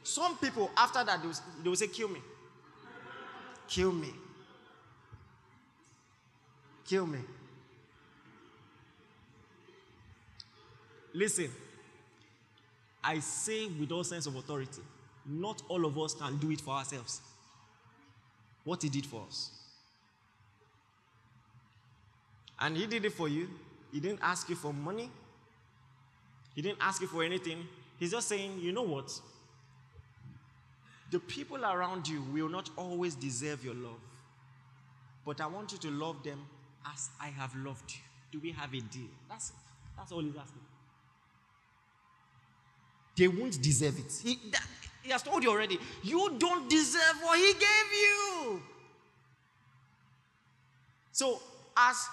Some 0.03 0.37
people, 0.37 0.71
after 0.75 1.03
that, 1.03 1.21
they 1.21 1.27
will, 1.27 1.35
they 1.63 1.69
will 1.69 1.75
say, 1.75 1.87
Kill 1.87 2.07
me. 2.09 2.21
Kill 3.67 3.91
me. 3.91 4.13
Kill 6.85 7.05
me. 7.05 7.19
Listen, 11.17 11.49
I 13.03 13.17
say 13.19 13.65
with 13.65 13.91
all 13.91 14.03
sense 14.03 14.27
of 14.27 14.35
authority, 14.35 14.83
not 15.25 15.63
all 15.67 15.83
of 15.83 15.97
us 15.97 16.13
can 16.13 16.37
do 16.37 16.51
it 16.51 16.61
for 16.61 16.75
ourselves. 16.75 17.21
What 18.63 18.83
he 18.83 18.89
did 18.89 19.07
for 19.07 19.23
us. 19.27 19.49
And 22.59 22.77
he 22.77 22.85
did 22.85 23.03
it 23.03 23.13
for 23.13 23.27
you. 23.27 23.49
He 23.91 23.99
didn't 23.99 24.19
ask 24.21 24.47
you 24.47 24.55
for 24.55 24.71
money. 24.71 25.09
He 26.53 26.61
didn't 26.61 26.77
ask 26.79 27.01
you 27.01 27.07
for 27.07 27.23
anything. 27.23 27.67
He's 27.99 28.11
just 28.11 28.27
saying, 28.27 28.59
you 28.59 28.71
know 28.71 28.83
what? 28.83 29.11
The 31.09 31.19
people 31.19 31.65
around 31.65 32.07
you 32.07 32.21
will 32.31 32.49
not 32.49 32.69
always 32.77 33.15
deserve 33.15 33.65
your 33.65 33.73
love. 33.73 33.99
But 35.25 35.41
I 35.41 35.47
want 35.47 35.71
you 35.71 35.79
to 35.79 35.89
love 35.89 36.23
them 36.23 36.45
as 36.93 37.09
I 37.19 37.29
have 37.29 37.55
loved 37.55 37.91
you. 37.91 38.01
Do 38.31 38.39
we 38.39 38.51
have 38.51 38.71
a 38.71 38.81
deal? 38.81 39.09
That's. 39.27 39.51
That's 39.97 40.11
all 40.11 40.21
he's 40.21 40.35
asking. 40.35 40.61
They 43.17 43.27
won't 43.27 43.61
deserve 43.61 43.97
it. 43.97 44.21
He, 44.23 44.39
that, 44.51 44.63
he 45.01 45.09
has 45.11 45.23
told 45.23 45.43
you 45.43 45.49
already. 45.49 45.79
You 46.03 46.35
don't 46.37 46.69
deserve 46.69 47.15
what 47.23 47.39
he 47.39 47.53
gave 47.53 47.91
you. 48.01 48.61
So, 51.11 51.39
as, 51.75 52.07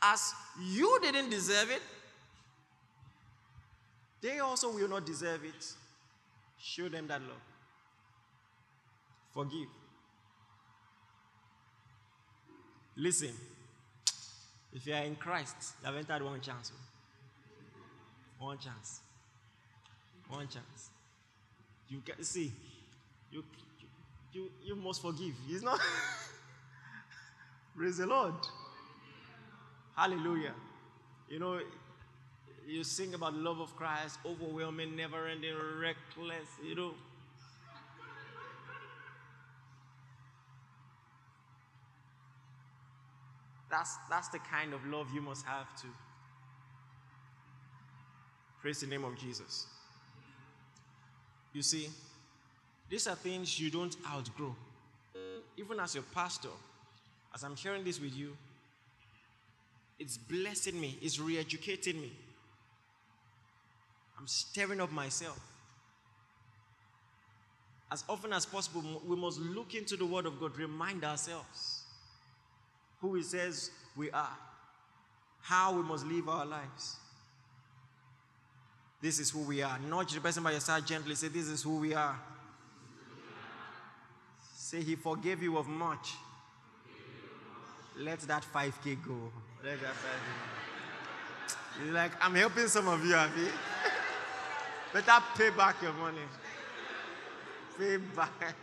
as 0.00 0.32
you 0.64 0.98
didn't 1.02 1.28
deserve 1.28 1.70
it, 1.70 1.82
they 4.22 4.38
also 4.38 4.72
will 4.72 4.88
not 4.88 5.04
deserve 5.04 5.44
it. 5.44 5.74
Show 6.58 6.88
them 6.88 7.06
that 7.08 7.20
love. 7.20 7.42
Forgive. 9.34 9.68
Listen, 12.96 13.34
if 14.72 14.86
you 14.86 14.94
are 14.94 15.02
in 15.02 15.16
Christ, 15.16 15.56
you 15.80 15.86
have 15.86 15.96
entered 15.96 16.22
one 16.22 16.40
chance. 16.40 16.72
Oh. 18.40 18.46
One 18.46 18.58
chance. 18.58 19.00
One 20.30 20.46
chance. 20.46 20.90
You 21.88 22.00
can 22.04 22.22
see, 22.22 22.52
you, 23.32 23.42
you, 24.32 24.50
you 24.64 24.76
must 24.76 25.02
forgive. 25.02 25.34
It's 25.48 25.62
not. 25.62 25.80
Praise 27.76 27.96
the 27.96 28.06
Lord. 28.06 28.34
Hallelujah. 29.96 30.54
You 31.28 31.40
know, 31.40 31.60
you 32.66 32.84
sing 32.84 33.14
about 33.14 33.34
love 33.34 33.60
of 33.60 33.74
Christ, 33.76 34.18
overwhelming, 34.24 34.96
never 34.96 35.26
ending, 35.26 35.54
reckless, 35.80 36.48
you 36.64 36.74
know. 36.76 36.94
That's, 43.70 43.96
that's 44.08 44.28
the 44.28 44.38
kind 44.38 44.74
of 44.74 44.84
love 44.86 45.08
you 45.14 45.20
must 45.20 45.44
have 45.46 45.74
to 45.82 45.86
praise 48.60 48.80
the 48.80 48.86
name 48.86 49.04
of 49.04 49.16
Jesus. 49.18 49.66
You 51.52 51.62
see, 51.62 51.88
these 52.88 53.06
are 53.06 53.14
things 53.14 53.58
you 53.58 53.70
don't 53.70 53.96
outgrow. 54.08 54.54
Even 55.56 55.80
as 55.80 55.94
your 55.94 56.04
pastor, 56.14 56.48
as 57.34 57.42
I'm 57.44 57.56
sharing 57.56 57.84
this 57.84 58.00
with 58.00 58.14
you, 58.14 58.36
it's 59.98 60.16
blessing 60.16 60.80
me, 60.80 60.96
it's 61.02 61.18
re 61.18 61.38
educating 61.38 62.00
me. 62.00 62.12
I'm 64.18 64.26
stirring 64.26 64.80
up 64.80 64.92
myself. 64.92 65.38
As 67.92 68.04
often 68.08 68.32
as 68.32 68.46
possible, 68.46 69.02
we 69.06 69.16
must 69.16 69.40
look 69.40 69.74
into 69.74 69.96
the 69.96 70.06
Word 70.06 70.26
of 70.26 70.38
God, 70.38 70.56
remind 70.56 71.04
ourselves 71.04 71.82
who 73.00 73.14
He 73.14 73.22
says 73.22 73.70
we 73.96 74.10
are, 74.10 74.36
how 75.42 75.74
we 75.74 75.82
must 75.82 76.06
live 76.06 76.28
our 76.28 76.46
lives. 76.46 76.96
This 79.00 79.18
is 79.18 79.30
who 79.30 79.40
we 79.40 79.62
are. 79.62 79.78
Nudge 79.78 80.12
the 80.12 80.20
person 80.20 80.42
by 80.42 80.50
your 80.52 80.60
side 80.60 80.86
gently. 80.86 81.14
Say, 81.14 81.28
This 81.28 81.48
is 81.48 81.62
who 81.62 81.78
we 81.78 81.94
are. 81.94 82.18
Say, 84.54 84.82
He 84.82 84.96
forgave 84.96 85.42
you 85.42 85.56
of 85.56 85.66
much. 85.66 86.14
Let 87.98 88.20
that 88.20 88.44
5K 88.54 89.02
go. 89.06 89.32
Let 89.64 89.80
that 89.80 89.94
5K 89.94 91.86
go. 91.86 91.92
like, 91.92 92.12
I'm 92.24 92.34
helping 92.34 92.68
some 92.68 92.88
of 92.88 93.04
you, 93.04 93.14
Avi. 93.14 93.48
Better 94.92 95.22
pay 95.36 95.50
back 95.50 95.80
your 95.82 95.92
money. 95.92 96.18
Pay 97.78 97.96
back. 97.96 98.54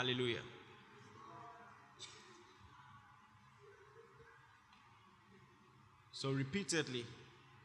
Hallelujah. 0.00 0.40
So, 6.10 6.30
repeatedly, 6.30 7.04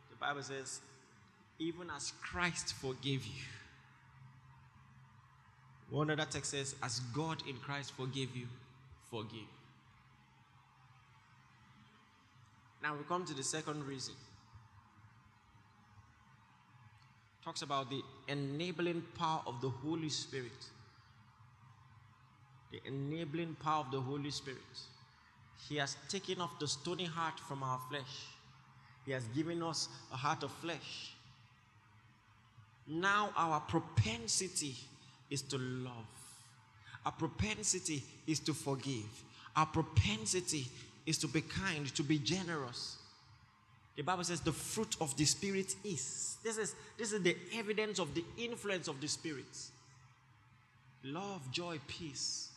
the 0.10 0.18
Bible 0.20 0.44
says, 0.44 0.82
even 1.60 1.90
as 1.96 2.12
Christ 2.22 2.74
forgave 2.74 3.26
you. 3.26 3.46
One 5.90 6.10
other 6.10 6.26
text 6.30 6.52
says, 6.52 6.76
as 6.84 7.00
God 7.14 7.42
in 7.48 7.56
Christ 7.56 7.94
forgave 7.94 8.36
you, 8.36 8.48
forgive. 9.10 9.48
Now 12.84 12.98
we 12.98 13.04
come 13.08 13.24
to 13.28 13.34
the 13.34 13.44
second 13.44 13.88
reason. 13.88 14.16
Talks 17.46 17.62
about 17.62 17.90
the 17.90 18.02
enabling 18.28 19.04
power 19.18 19.40
of 19.48 19.62
the 19.62 19.70
Holy 19.70 20.10
Spirit. 20.10 20.52
The 22.76 22.90
enabling 22.90 23.56
power 23.64 23.86
of 23.86 23.92
the 23.92 24.02
Holy 24.02 24.32
Spirit. 24.32 24.60
He 25.70 25.78
has 25.78 25.96
taken 26.10 26.42
off 26.42 26.60
the 26.60 26.68
stony 26.68 27.06
heart 27.06 27.40
from 27.40 27.64
our 27.64 27.80
flesh. 27.90 28.26
He 29.06 29.14
has 29.14 29.24
given 29.30 29.64
us 29.64 29.88
a 30.12 30.18
heart 30.18 30.44
of 30.44 30.52
flesh. 30.52 31.14
Now 32.86 33.30
our 33.38 33.62
propensity 33.62 34.76
is 35.30 35.42
to 35.44 35.58
love. 35.58 35.94
Our 37.06 37.14
propensity 37.14 38.04
is 38.28 38.42
to 38.42 38.54
forgive. 38.54 39.24
Our 39.56 39.68
propensity 39.68 40.68
is 41.06 41.18
to 41.20 41.28
be 41.30 41.42
kind, 41.42 41.88
to 41.96 42.04
be 42.04 42.20
generous. 42.20 42.98
The 43.96 44.02
Bible 44.02 44.26
says 44.26 44.42
the 44.42 44.52
fruit 44.52 44.98
of 45.00 45.16
the 45.16 45.24
Spirit 45.24 45.74
is. 45.86 46.36
This 46.44 46.58
is, 46.58 46.76
this 46.98 47.14
is 47.14 47.22
the 47.22 47.38
evidence 47.54 48.00
of 48.00 48.14
the 48.14 48.26
influence 48.38 48.90
of 48.90 49.00
the 49.00 49.08
Spirit 49.08 49.46
love, 51.06 51.52
joy, 51.52 51.80
peace, 51.88 52.50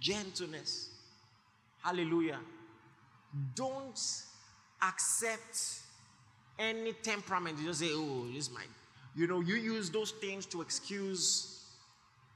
gentleness. 0.00 0.90
Hallelujah. 1.82 2.38
Don't 3.54 4.00
accept 4.82 5.80
any 6.58 6.92
temperament. 6.92 7.58
You 7.58 7.66
just 7.66 7.80
say, 7.80 7.90
oh, 7.90 8.26
this 8.28 8.48
is 8.48 8.52
my. 8.52 8.62
You 9.16 9.26
know, 9.26 9.40
you 9.40 9.54
use 9.54 9.90
those 9.90 10.10
things 10.12 10.46
to 10.46 10.60
excuse 10.60 11.64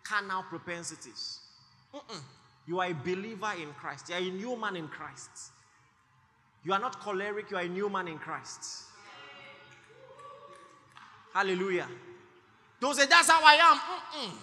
carnal 0.05 0.43
propensities. 0.45 1.41
Mm-mm. 1.95 2.21
You 2.67 2.81
are 2.81 2.91
a 2.91 2.95
believer 2.95 3.53
in 3.61 3.73
Christ. 3.75 4.09
You 4.09 4.15
are 4.15 4.19
a 4.19 4.31
new 4.31 4.57
man 4.57 4.77
in 4.77 4.89
Christ. 4.89 5.31
You 6.65 6.73
are 6.73 6.79
not 6.79 7.01
choleric, 7.01 7.51
you 7.51 7.57
are 7.57 7.63
a 7.63 7.69
new 7.69 7.89
man 7.89 8.09
in 8.09 8.19
Christ. 8.19 8.85
Hallelujah. 11.33 11.87
Don't 12.81 12.95
say, 12.95 13.07
That's 13.07 13.31
how 13.31 13.41
I 13.43 13.55
am. 13.55 13.77
Mm-mm. 13.79 14.37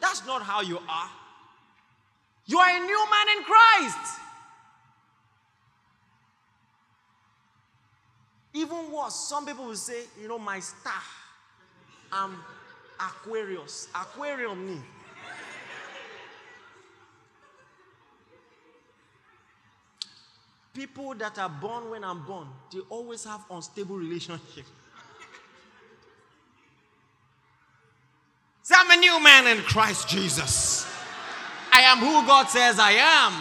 That's 0.00 0.26
not 0.26 0.42
how 0.42 0.60
you 0.60 0.78
are. 0.88 1.10
You 2.46 2.58
are 2.58 2.76
a 2.76 2.80
new 2.80 3.06
man 3.10 3.38
in 3.38 3.44
Christ. 3.44 4.20
Even 8.52 8.92
worse, 8.92 9.14
some 9.14 9.46
people 9.46 9.66
will 9.66 9.76
say, 9.76 10.04
You 10.20 10.28
know, 10.28 10.38
my 10.38 10.60
star, 10.60 10.92
I'm 12.12 12.36
Aquarius. 13.00 13.88
Aquarium 13.94 14.66
me. 14.66 14.80
People 20.72 21.14
that 21.14 21.38
are 21.38 21.48
born 21.48 21.90
when 21.90 22.04
I'm 22.04 22.24
born, 22.26 22.48
they 22.72 22.80
always 22.90 23.24
have 23.24 23.44
unstable 23.50 23.96
relationship. 23.96 24.64
Say, 28.62 28.74
I'm 28.76 28.90
a 28.90 29.00
new 29.00 29.22
man 29.22 29.56
in 29.56 29.62
Christ 29.62 30.08
Jesus. 30.08 30.83
I 31.74 31.80
am 31.80 31.98
who 31.98 32.24
God 32.24 32.48
says 32.48 32.78
I 32.78 32.92
am. 32.92 33.32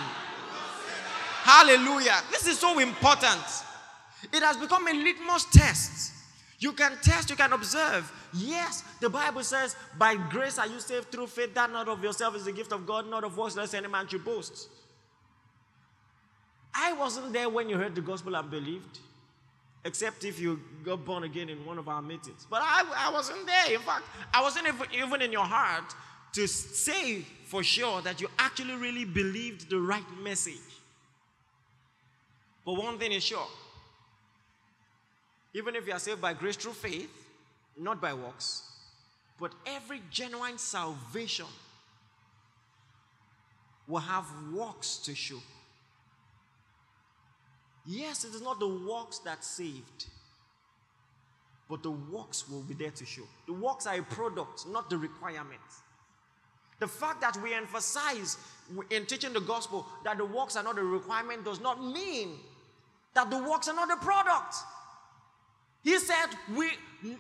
Hallelujah. 1.44 2.20
This 2.32 2.48
is 2.48 2.58
so 2.58 2.80
important. 2.80 3.44
It 4.34 4.42
has 4.42 4.58
become 4.58 4.88
a 4.88 4.94
litmus 4.94 5.46
test. 5.52 6.14
You 6.58 6.72
can 6.72 6.98
test, 7.04 7.30
you 7.30 7.36
can 7.36 7.54
observe. 7.54 8.12
Yes, 8.34 8.84
the 9.00 9.10
Bible 9.10 9.44
says, 9.44 9.76
by 10.00 10.16
grace 10.16 10.58
are 10.58 10.66
you 10.66 10.80
saved 10.80 11.12
through 11.12 11.28
faith, 11.28 11.54
that 11.54 11.72
not 11.72 11.88
of 11.88 12.02
yourself 12.02 12.36
is 12.36 12.46
the 12.46 12.52
gift 12.52 12.72
of 12.72 12.88
God, 12.88 13.08
not 13.08 13.24
of 13.24 13.38
works, 13.38 13.56
lest 13.56 13.76
any 13.76 13.88
man 13.88 14.08
should 14.08 14.26
boast. 14.26 14.70
I 16.74 16.94
wasn't 16.94 17.34
there 17.34 17.50
when 17.50 17.70
you 17.70 17.78
heard 17.78 17.94
the 17.94 18.02
gospel 18.02 18.36
and 18.36 18.50
believed, 18.50 18.98
except 19.86 20.24
if 20.24 20.40
you 20.40 20.60
got 20.84 21.06
born 21.06 21.24
again 21.24 21.50
in 21.50 21.64
one 21.66 21.78
of 21.78 21.88
our 21.88 22.02
meetings. 22.02 22.48
But 22.50 22.62
I, 22.64 22.84
I 22.98 23.12
wasn't 23.12 23.46
there. 23.46 23.76
In 23.76 23.82
fact, 23.82 24.06
I 24.34 24.42
wasn't 24.42 24.68
even 24.92 25.22
in 25.22 25.32
your 25.32 25.46
heart 25.46 25.94
to 26.34 26.48
say 26.48 27.26
for 27.54 27.62
sure 27.62 28.02
that 28.02 28.20
you 28.20 28.28
actually 28.40 28.74
really 28.74 29.06
believed 29.06 29.70
the 29.70 29.80
right 29.80 30.12
message. 30.24 30.72
But 32.66 32.74
one 32.74 32.98
thing 32.98 33.12
is 33.12 33.24
sure 33.24 33.48
even 35.54 35.76
if 35.76 35.86
you 35.86 35.94
are 35.94 36.00
saved 36.00 36.20
by 36.20 36.34
grace 36.34 36.56
through 36.56 36.74
faith, 36.74 37.12
not 37.78 38.02
by 38.02 38.12
works, 38.12 38.64
but 39.40 39.52
every 39.68 40.02
genuine 40.10 40.58
salvation 40.58 41.46
will 43.88 44.00
have 44.00 44.26
works 44.52 44.98
to 44.98 45.14
show. 45.14 45.44
Yes, 47.86 48.26
it 48.26 48.34
is 48.34 48.42
not 48.42 48.60
the 48.60 48.68
works 48.68 49.20
that 49.20 49.44
saved, 49.44 50.08
but 51.70 51.84
the 51.84 51.92
works 51.92 52.50
will 52.50 52.62
be 52.62 52.74
there 52.74 52.90
to 52.90 53.06
show. 53.06 53.28
The 53.46 53.54
works 53.54 53.86
are 53.86 54.00
a 54.00 54.02
product, 54.02 54.66
not 54.68 54.90
the 54.90 54.98
requirement. 54.98 55.62
The 56.80 56.88
fact 56.88 57.22
that 57.22 57.38
we 57.42 57.54
emphasize 57.54 58.38
in 58.90 59.06
teaching 59.06 59.34
the 59.34 59.42
gospel 59.42 59.86
that 60.04 60.18
the 60.18 60.26
works 60.26 60.56
are 60.56 60.64
not 60.64 60.78
a 60.78 60.84
requirement 60.84 61.46
does 61.46 61.62
not 61.62 61.84
mean 61.84 62.30
that 63.14 63.30
the 63.30 63.38
works 63.38 63.68
are 63.68 63.76
not 63.76 63.92
a 63.92 63.98
product. 63.98 64.56
He 65.84 65.98
said, 66.00 66.28
we, 66.56 66.72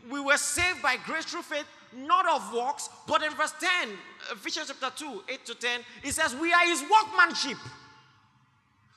we 0.09 0.19
were 0.19 0.37
saved 0.37 0.81
by 0.81 0.95
grace 1.05 1.25
through 1.25 1.41
faith, 1.41 1.65
not 1.95 2.27
of 2.27 2.53
works. 2.53 2.89
But 3.07 3.21
in 3.21 3.31
verse 3.33 3.53
10, 3.59 3.89
Ephesians 4.31 4.71
chapter 4.79 5.05
2, 5.05 5.23
8 5.29 5.45
to 5.45 5.55
10, 5.55 5.81
he 6.01 6.11
says, 6.11 6.35
We 6.35 6.53
are 6.53 6.65
his 6.65 6.81
workmanship. 6.81 7.57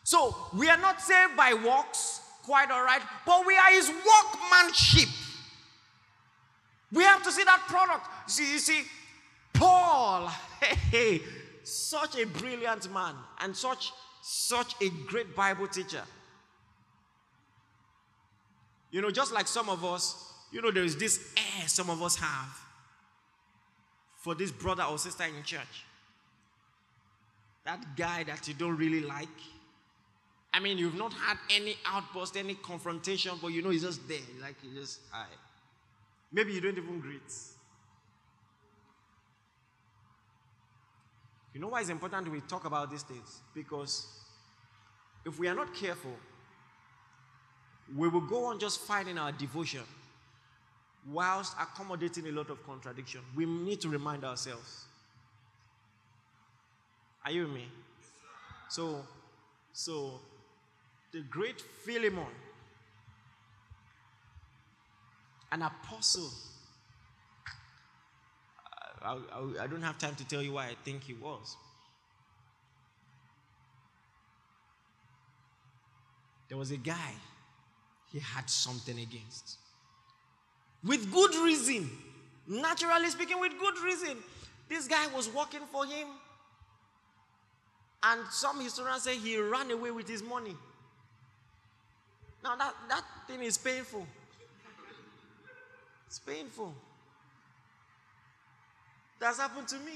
So 0.04 0.36
we 0.56 0.68
are 0.70 0.78
not 0.78 1.00
saved 1.00 1.36
by 1.36 1.52
works, 1.52 2.20
quite 2.44 2.70
all 2.70 2.84
right, 2.84 3.02
but 3.26 3.44
we 3.44 3.56
are 3.56 3.72
his 3.72 3.88
workmanship. 3.88 5.08
We 6.92 7.02
have 7.02 7.24
to 7.24 7.32
see 7.32 7.42
that 7.42 7.64
product. 7.66 8.06
See, 8.30 8.52
you 8.52 8.58
see, 8.58 8.84
Paul, 9.56 10.28
hey, 10.90 11.20
such 11.62 12.18
a 12.18 12.26
brilliant 12.26 12.92
man 12.92 13.14
and 13.40 13.56
such 13.56 13.92
such 14.22 14.74
a 14.82 14.88
great 15.06 15.36
Bible 15.36 15.68
teacher. 15.68 16.02
You 18.90 19.02
know, 19.02 19.10
just 19.10 19.32
like 19.32 19.46
some 19.46 19.68
of 19.68 19.84
us, 19.84 20.32
you 20.52 20.62
know, 20.62 20.70
there 20.70 20.84
is 20.84 20.96
this 20.96 21.32
air 21.36 21.68
some 21.68 21.90
of 21.90 22.02
us 22.02 22.16
have 22.16 22.60
for 24.16 24.34
this 24.34 24.50
brother 24.50 24.82
or 24.84 24.98
sister 24.98 25.24
in 25.24 25.42
church. 25.44 25.84
That 27.64 27.96
guy 27.96 28.24
that 28.24 28.46
you 28.48 28.54
don't 28.54 28.76
really 28.76 29.00
like 29.00 29.28
I 30.56 30.58
mean, 30.58 30.78
you've 30.78 30.96
not 30.96 31.12
had 31.12 31.36
any 31.50 31.76
outburst, 31.84 32.34
any 32.34 32.54
confrontation, 32.54 33.32
but 33.42 33.48
you 33.48 33.60
know 33.60 33.68
he's 33.68 33.82
just 33.82 34.08
there. 34.08 34.16
Like 34.40 34.54
he 34.62 34.74
just, 34.74 35.00
hi. 35.10 35.26
Maybe 36.32 36.54
you 36.54 36.62
don't 36.62 36.78
even 36.78 36.98
greet. 36.98 37.20
You 41.56 41.62
know 41.62 41.68
why 41.68 41.80
it's 41.80 41.88
important 41.88 42.30
we 42.30 42.42
talk 42.42 42.66
about 42.66 42.90
these 42.90 43.02
things? 43.02 43.40
Because 43.54 44.06
if 45.24 45.38
we 45.38 45.48
are 45.48 45.54
not 45.54 45.72
careful, 45.74 46.12
we 47.96 48.08
will 48.08 48.20
go 48.20 48.44
on 48.44 48.58
just 48.58 48.80
fighting 48.80 49.16
our 49.16 49.32
devotion 49.32 49.80
whilst 51.10 51.54
accommodating 51.58 52.26
a 52.26 52.30
lot 52.30 52.50
of 52.50 52.62
contradiction. 52.66 53.22
We 53.34 53.46
need 53.46 53.80
to 53.80 53.88
remind 53.88 54.22
ourselves. 54.22 54.84
Are 57.24 57.30
you 57.30 57.44
with 57.44 57.54
me? 57.54 57.68
So, 58.68 59.00
so 59.72 60.20
the 61.10 61.20
great 61.20 61.62
Philemon, 61.86 62.26
an 65.50 65.62
apostle. 65.62 66.28
I, 69.06 69.12
I, 69.12 69.64
I, 69.64 69.66
don't 69.68 69.82
have 69.82 69.98
time 69.98 70.16
to 70.16 70.26
tell 70.26 70.42
you 70.42 70.52
why 70.52 70.66
I 70.66 70.74
think 70.84 71.04
he 71.04 71.14
was. 71.14 71.56
There 76.48 76.58
was 76.58 76.70
a 76.70 76.76
guy 76.76 77.12
he 78.12 78.18
had 78.18 78.50
something 78.50 78.98
against. 78.98 79.58
With 80.84 81.12
good 81.12 81.34
reason. 81.36 81.90
Naturally 82.48 83.08
speaking, 83.10 83.40
with 83.40 83.52
good 83.58 83.78
reason. 83.84 84.16
This 84.68 84.86
guy 84.88 85.06
was 85.14 85.28
working 85.32 85.62
for 85.70 85.84
him. 85.84 86.08
And 88.02 88.20
some 88.30 88.60
historians 88.60 89.02
say 89.02 89.16
he 89.16 89.38
ran 89.38 89.70
away 89.70 89.90
with 89.90 90.08
his 90.08 90.22
money. 90.22 90.54
Now 92.42 92.56
that, 92.56 92.74
that 92.88 93.04
thing 93.26 93.42
is 93.42 93.58
painful. 93.58 94.06
It's 96.06 96.20
painful. 96.20 96.74
That's 99.18 99.38
happened 99.38 99.68
to 99.68 99.76
me. 99.76 99.92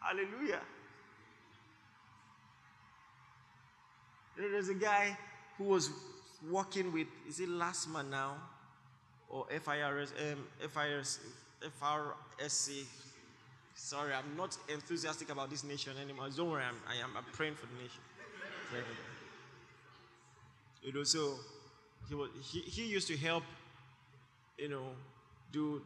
Hallelujah. 0.00 0.60
There's 4.36 4.68
a 4.68 4.74
guy 4.74 5.16
who 5.58 5.64
was 5.64 5.90
working 6.50 6.92
with, 6.92 7.06
is 7.28 7.40
it 7.40 7.48
last 7.48 7.88
month 7.88 8.10
now? 8.10 8.36
Or 9.28 9.46
FIRS, 9.50 10.12
um, 10.18 10.46
FIRS, 10.68 11.20
FRSC. 11.80 12.84
Sorry, 13.74 14.12
I'm 14.12 14.36
not 14.36 14.56
enthusiastic 14.68 15.30
about 15.30 15.50
this 15.50 15.62
nation 15.62 15.92
anymore. 16.02 16.28
Don't 16.34 16.50
worry, 16.50 16.64
I'm, 16.64 16.76
I 16.88 17.02
am 17.02 17.16
I'm 17.16 17.24
praying 17.32 17.54
for 17.54 17.66
the 17.66 17.74
nation. 17.74 18.00
You 20.82 20.92
know, 20.92 21.04
so 21.04 21.34
he, 22.08 22.14
was, 22.14 22.30
he, 22.42 22.60
he 22.60 22.86
used 22.86 23.08
to 23.08 23.16
help, 23.16 23.44
you 24.58 24.68
know, 24.68 24.86
do 25.52 25.82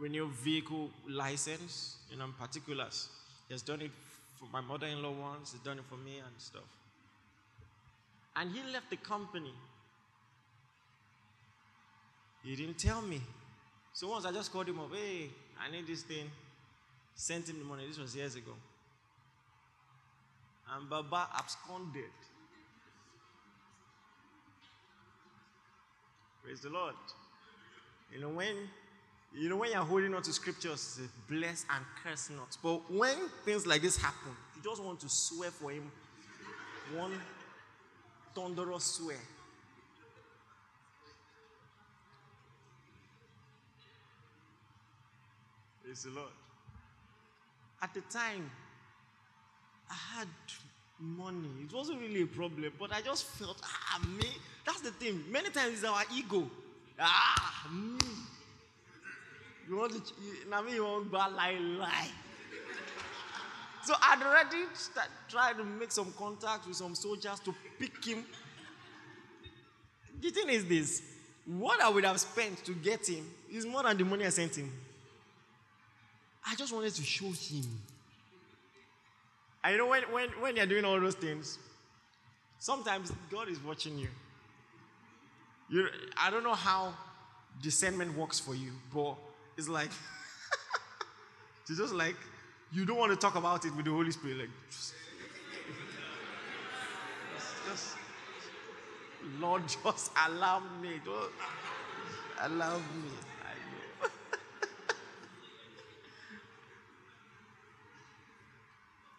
renew 0.00 0.28
vehicle 0.28 0.90
license, 1.08 1.96
you 2.10 2.16
know, 2.16 2.24
in 2.24 2.32
particulars. 2.32 3.08
He 3.46 3.54
has 3.54 3.62
done 3.62 3.82
it 3.82 3.90
for 4.38 4.46
my 4.50 4.62
mother-in-law 4.62 5.12
once, 5.20 5.52
he's 5.52 5.60
done 5.60 5.78
it 5.78 5.84
for 5.88 5.96
me 5.96 6.16
and 6.16 6.34
stuff. 6.38 6.62
And 8.34 8.50
he 8.50 8.62
left 8.72 8.88
the 8.88 8.96
company. 8.96 9.52
He 12.42 12.56
didn't 12.56 12.78
tell 12.78 13.02
me. 13.02 13.20
So 13.92 14.08
once 14.08 14.24
I 14.24 14.32
just 14.32 14.50
called 14.50 14.68
him 14.68 14.80
up, 14.80 14.90
hey, 14.94 15.28
I 15.62 15.70
need 15.70 15.86
this 15.86 16.02
thing. 16.02 16.30
Sent 17.14 17.50
him 17.50 17.58
the 17.58 17.64
money. 17.64 17.86
This 17.86 17.98
was 17.98 18.16
years 18.16 18.34
ago. 18.34 18.52
And 20.74 20.88
Baba 20.88 21.28
absconded. 21.36 22.04
Praise 26.42 26.60
the 26.60 26.70
Lord. 26.70 26.94
You 28.10 28.20
know, 28.20 28.30
when 28.30 28.56
you 29.34 29.48
know 29.48 29.56
when 29.56 29.70
you're 29.70 29.82
holding 29.82 30.14
on 30.14 30.22
to 30.22 30.32
scriptures, 30.32 31.00
bless 31.28 31.64
and 31.74 31.84
curse 32.02 32.30
not. 32.30 32.56
But 32.62 32.90
when 32.92 33.16
things 33.44 33.66
like 33.66 33.82
this 33.82 33.96
happen, 33.96 34.32
you 34.56 34.62
just 34.62 34.82
want 34.82 35.00
to 35.00 35.08
swear 35.08 35.50
for 35.50 35.70
him 35.70 35.90
one 36.96 37.12
thunderous 38.34 38.84
swear. 38.84 39.16
Praise 45.84 46.02
the 46.02 46.10
Lord. 46.10 46.30
At 47.82 47.94
the 47.94 48.00
time, 48.02 48.50
I 49.90 49.94
had 50.18 50.28
money. 50.98 51.48
It 51.64 51.74
wasn't 51.74 52.00
really 52.00 52.22
a 52.22 52.26
problem, 52.26 52.72
but 52.78 52.92
I 52.92 53.00
just 53.00 53.24
felt, 53.24 53.60
ah, 53.64 54.00
me. 54.06 54.28
That's 54.66 54.82
the 54.82 54.90
thing. 54.90 55.24
Many 55.30 55.50
times 55.50 55.74
it's 55.74 55.84
our 55.84 56.04
ego. 56.14 56.48
Ah. 56.98 57.68
You 59.70 59.76
want 59.76 59.92
to, 59.92 60.12
now 60.50 60.62
me, 60.62 60.74
you 60.74 60.84
want 60.84 61.12
to 61.12 61.16
lie, 61.16 61.56
lie. 61.78 62.08
So 63.82 63.94
I'd 64.02 64.20
already 64.20 64.64
start, 64.74 65.08
tried 65.28 65.56
to 65.56 65.64
make 65.64 65.90
some 65.90 66.12
contact 66.18 66.66
with 66.66 66.76
some 66.76 66.94
soldiers 66.94 67.40
to 67.40 67.54
pick 67.78 68.04
him. 68.04 68.26
The 70.20 70.30
thing 70.30 70.50
is 70.50 70.66
this 70.66 71.02
what 71.46 71.80
I 71.80 71.88
would 71.88 72.04
have 72.04 72.20
spent 72.20 72.62
to 72.64 72.72
get 72.74 73.08
him 73.08 73.26
is 73.50 73.64
more 73.64 73.82
than 73.84 73.96
the 73.96 74.04
money 74.04 74.26
I 74.26 74.28
sent 74.28 74.56
him. 74.56 74.70
I 76.46 76.54
just 76.56 76.74
wanted 76.74 76.92
to 76.94 77.02
show 77.02 77.30
him. 77.30 77.64
I 79.64 79.76
know 79.76 79.86
when, 79.86 80.02
when, 80.12 80.28
when 80.40 80.56
you're 80.56 80.66
doing 80.66 80.84
all 80.84 81.00
those 81.00 81.14
things, 81.14 81.58
sometimes 82.58 83.12
God 83.30 83.48
is 83.48 83.58
watching 83.62 83.98
you. 83.98 84.08
you. 85.70 85.88
I 86.20 86.30
don't 86.30 86.44
know 86.44 86.54
how 86.54 86.92
discernment 87.62 88.16
works 88.16 88.38
for 88.38 88.54
you, 88.54 88.72
but 88.92 89.14
it's 89.60 89.68
like, 89.68 89.90
it's 91.68 91.78
just 91.78 91.92
like, 91.92 92.16
you 92.72 92.86
don't 92.86 92.96
want 92.96 93.12
to 93.12 93.16
talk 93.16 93.34
about 93.34 93.66
it 93.66 93.76
with 93.76 93.84
the 93.84 93.90
Holy 93.90 94.10
Spirit. 94.10 94.38
Like, 94.38 94.48
just, 94.70 94.94
just, 97.68 97.96
Lord, 99.38 99.62
just 99.68 100.12
allow 100.26 100.60
me. 100.80 100.92
Don't 101.04 101.30
allow 102.40 102.78
me. 102.78 103.10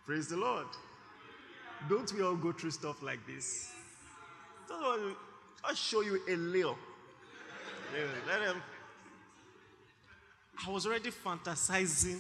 Praise 0.08 0.28
the 0.28 0.38
Lord. 0.38 0.66
Don't 1.88 2.12
we 2.14 2.24
all 2.24 2.36
go 2.36 2.52
through 2.52 2.72
stuff 2.72 3.04
like 3.04 3.20
this? 3.28 3.72
I'll 5.64 5.76
show 5.76 6.02
you 6.02 6.20
a 6.28 6.36
little. 6.36 6.80
Let 8.28 8.42
him. 8.42 8.64
I 10.66 10.70
was 10.70 10.86
already 10.86 11.10
fantasizing 11.10 12.20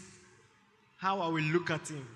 how 0.97 1.19
I 1.19 1.27
will 1.27 1.43
look 1.43 1.69
at 1.69 1.87
him. 1.87 2.07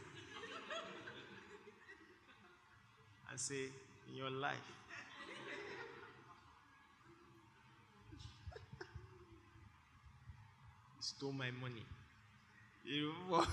I 3.32 3.36
say, 3.36 3.66
in 4.10 4.16
your 4.16 4.30
life, 4.30 4.56
stole 11.00 11.32
my 11.32 11.52
money. 11.62 11.84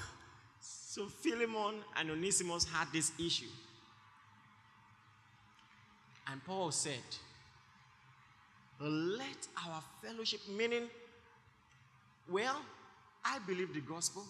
So 0.94 1.06
Philemon 1.06 1.76
and 1.96 2.10
Onesimus 2.10 2.64
had 2.64 2.86
this 2.92 3.12
issue. 3.18 3.46
And 6.30 6.44
Paul 6.44 6.70
said, 6.70 7.00
Let 8.78 9.48
our 9.66 9.82
fellowship, 10.02 10.40
meaning, 10.54 10.90
well, 12.30 12.60
I 13.24 13.38
believe 13.46 13.74
the 13.74 13.80
gospel, 13.80 14.24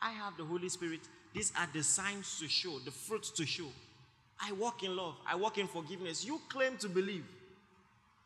I 0.00 0.10
have 0.12 0.36
the 0.36 0.44
Holy 0.44 0.68
Spirit. 0.68 1.00
These 1.32 1.52
are 1.58 1.68
the 1.72 1.82
signs 1.82 2.38
to 2.40 2.48
show, 2.48 2.78
the 2.80 2.90
fruits 2.90 3.30
to 3.30 3.46
show. 3.46 3.68
I 4.44 4.52
walk 4.52 4.82
in 4.82 4.96
love, 4.96 5.14
I 5.26 5.36
walk 5.36 5.58
in 5.58 5.66
forgiveness. 5.66 6.24
You 6.24 6.40
claim 6.48 6.76
to 6.78 6.88
believe, 6.88 7.24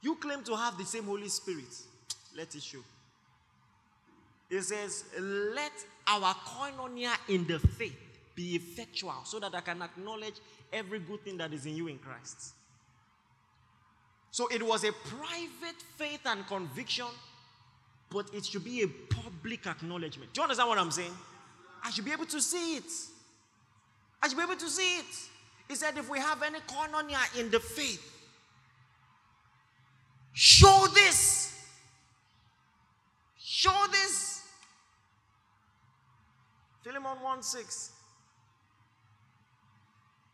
you 0.00 0.16
claim 0.16 0.42
to 0.44 0.56
have 0.56 0.78
the 0.78 0.84
same 0.84 1.04
Holy 1.04 1.28
Spirit. 1.28 1.74
Let 2.36 2.54
it 2.54 2.62
show. 2.62 2.80
It 4.48 4.62
says, 4.62 5.04
Let 5.18 5.72
our 6.06 6.34
koinonia 6.34 7.12
in 7.28 7.46
the 7.46 7.58
faith 7.58 7.96
be 8.34 8.54
effectual 8.54 9.14
so 9.24 9.40
that 9.40 9.54
I 9.54 9.60
can 9.60 9.82
acknowledge 9.82 10.34
every 10.72 11.00
good 11.00 11.24
thing 11.24 11.38
that 11.38 11.52
is 11.52 11.66
in 11.66 11.76
you 11.76 11.88
in 11.88 11.98
Christ. 11.98 12.52
So 14.30 14.46
it 14.48 14.62
was 14.62 14.84
a 14.84 14.92
private 14.92 15.82
faith 15.96 16.20
and 16.26 16.46
conviction, 16.46 17.06
but 18.16 18.32
it 18.32 18.46
should 18.46 18.64
be 18.64 18.80
a 18.80 18.88
public 18.88 19.66
acknowledgement. 19.66 20.32
Do 20.32 20.40
you 20.40 20.44
understand 20.44 20.70
what 20.70 20.78
I'm 20.78 20.90
saying? 20.90 21.12
I 21.84 21.90
should 21.90 22.06
be 22.06 22.12
able 22.12 22.24
to 22.24 22.40
see 22.40 22.76
it. 22.76 22.90
I 24.22 24.28
should 24.28 24.38
be 24.38 24.42
able 24.42 24.56
to 24.56 24.70
see 24.70 25.00
it. 25.00 25.04
He 25.68 25.74
said, 25.74 25.98
if 25.98 26.08
we 26.08 26.18
have 26.18 26.42
any 26.42 26.60
koinonia 26.60 27.38
in 27.38 27.50
the 27.50 27.60
faith, 27.60 28.02
show 30.32 30.86
this. 30.94 31.60
Show 33.38 33.84
this. 33.92 34.46
Philemon 36.82 37.20
1 37.22 37.42
6. 37.42 37.90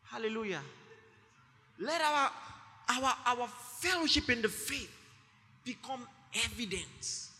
Hallelujah. 0.04 0.60
Let 1.80 2.00
our, 2.00 2.30
our, 2.90 3.14
our 3.26 3.48
fellowship 3.80 4.30
in 4.30 4.40
the 4.40 4.48
faith 4.48 4.94
become 5.64 6.06
evidence. 6.44 7.31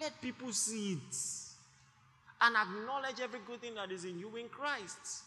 Let 0.00 0.20
people 0.20 0.52
see 0.52 0.92
it 0.92 1.16
and 2.40 2.56
acknowledge 2.56 3.20
every 3.20 3.40
good 3.46 3.60
thing 3.60 3.74
that 3.74 3.90
is 3.90 4.04
in 4.04 4.18
you 4.18 4.34
in 4.36 4.48
Christ. 4.48 5.24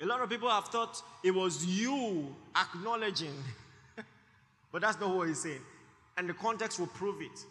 A 0.00 0.06
lot 0.06 0.20
of 0.20 0.28
people 0.28 0.50
have 0.50 0.68
thought 0.68 1.02
it 1.22 1.30
was 1.30 1.64
you 1.64 2.34
acknowledging, 2.56 3.32
but 4.72 4.82
that's 4.82 5.00
not 5.00 5.14
what 5.14 5.28
he's 5.28 5.40
saying. 5.40 5.60
And 6.16 6.28
the 6.28 6.34
context 6.34 6.78
will 6.78 6.88
prove 6.88 7.22
it. 7.22 7.44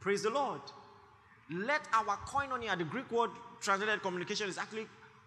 Praise 0.00 0.22
the 0.22 0.30
Lord. 0.30 0.60
Let 1.50 1.82
our 1.92 2.16
koinonia, 2.18 2.76
the 2.78 2.84
Greek 2.84 3.10
word 3.10 3.30
translated 3.60 4.02
communication 4.02 4.48
is 4.48 4.58
actually 4.58 4.86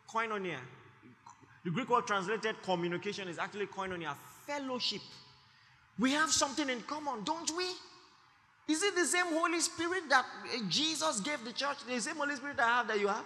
koinonia. 0.09 0.57
The 1.63 1.71
Greek 1.71 1.89
word 1.89 2.07
translated 2.07 2.55
communication 2.63 3.27
is 3.27 3.37
actually 3.37 3.67
koinonia, 3.67 4.15
fellowship. 4.47 5.01
We 5.97 6.11
have 6.13 6.31
something 6.31 6.69
in 6.69 6.81
common, 6.81 7.23
don't 7.23 7.51
we? 7.55 7.65
Is 8.69 8.83
it 8.83 8.95
the 8.95 9.05
same 9.05 9.25
Holy 9.25 9.59
Spirit 9.61 10.03
that 10.09 10.25
Jesus 10.69 11.21
gave 11.21 11.43
the 11.43 11.51
church? 11.51 11.77
The 11.87 11.99
same 11.99 12.17
Holy 12.17 12.35
Spirit 12.35 12.59
I 12.59 12.67
have 12.67 12.87
that 12.87 12.99
you 12.99 13.07
have? 13.07 13.25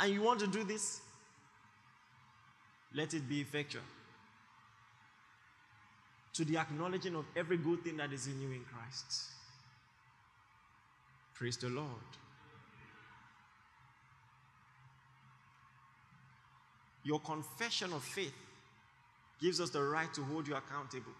And 0.00 0.12
you 0.12 0.22
want 0.22 0.40
to 0.40 0.48
do 0.48 0.64
this? 0.64 1.00
Let 2.92 3.14
it 3.14 3.28
be 3.28 3.40
effectual. 3.40 3.84
To 6.32 6.44
the 6.44 6.58
acknowledging 6.58 7.14
of 7.14 7.24
every 7.36 7.58
good 7.58 7.84
thing 7.84 7.96
that 7.98 8.12
is 8.12 8.26
in 8.26 8.40
you 8.40 8.48
in 8.48 8.64
Christ. 8.64 9.30
Praise 11.34 11.56
the 11.56 11.68
Lord. 11.68 11.86
Your 17.04 17.20
confession 17.20 17.92
of 17.92 18.02
faith 18.02 18.34
gives 19.40 19.60
us 19.60 19.70
the 19.70 19.82
right 19.82 20.12
to 20.14 20.24
hold 20.24 20.48
you 20.48 20.56
accountable. 20.56 21.12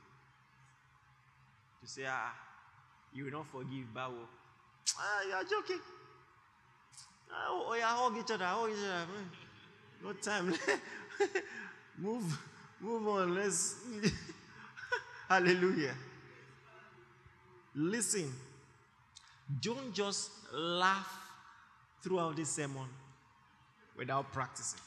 To 1.83 1.89
say, 1.89 2.03
ah, 2.09 2.35
you 3.17 3.25
will 3.25 3.33
not 3.33 3.47
forgive 3.47 3.87
Bawo. 3.95 4.27
Ah, 4.99 5.23
you 5.27 5.33
are 5.33 5.45
joking. 5.45 5.81
Oh, 7.33 7.75
yeah, 7.77 7.87
hug 7.87 8.17
each 8.19 8.31
other, 8.31 8.45
hug 8.45 8.71
each 8.71 8.77
other. 8.77 9.07
No 10.05 10.13
time. 10.13 10.55
move, 11.99 12.39
move 12.81 13.09
on. 13.09 13.35
Let's. 13.35 13.77
Hallelujah. 15.29 15.95
Listen. 17.75 18.33
Don't 19.61 19.95
just 19.95 20.31
laugh 20.53 21.09
throughout 22.03 22.37
this 22.37 22.51
sermon 22.51 22.87
without 23.97 24.31
practicing. 24.33 24.81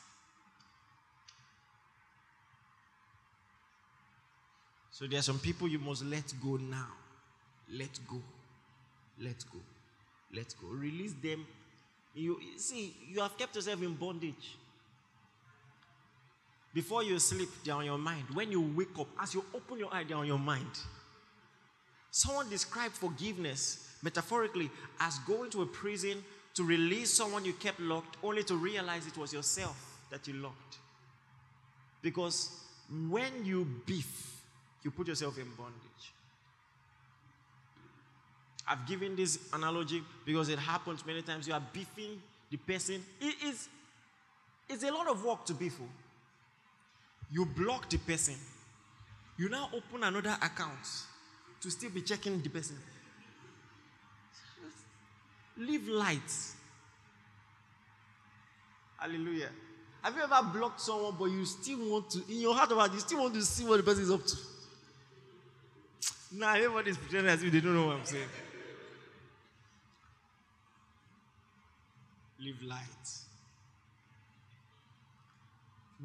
So 4.92 5.08
there 5.08 5.20
are 5.20 5.24
some 5.24 5.40
people 5.40 5.68
you 5.70 5.80
must 5.80 6.04
let 6.04 6.34
go 6.44 6.58
now. 6.58 6.99
Let 7.72 8.00
go. 8.08 8.22
Let 9.20 9.44
go. 9.52 9.60
Let 10.34 10.54
go. 10.62 10.68
Release 10.70 11.14
them. 11.22 11.46
You 12.16 12.40
see, 12.58 12.96
you 13.12 13.22
have 13.22 13.38
kept 13.38 13.56
yourself 13.56 13.82
in 13.82 13.94
bondage. 13.94 14.58
Before 16.74 17.04
you 17.04 17.18
sleep, 17.20 17.50
they're 17.64 17.76
on 17.76 17.86
your 17.86 17.98
mind. 17.98 18.26
When 18.34 18.52
you 18.52 18.62
wake 18.62 18.98
up, 19.00 19.08
as 19.22 19.34
you 19.34 19.44
open 19.54 19.80
your 19.80 19.94
eye, 19.94 20.04
they're 20.08 20.18
on 20.18 20.28
your 20.28 20.40
mind. 20.40 20.68
Someone 22.12 22.50
described 22.50 22.96
forgiveness 22.96 23.98
metaphorically 24.02 24.70
as 25.00 25.20
going 25.20 25.50
to 25.52 25.62
a 25.62 25.66
prison 25.66 26.24
to 26.56 26.64
release 26.64 27.14
someone 27.14 27.46
you 27.46 27.54
kept 27.54 27.80
locked, 27.80 28.18
only 28.24 28.44
to 28.44 28.56
realize 28.56 29.08
it 29.08 29.18
was 29.18 29.34
yourself 29.34 30.00
that 30.10 30.28
you 30.28 30.34
locked. 30.36 30.78
Because 32.02 32.52
when 33.10 33.46
you 33.46 33.66
beef, 33.86 34.42
you 34.84 34.92
put 34.92 35.08
yourself 35.08 35.38
in 35.38 35.46
bondage. 35.58 36.14
I've 38.70 38.86
given 38.86 39.16
this 39.16 39.40
analogy 39.52 40.04
because 40.26 40.48
it 40.50 40.60
happens 40.60 41.04
many 41.04 41.24
times. 41.24 41.48
You 41.48 41.56
are 41.56 41.64
beefing 41.74 42.22
the 42.52 42.58
person. 42.58 43.04
It 43.20 43.36
is 43.44 43.68
it's 44.70 44.84
a 44.84 44.92
lot 44.92 45.08
of 45.08 45.26
work 45.26 45.44
to 45.46 45.56
beef. 45.56 45.76
Oh. 45.82 45.88
You 47.32 47.46
block 47.46 47.90
the 47.90 47.98
person. 47.98 48.36
You 49.38 49.50
now 49.50 49.70
open 49.74 50.04
another 50.04 50.38
account 50.42 50.86
to 51.62 51.72
still 51.72 51.90
be 51.90 52.02
checking 52.02 52.40
the 52.42 52.50
person. 52.50 52.78
Live 55.58 55.88
light. 55.88 56.32
Hallelujah. 58.98 59.50
Have 60.04 60.16
you 60.16 60.22
ever 60.22 60.48
blocked 60.54 60.80
someone, 60.80 61.16
but 61.18 61.26
you 61.26 61.44
still 61.46 61.90
want 61.90 62.10
to, 62.12 62.20
in 62.30 62.42
your 62.42 62.54
heart 62.54 62.72
of 62.72 62.78
heart, 62.78 62.94
you 62.94 63.00
still 63.00 63.22
want 63.22 63.34
to 63.34 63.42
see 63.42 63.66
what 63.66 63.78
the 63.78 63.84
person 63.84 64.04
is 64.04 64.12
up 64.12 64.26
to? 64.26 64.38
Now 66.32 66.48
nah, 66.48 66.56
everybody's 66.58 66.98
pretending 66.98 67.32
as 67.32 67.42
if 67.42 67.52
they 67.52 67.60
don't 67.60 67.74
know 67.74 67.88
what 67.88 67.98
I'm 67.98 68.06
saying. 68.06 68.28
Live 72.44 72.62
light. 72.64 73.10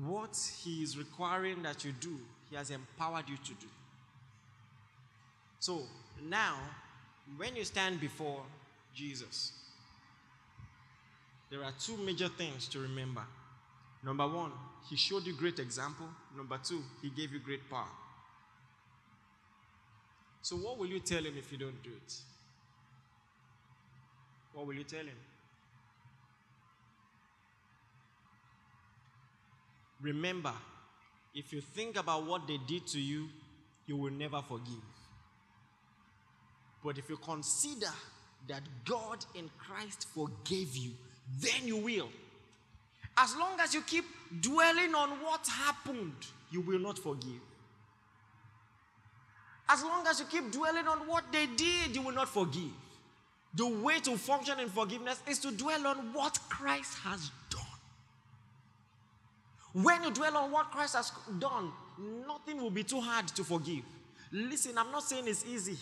What 0.05 0.37
He 0.63 0.83
is 0.83 0.99
requiring 0.99 1.63
that 1.63 1.85
you 1.85 1.93
do, 1.93 2.19
He 2.51 2.57
has 2.57 2.71
empowered 2.71 3.29
you 3.29 3.37
to 3.37 3.53
do. 3.55 3.67
So 5.61 5.83
now, 6.29 6.57
when 7.37 7.57
you 7.57 7.65
stand 7.65 8.01
before 8.01 8.43
Jesus, 8.95 9.53
there 11.51 11.63
are 11.63 11.73
two 11.79 11.97
major 11.99 12.29
things 12.29 12.67
to 12.69 12.81
remember. 12.81 13.23
Number 14.05 14.27
one, 14.27 14.51
He 14.91 14.97
showed 14.97 15.25
you 15.25 15.33
great 15.33 15.59
example. 15.59 16.07
Number 16.37 16.59
two, 16.63 16.83
He 17.01 17.11
gave 17.11 17.33
you 17.33 17.39
great 17.39 17.71
power. 17.71 17.87
So, 20.43 20.57
what 20.57 20.79
will 20.79 20.89
you 20.89 21.01
tell 21.01 21.25
Him 21.25 21.35
if 21.39 21.51
you 21.51 21.59
don't 21.59 21.83
do 21.83 21.91
it? 21.91 22.15
What 24.53 24.67
will 24.67 24.75
you 24.75 24.85
tell 24.85 25.01
Him? 25.01 25.17
Remember, 30.01 30.53
if 31.35 31.53
you 31.53 31.61
think 31.61 31.97
about 31.97 32.27
what 32.27 32.47
they 32.47 32.59
did 32.67 32.87
to 32.89 33.01
you, 33.01 33.29
you 33.87 33.97
will 33.97 34.13
never 34.13 34.41
forgive. 34.43 34.75
But 36.83 36.99
if 36.99 37.09
you 37.09 37.17
consider 37.17 37.91
that 38.49 38.63
God 38.85 39.25
in 39.35 39.51
Christ 39.59 40.07
forgave 40.15 40.77
you, 40.77 40.91
then 41.41 41.67
you 41.67 41.79
will. 41.79 42.09
As 43.17 43.35
long 43.37 43.59
as 43.61 43.75
you 43.75 43.81
keep 43.83 44.05
dwelling 44.41 44.95
on 44.95 45.11
what 45.23 45.47
happened, 45.47 46.13
you 46.51 46.61
will 46.61 46.79
not 46.79 46.99
forgive. 46.99 47.41
As 49.69 49.83
long 49.83 50.07
as 50.07 50.21
you 50.21 50.27
keep 50.27 50.53
dwelling 50.53 50.87
on 50.87 50.99
what 51.09 51.25
they 51.33 51.47
did, 51.47 51.95
you 51.95 52.03
will 52.03 52.13
not 52.13 52.29
forgive. 52.29 52.73
The 53.55 53.67
way 53.67 54.01
to 54.01 54.19
function 54.19 54.59
in 54.61 54.69
forgiveness 54.69 55.23
is 55.29 55.39
to 55.41 55.53
dwell 55.53 55.87
on 55.87 56.13
what 56.13 56.39
Christ 56.49 56.99
has. 56.99 57.31
When 59.75 60.05
you 60.05 60.11
dwell 60.13 60.37
on 60.37 60.53
what 60.53 60.71
Christ 60.71 60.95
has 60.95 61.13
done, 61.39 61.73
nothing 62.27 62.63
will 62.63 62.71
be 62.71 62.85
too 62.85 63.01
hard 63.01 63.27
to 63.29 63.43
forgive. 63.43 63.83
Listen, 64.31 64.79
I'm 64.79 64.93
not 64.93 65.03
saying 65.03 65.25
it's 65.27 65.45
easy. 65.45 65.77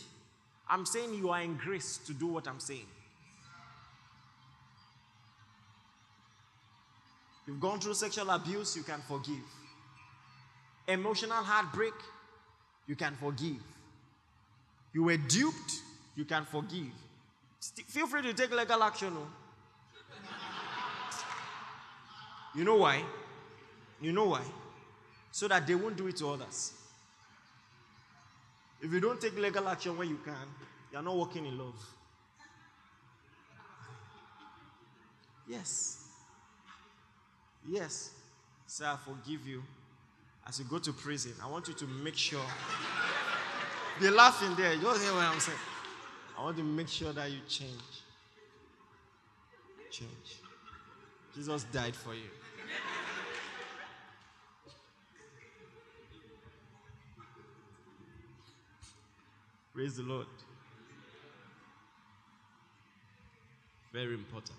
I'm 0.68 0.86
saying 0.86 1.14
you 1.14 1.30
are 1.30 1.43
in 1.43 1.57
grace 1.57 1.99
to 2.07 2.14
do 2.14 2.26
what 2.26 2.49
I'm 2.49 2.59
saying. 2.59 2.86
You've 7.47 7.61
gone 7.61 7.80
through 7.80 7.95
sexual 7.95 8.30
abuse, 8.30 8.76
you 8.76 8.82
can 8.82 9.01
forgive. 9.07 9.43
Emotional 10.88 11.43
heartbreak, 11.43 11.93
you 12.86 12.97
can 12.97 13.14
forgive. 13.16 13.61
You 14.95 15.05
were 15.05 15.16
duped, 15.16 15.72
you 16.16 16.24
can 16.24 16.47
forgive. 16.47 16.93
St- 17.61 17.86
feel 17.86 18.07
free 18.07 18.22
to 18.22 18.32
take 18.32 18.53
legal 18.53 18.82
action. 18.82 19.12
Oh. 19.14 19.28
You 22.55 22.64
know 22.64 22.76
why? 22.76 23.03
You 24.03 24.12
know 24.12 24.26
why? 24.26 24.42
So 25.30 25.48
that 25.48 25.66
they 25.66 25.76
won't 25.76 25.96
do 25.96 26.09
it 26.09 26.16
to 26.16 26.28
others. 26.30 26.74
If 28.82 28.92
you 28.92 29.00
don't 29.00 29.20
take 29.20 29.38
legal 29.38 29.68
action 29.68 29.96
when 29.96 30.09
you 30.09 30.18
can, 30.24 30.34
you're 30.92 31.03
not 31.03 31.14
walking 31.14 31.46
in 31.46 31.57
love. 31.57 31.80
Yes. 35.48 36.09
Yes. 37.68 38.11
Sir, 38.66 38.86
I 38.86 38.96
forgive 38.96 39.46
you. 39.46 39.62
As 40.46 40.59
you 40.59 40.64
go 40.64 40.78
to 40.78 40.92
prison, 40.92 41.32
I 41.42 41.48
want 41.48 41.68
you 41.68 41.74
to 41.74 41.86
make 41.86 42.16
sure. 42.16 42.40
They're 44.00 44.11
laughing 44.11 44.57
there. 44.57 44.74
You 44.74 44.80
don't 44.80 45.00
hear 45.00 45.12
what 45.12 45.22
I'm 45.22 45.38
saying. 45.38 45.59
I 46.36 46.42
want 46.42 46.57
to 46.57 46.64
make 46.64 46.88
sure 46.88 47.12
that 47.12 47.30
you 47.30 47.38
change. 47.48 47.70
Change. 49.90 50.11
Jesus 51.36 51.64
died 51.64 51.94
for 51.94 52.14
you. 52.14 52.28
Praise 59.75 59.97
the 59.97 60.03
Lord. 60.03 60.27
Very 63.93 64.14
important. 64.14 64.59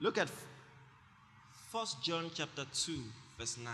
Look 0.00 0.18
at 0.18 0.28
1 1.70 1.86
John 2.02 2.30
chapter 2.34 2.64
2, 2.72 2.98
verse 3.38 3.56
9. 3.58 3.72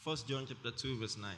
First 0.00 0.28
John 0.28 0.46
chapter 0.48 0.70
2, 0.70 0.98
verse 0.98 1.16
9. 1.16 1.30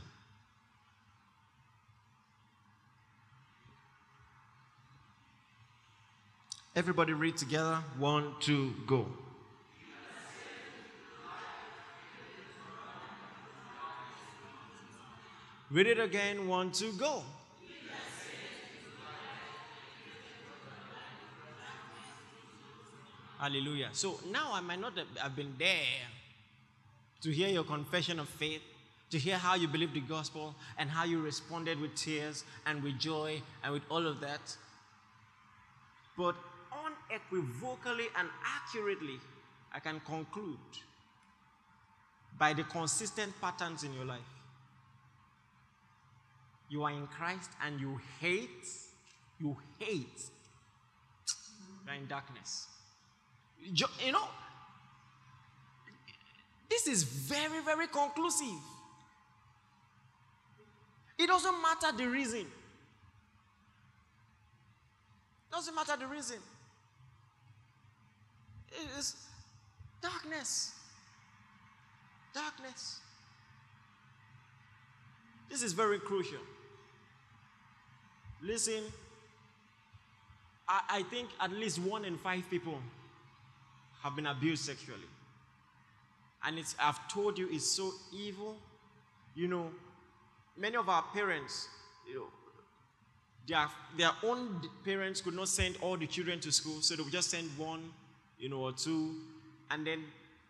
Everybody 6.79 7.13
read 7.13 7.37
together. 7.37 7.83
One, 7.99 8.35
two, 8.39 8.73
go. 8.87 9.05
Read 15.73 15.89
it 15.89 15.99
again. 15.99 16.47
One, 16.47 16.71
two, 16.71 16.93
go. 16.93 17.25
Hallelujah. 23.41 23.89
So 23.91 24.21
now 24.31 24.51
I 24.53 24.61
might 24.61 24.81
not 24.81 24.93
have 25.17 25.35
been 25.35 25.55
there 25.59 26.07
to 27.23 27.33
hear 27.33 27.49
your 27.49 27.65
confession 27.65 28.21
of 28.21 28.29
faith, 28.29 28.63
to 29.11 29.19
hear 29.19 29.37
how 29.37 29.57
you 29.57 29.67
believed 29.67 29.95
the 29.95 30.01
gospel 30.01 30.55
and 30.79 30.89
how 30.89 31.03
you 31.03 31.21
responded 31.21 31.81
with 31.81 31.97
tears 31.97 32.45
and 32.67 32.85
with 32.85 33.01
joy 33.01 33.43
and 33.65 33.73
with 33.73 33.83
all 33.91 34.07
of 34.07 34.21
that. 34.21 34.57
But 36.17 36.37
unequivocally 37.11 38.07
and 38.19 38.29
accurately, 38.45 39.19
I 39.73 39.81
can 39.81 40.01
conclude 40.01 40.59
by 42.39 42.53
the 42.53 42.65
consistent 42.65 43.33
patterns 43.41 43.83
in 43.83 43.93
your 43.95 44.05
life. 44.05 44.21
You 46.69 46.85
are 46.85 46.93
in 46.93 47.07
Christ 47.07 47.51
and 47.65 47.81
you 47.81 48.01
hate, 48.21 48.69
you 49.41 49.57
hate, 49.79 50.31
you're 51.87 51.95
in 51.95 52.07
darkness. 52.07 52.67
You 53.65 54.13
know, 54.13 54.29
this 56.69 56.87
is 56.87 57.03
very, 57.03 57.63
very 57.65 57.87
conclusive. 57.89 58.47
It 61.19 61.27
doesn't 61.27 61.55
matter 61.61 61.97
the 61.97 62.07
reason. 62.07 62.47
Doesn't 65.51 65.75
matter 65.75 65.97
the 65.97 66.07
reason. 66.07 66.37
It 68.73 68.99
is 68.99 69.17
darkness. 70.01 70.73
Darkness. 72.35 73.01
This 75.51 75.63
is 75.63 75.73
very 75.73 75.99
crucial. 75.99 76.41
Listen, 78.43 78.83
I, 80.69 80.81
I 80.89 81.03
think 81.05 81.29
at 81.41 81.51
least 81.53 81.79
one 81.79 82.05
in 82.05 82.17
five 82.19 82.49
people 82.51 82.79
have 84.03 84.15
been 84.15 84.27
abused 84.27 84.65
sexually. 84.65 85.01
And 86.45 86.59
it's, 86.59 86.77
I've 86.79 87.09
told 87.09 87.39
you, 87.39 87.49
it's 87.51 87.67
so 87.67 87.93
evil. 88.13 88.57
You 89.35 89.49
know, 89.49 89.71
many 90.57 90.77
of 90.77 90.89
our 90.89 91.03
parents, 91.15 91.69
you 92.09 92.15
know, 92.15 92.27
their, 93.47 93.67
their 93.97 94.13
own 94.23 94.61
parents 94.85 95.21
could 95.21 95.35
not 95.35 95.49
send 95.49 95.77
all 95.81 95.97
the 95.97 96.07
children 96.07 96.39
to 96.41 96.53
school, 96.53 96.81
so 96.83 96.95
they 96.95 97.03
would 97.03 97.13
just 97.13 97.31
send 97.31 97.49
one, 97.57 97.91
you 98.39 98.49
know, 98.49 98.59
or 98.59 98.73
two. 98.73 99.15
And 99.71 99.87
then 99.87 100.05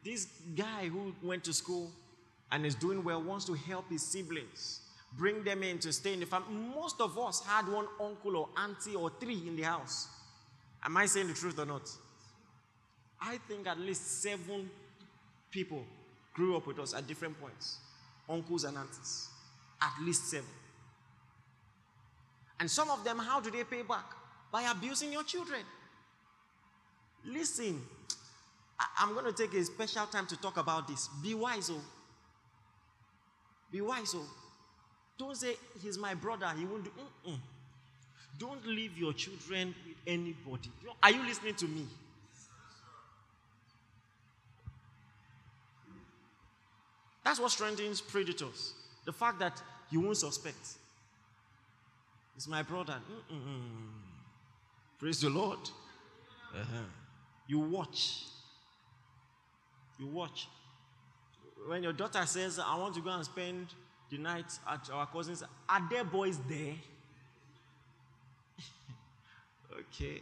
this 0.05 0.27
guy 0.57 0.89
who 0.89 1.15
went 1.23 1.45
to 1.45 1.53
school 1.53 1.91
and 2.53 2.65
is 2.65 2.75
doing 2.75 3.03
well 3.05 3.23
wants 3.23 3.45
to 3.47 3.55
help 3.55 3.91
his 3.91 4.03
siblings, 4.03 4.81
bring 5.17 5.43
them 5.45 5.63
in 5.63 5.79
to 5.81 5.93
stay 5.93 6.13
in 6.13 6.21
the 6.21 6.27
family. 6.27 6.55
Most 6.75 7.01
of 7.01 7.19
us 7.19 7.45
had 7.45 7.69
one 7.69 7.87
uncle 8.01 8.37
or 8.37 8.49
auntie 8.57 8.95
or 8.95 9.11
three 9.21 9.43
in 9.47 9.57
the 9.57 9.63
house. 9.63 10.09
Am 10.85 10.97
I 10.97 11.07
saying 11.07 11.29
the 11.29 11.35
truth 11.35 11.59
or 11.59 11.67
not? 11.67 11.91
I 13.21 13.39
think 13.49 13.67
at 13.67 13.79
least 13.79 14.23
seven 14.23 14.71
people 15.51 15.85
grew 16.35 16.57
up 16.57 16.67
with 16.67 16.79
us 16.79 16.95
at 16.95 17.07
different 17.07 17.39
points 17.41 17.79
uncles 18.29 18.65
and 18.65 18.77
aunties. 18.77 19.29
At 19.81 19.93
least 20.05 20.29
seven. 20.29 20.49
And 22.61 22.71
some 22.71 22.91
of 22.91 23.05
them, 23.05 23.19
how 23.19 23.41
do 23.41 23.51
they 23.51 23.65
pay 23.65 23.83
back? 23.83 24.05
By 24.53 24.63
abusing 24.71 25.13
your 25.13 25.23
children. 25.23 25.63
Listen, 27.25 27.81
I- 28.79 29.03
am 29.03 29.15
going 29.15 29.25
to 29.27 29.33
take 29.33 29.55
a 29.55 29.65
special 29.65 30.07
time 30.07 30.27
to 30.27 30.37
talk 30.37 30.57
about 30.57 30.89
this. 30.89 31.09
Be 31.23 31.35
wise, 31.35 31.71
oh. 31.71 31.81
Be 33.71 33.81
wise, 33.81 34.15
oh. 34.17 34.27
Don't 35.19 35.37
say, 35.37 35.57
he's 35.83 35.99
my 35.99 36.15
brother, 36.15 36.49
he 36.57 36.65
won't 36.65 36.85
do. 36.85 36.91
Mm-mm. 37.27 37.39
Don't 38.39 38.65
leave 38.67 38.97
your 38.97 39.13
children 39.13 39.75
with 39.87 39.97
anybody. 40.07 40.71
Are 41.03 41.11
you 41.11 41.23
listening 41.25 41.55
to 41.57 41.67
me? 41.67 41.87
That's 47.25 47.41
what 47.41 47.51
strengthens 47.51 48.01
predators. 48.01 48.75
The 49.05 49.13
fact 49.13 49.41
that 49.41 49.61
you 49.91 50.01
won't 50.01 50.17
suspect. 50.17 50.77
It's 52.37 52.47
my 52.47 52.63
brother. 52.63 52.95
Mm-mm. 53.31 53.89
Praise 54.99 55.21
the 55.21 55.29
Lord. 55.29 55.59
Uh-huh. 56.55 56.79
You 57.49 57.59
watch. 57.61 58.27
You 59.99 60.07
watch. 60.07 60.49
When 61.67 61.83
your 61.83 61.95
daughter 61.95 62.25
says, 62.27 62.61
I 62.65 62.77
want 62.77 62.95
to 62.95 63.01
go 63.01 63.11
and 63.11 63.25
spend 63.25 63.67
the 64.11 64.19
night 64.19 64.53
at 64.71 64.89
our 64.93 65.07
cousins, 65.07 65.43
are 65.69 65.89
there 65.91 66.05
boys 66.05 66.39
there? 66.49 66.75
okay. 69.81 70.21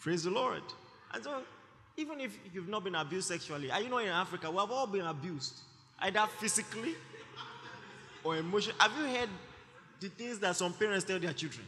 Praise 0.00 0.24
the 0.24 0.30
Lord. 0.30 0.62
And 1.12 1.22
so, 1.22 1.42
even 1.96 2.20
if 2.20 2.36
you've 2.52 2.68
not 2.68 2.82
been 2.82 2.94
abused 2.94 3.28
sexually, 3.28 3.70
are 3.70 3.80
you 3.80 3.88
know 3.88 3.98
in 3.98 4.08
Africa, 4.08 4.50
we 4.50 4.56
have 4.56 4.70
all 4.70 4.86
been 4.86 5.06
abused, 5.06 5.60
either 6.00 6.26
physically 6.40 6.94
or 8.24 8.36
emotionally. 8.36 8.76
Have 8.80 8.92
you 8.98 9.04
heard 9.14 9.28
the 10.00 10.08
things 10.08 10.38
that 10.40 10.56
some 10.56 10.72
parents 10.72 11.04
tell 11.04 11.18
their 11.18 11.32
children? 11.34 11.66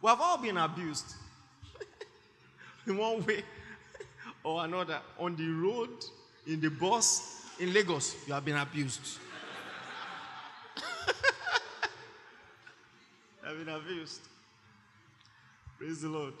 We 0.00 0.08
have 0.08 0.20
all 0.20 0.38
been 0.38 0.56
abused 0.56 1.14
in 2.86 2.96
one 2.96 3.24
way 3.24 3.42
or 4.44 4.64
another. 4.64 5.00
On 5.18 5.34
the 5.36 5.48
road, 5.48 6.04
in 6.46 6.60
the 6.60 6.70
bus, 6.70 7.42
in 7.58 7.72
Lagos, 7.72 8.16
you 8.26 8.34
have 8.34 8.44
been 8.44 8.56
abused. 8.56 9.18
I've 13.46 13.64
been 13.64 13.74
abused. 13.74 14.20
Praise 15.78 16.02
the 16.02 16.08
Lord. 16.08 16.34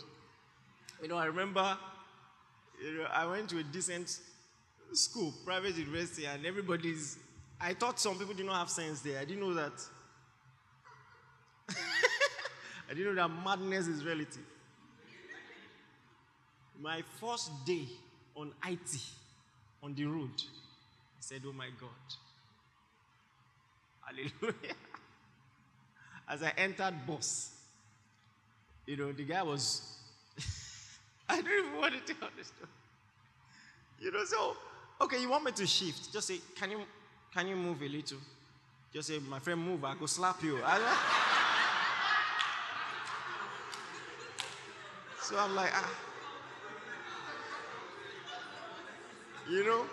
You 1.02 1.08
know, 1.08 1.16
I 1.16 1.26
remember 1.26 1.76
you 2.82 2.98
know, 2.98 3.06
I 3.12 3.26
went 3.26 3.48
to 3.50 3.58
a 3.58 3.62
decent 3.62 4.18
school, 4.92 5.32
private 5.44 5.76
university, 5.76 6.26
and 6.26 6.44
everybody's. 6.44 7.18
I 7.60 7.74
thought 7.74 8.00
some 8.00 8.18
people 8.18 8.34
did 8.34 8.46
not 8.46 8.56
have 8.56 8.70
sense 8.70 9.00
there. 9.00 9.20
I 9.20 9.24
didn't 9.24 9.40
know 9.40 9.54
that. 9.54 9.72
I 12.90 12.94
didn't 12.94 13.14
know 13.14 13.26
that 13.26 13.34
madness 13.44 13.86
is 13.86 14.04
relative. 14.04 14.44
My 16.80 17.02
first 17.20 17.64
day 17.64 17.86
on 18.34 18.52
IT, 18.66 18.98
on 19.82 19.94
the 19.94 20.04
road, 20.06 20.30
I 20.36 21.20
said, 21.20 21.42
Oh 21.46 21.52
my 21.52 21.68
God. 21.80 21.90
Hallelujah. 24.00 24.74
As 26.28 26.42
I 26.42 26.52
entered 26.56 26.94
bus, 27.06 27.52
you 28.86 28.96
know, 28.96 29.12
the 29.12 29.24
guy 29.24 29.42
was 29.42 29.96
I 31.28 31.40
don't 31.40 31.66
even 31.66 31.78
want 31.78 31.94
to 31.94 32.14
tell 32.14 32.28
the 32.36 32.44
story. 32.44 32.68
You 34.00 34.10
know, 34.10 34.24
so 34.24 34.56
okay, 35.00 35.20
you 35.20 35.30
want 35.30 35.44
me 35.44 35.52
to 35.52 35.66
shift? 35.66 36.12
Just 36.12 36.28
say, 36.28 36.38
can 36.56 36.70
you 36.70 36.80
can 37.32 37.48
you 37.48 37.56
move 37.56 37.82
a 37.82 37.88
little? 37.88 38.18
Just 38.92 39.08
say, 39.08 39.18
my 39.18 39.40
friend, 39.40 39.60
move. 39.60 39.84
I 39.84 39.94
go 39.96 40.06
slap 40.06 40.42
you. 40.42 40.58
so 45.20 45.38
I'm 45.38 45.54
like, 45.54 45.70
ah. 45.74 45.90
You 49.48 49.62
know, 49.64 49.84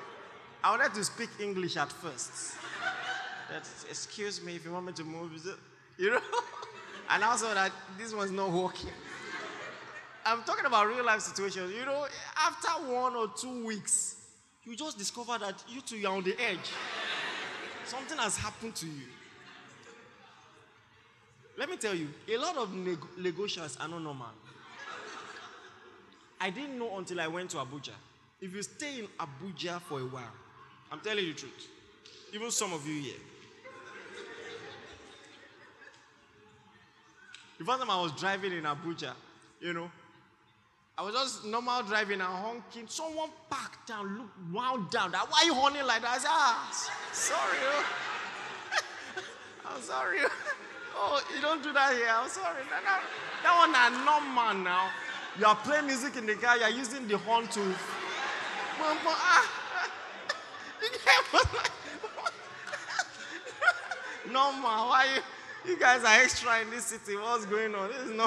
I 0.63 0.71
wanted 0.77 0.93
to 0.95 1.03
speak 1.03 1.29
English 1.39 1.75
at 1.75 1.91
first. 1.91 2.55
That, 3.49 3.67
excuse 3.89 4.41
me, 4.41 4.55
if 4.55 4.63
you 4.63 4.71
want 4.71 4.85
me 4.85 4.93
to 4.93 5.03
move, 5.03 5.31
you 5.97 6.11
know, 6.11 6.21
and 7.09 7.23
also 7.23 7.53
that 7.53 7.71
this 7.97 8.13
was 8.13 8.31
not 8.31 8.49
working. 8.49 8.89
I'm 10.25 10.43
talking 10.43 10.65
about 10.65 10.87
real 10.87 11.03
life 11.03 11.21
situations. 11.21 11.73
You 11.73 11.85
know, 11.85 12.05
after 12.37 12.69
one 12.93 13.15
or 13.15 13.27
two 13.37 13.65
weeks, 13.65 14.15
you 14.63 14.75
just 14.75 14.97
discover 14.97 15.37
that 15.39 15.61
you 15.67 15.81
two 15.81 15.97
are 16.07 16.15
on 16.15 16.23
the 16.23 16.35
edge. 16.41 16.71
Something 17.85 18.17
has 18.19 18.37
happened 18.37 18.75
to 18.75 18.85
you. 18.85 19.07
Let 21.57 21.69
me 21.69 21.75
tell 21.75 21.93
you, 21.93 22.07
a 22.29 22.37
lot 22.37 22.55
of 22.55 22.73
negotiations 23.17 23.77
are 23.81 23.87
not 23.87 24.01
normal. 24.01 24.27
I 26.39 26.49
didn't 26.49 26.79
know 26.79 26.97
until 26.97 27.19
I 27.19 27.27
went 27.27 27.49
to 27.51 27.57
Abuja. 27.57 27.91
If 28.41 28.55
you 28.55 28.63
stay 28.63 28.99
in 28.99 29.07
Abuja 29.19 29.79
for 29.81 29.99
a 29.99 30.05
while, 30.05 30.33
I'm 30.91 30.99
telling 30.99 31.23
you 31.23 31.33
the 31.33 31.39
truth. 31.39 31.67
Even 32.33 32.49
some 32.49 32.73
of 32.73 32.85
you 32.87 32.99
here. 33.01 33.19
The 37.59 37.65
first 37.65 37.79
time 37.79 37.91
I 37.91 38.01
was 38.01 38.11
driving 38.13 38.53
in 38.53 38.63
Abuja, 38.63 39.13
you 39.59 39.73
know, 39.73 39.91
I 40.97 41.03
was 41.03 41.13
just 41.13 41.45
normal 41.45 41.83
driving 41.83 42.19
and 42.19 42.23
honking. 42.23 42.87
Someone 42.87 43.29
parked 43.49 43.87
down, 43.87 44.17
looked 44.17 44.51
wound 44.51 44.89
down. 44.89 45.11
That, 45.11 45.29
why 45.29 45.41
are 45.43 45.45
you 45.45 45.53
honking 45.53 45.85
like 45.85 46.01
that? 46.01 46.11
I 46.11 46.17
said, 46.17 46.29
ah, 46.31 46.89
sorry. 47.13 47.57
Oh. 47.61 47.85
I'm 49.75 49.81
sorry. 49.81 50.17
Oh, 50.95 51.21
you 51.35 51.41
don't 51.41 51.61
do 51.61 51.71
that 51.73 51.93
here. 51.93 52.09
I'm 52.11 52.27
sorry. 52.27 52.63
That, 52.71 52.83
that, 52.83 53.01
that 53.43 53.57
one 53.57 53.75
are 53.75 54.05
normal 54.05 54.63
now. 54.63 54.89
You 55.39 55.45
are 55.45 55.55
playing 55.55 55.85
music 55.85 56.17
in 56.17 56.25
the 56.25 56.35
car. 56.35 56.57
You 56.57 56.63
are 56.63 56.69
using 56.71 57.07
the 57.07 57.17
horn 57.19 57.47
to. 57.49 57.75
Ah. 58.83 59.61
normal. 64.31 64.89
Why 64.89 65.05
you, 65.15 65.21
you 65.71 65.79
guys 65.79 66.03
are 66.03 66.21
extra 66.21 66.61
in 66.61 66.69
this 66.69 66.85
city? 66.85 67.15
What's 67.15 67.45
going 67.45 67.73
on? 67.75 67.89
This 67.89 68.09
is. 68.09 68.21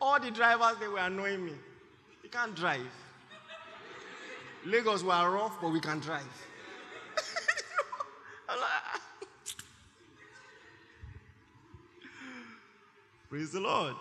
All 0.00 0.20
the 0.20 0.30
drivers, 0.30 0.76
they 0.80 0.86
were 0.86 0.98
annoying 0.98 1.44
me. 1.44 1.54
You 2.22 2.28
can't 2.30 2.54
drive. 2.54 2.86
Lagos 4.64 5.02
were 5.02 5.30
rough, 5.30 5.60
but 5.60 5.70
we 5.70 5.80
can 5.80 5.98
drive. 5.98 6.22
Praise 13.28 13.50
the 13.52 13.60
Lord. 13.60 13.96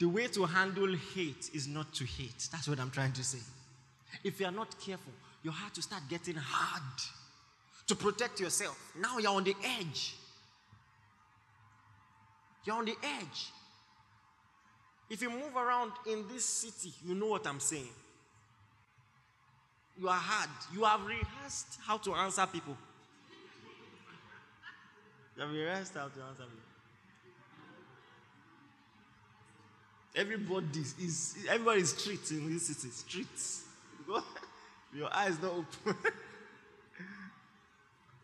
The 0.00 0.08
way 0.08 0.28
to 0.28 0.46
handle 0.46 0.96
hate 1.14 1.50
is 1.52 1.68
not 1.68 1.92
to 1.94 2.04
hate. 2.04 2.48
That's 2.50 2.66
what 2.66 2.80
I'm 2.80 2.90
trying 2.90 3.12
to 3.12 3.22
say. 3.22 3.38
If 4.24 4.40
you 4.40 4.46
are 4.46 4.52
not 4.52 4.80
careful, 4.80 5.12
your 5.44 5.52
heart 5.52 5.76
will 5.76 5.82
start 5.82 6.02
getting 6.08 6.36
hard 6.36 6.82
to 7.86 7.94
protect 7.94 8.40
yourself. 8.40 8.78
Now 8.98 9.18
you're 9.18 9.30
on 9.30 9.44
the 9.44 9.54
edge. 9.78 10.14
You're 12.64 12.76
on 12.76 12.86
the 12.86 12.96
edge. 13.02 13.50
If 15.10 15.20
you 15.20 15.28
move 15.28 15.54
around 15.54 15.92
in 16.06 16.24
this 16.32 16.46
city, 16.46 16.94
you 17.06 17.14
know 17.14 17.26
what 17.26 17.46
I'm 17.46 17.60
saying. 17.60 17.92
you 19.98 20.08
are 20.08 20.14
hard. 20.14 20.48
You 20.72 20.84
have 20.84 21.04
rehearsed 21.04 21.78
how 21.86 21.98
to 21.98 22.14
answer 22.14 22.46
people. 22.50 22.76
You 25.36 25.42
have 25.42 25.50
rehearsed 25.50 25.92
how 25.92 26.08
to 26.08 26.22
answer 26.22 26.44
people. 26.44 26.69
Everybody 30.14 30.80
is 30.80 31.36
everybody 31.48 31.80
is 31.82 31.90
streets 31.90 32.30
in 32.32 32.52
this 32.52 32.66
city. 32.66 32.90
Streets. 32.90 33.64
Your 34.94 35.14
eyes 35.14 35.40
not 35.40 35.52
open. 35.52 35.94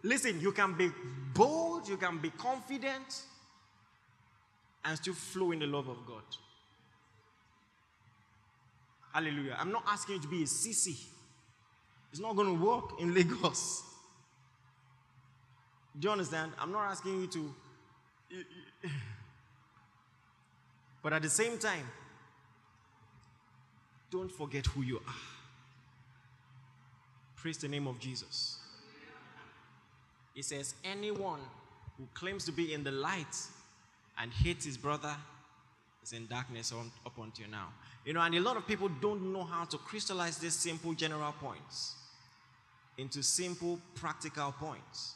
Listen, 0.02 0.40
you 0.40 0.52
can 0.52 0.74
be 0.74 0.90
bold, 1.32 1.88
you 1.88 1.96
can 1.96 2.18
be 2.18 2.30
confident, 2.30 3.22
and 4.84 4.96
still 4.96 5.14
flow 5.14 5.52
in 5.52 5.60
the 5.60 5.66
love 5.66 5.88
of 5.88 5.98
God. 6.06 6.22
Hallelujah. 9.12 9.56
I'm 9.58 9.72
not 9.72 9.84
asking 9.86 10.16
you 10.16 10.22
to 10.22 10.28
be 10.28 10.42
a 10.42 10.46
sissy. 10.46 10.96
It's 12.10 12.20
not 12.20 12.36
going 12.36 12.48
to 12.48 12.64
work 12.64 13.00
in 13.00 13.14
Lagos. 13.14 13.82
Do 15.98 16.08
you 16.08 16.12
understand? 16.12 16.52
I'm 16.58 16.72
not 16.72 16.90
asking 16.90 17.20
you 17.20 17.26
to. 17.28 17.54
But 21.06 21.12
at 21.12 21.22
the 21.22 21.30
same 21.30 21.56
time, 21.56 21.88
don't 24.10 24.28
forget 24.28 24.66
who 24.66 24.82
you 24.82 24.96
are. 24.96 25.14
Praise 27.36 27.58
the 27.58 27.68
name 27.68 27.86
of 27.86 28.00
Jesus. 28.00 28.58
It 30.34 30.44
says, 30.44 30.74
Anyone 30.82 31.38
who 31.96 32.08
claims 32.12 32.44
to 32.46 32.50
be 32.50 32.74
in 32.74 32.82
the 32.82 32.90
light 32.90 33.36
and 34.18 34.32
hates 34.32 34.64
his 34.64 34.76
brother 34.76 35.14
is 36.02 36.12
in 36.12 36.26
darkness 36.26 36.72
up 36.72 37.12
until 37.22 37.48
now. 37.52 37.68
You 38.04 38.14
know, 38.14 38.20
and 38.22 38.34
a 38.34 38.40
lot 38.40 38.56
of 38.56 38.66
people 38.66 38.90
don't 39.00 39.32
know 39.32 39.44
how 39.44 39.64
to 39.66 39.78
crystallize 39.78 40.38
these 40.38 40.54
simple 40.54 40.92
general 40.92 41.30
points 41.40 41.94
into 42.98 43.22
simple 43.22 43.78
practical 43.94 44.50
points. 44.50 45.14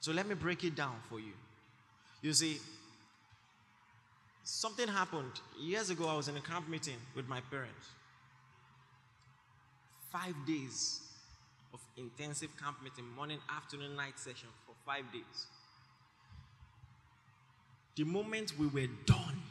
So 0.00 0.10
let 0.12 0.26
me 0.26 0.34
break 0.34 0.64
it 0.64 0.74
down 0.74 0.96
for 1.10 1.20
you. 1.20 1.34
You 2.22 2.32
see, 2.32 2.60
something 4.44 4.86
happened. 4.86 5.40
Years 5.58 5.90
ago, 5.90 6.06
I 6.06 6.14
was 6.14 6.28
in 6.28 6.36
a 6.36 6.40
camp 6.40 6.68
meeting 6.68 6.96
with 7.16 7.26
my 7.28 7.40
parents. 7.50 7.88
Five 10.12 10.34
days 10.46 11.00
of 11.72 11.80
intensive 11.96 12.50
camp 12.62 12.76
meeting, 12.84 13.04
morning, 13.16 13.38
afternoon, 13.50 13.96
night 13.96 14.18
session 14.18 14.48
for 14.66 14.74
five 14.86 15.10
days. 15.12 15.46
The 17.96 18.04
moment 18.04 18.52
we 18.58 18.66
were 18.66 18.88
done, 19.06 19.42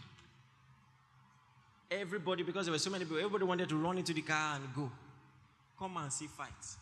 everybody, 1.92 2.44
because 2.44 2.66
there 2.66 2.72
were 2.72 2.80
so 2.80 2.90
many 2.90 3.04
people, 3.04 3.18
everybody 3.18 3.44
wanted 3.46 3.70
to 3.70 3.76
run 3.76 3.98
into 3.98 4.14
the 4.14 4.22
car 4.22 4.56
and 4.56 4.74
go. 4.74 4.92
Come 5.78 5.98
and 5.98 6.14
see 6.14 6.28
fights. 6.28 6.78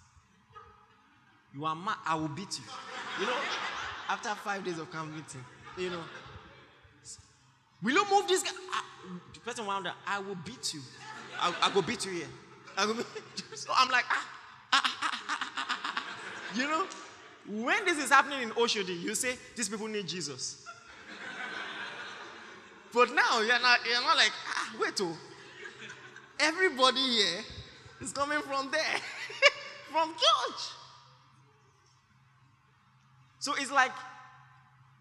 You 1.56 1.66
are 1.66 1.76
mad, 1.76 1.98
I 2.06 2.16
will 2.16 2.28
beat 2.28 2.60
you. 2.60 2.66
You 3.20 3.26
know, 3.26 3.38
after 4.10 4.30
five 4.36 4.64
days 4.64 4.80
of 4.80 4.92
camp 4.92 5.12
meeting, 5.12 5.44
you 5.78 5.90
know. 5.90 6.04
Will 7.84 7.94
you 7.94 8.06
move 8.12 8.28
this 8.28 8.44
guy? 8.44 8.52
I, 8.72 8.84
the 9.34 9.40
person 9.40 9.66
wonder, 9.66 9.92
I 10.06 10.20
will 10.20 10.38
beat 10.46 10.74
you. 10.74 10.82
I, 11.40 11.54
I 11.62 11.72
go 11.74 11.82
beat 11.82 12.06
you 12.06 12.12
here. 12.12 12.28
I 12.78 12.86
go, 12.86 12.94
so 13.56 13.72
I'm 13.76 13.90
like, 13.90 14.06
ah 14.10 14.28
ah, 14.74 14.82
ah, 14.84 15.00
ah, 15.02 15.20
ah, 15.28 15.70
ah, 15.70 16.56
You 16.56 16.68
know, 16.68 16.86
when 17.64 17.84
this 17.86 17.98
is 17.98 18.10
happening 18.10 18.42
in 18.44 18.50
Oshodi, 18.52 19.00
you 19.00 19.16
say, 19.16 19.36
these 19.56 19.70
people 19.70 19.88
need 19.88 20.08
Jesus. 20.08 20.64
but 22.94 23.14
now 23.14 23.42
you're 23.42 23.60
not, 23.60 23.80
you're 23.86 24.02
not 24.02 24.18
like, 24.18 24.32
ah, 24.48 24.76
wait, 24.80 25.00
oh. 25.02 25.18
Everybody 26.40 27.00
here 27.02 27.44
is 28.02 28.12
coming 28.12 28.42
from 28.42 28.72
there, 28.72 28.82
from 29.92 30.10
church. 30.10 30.62
So 33.40 33.54
it's 33.56 33.72
like 33.72 33.92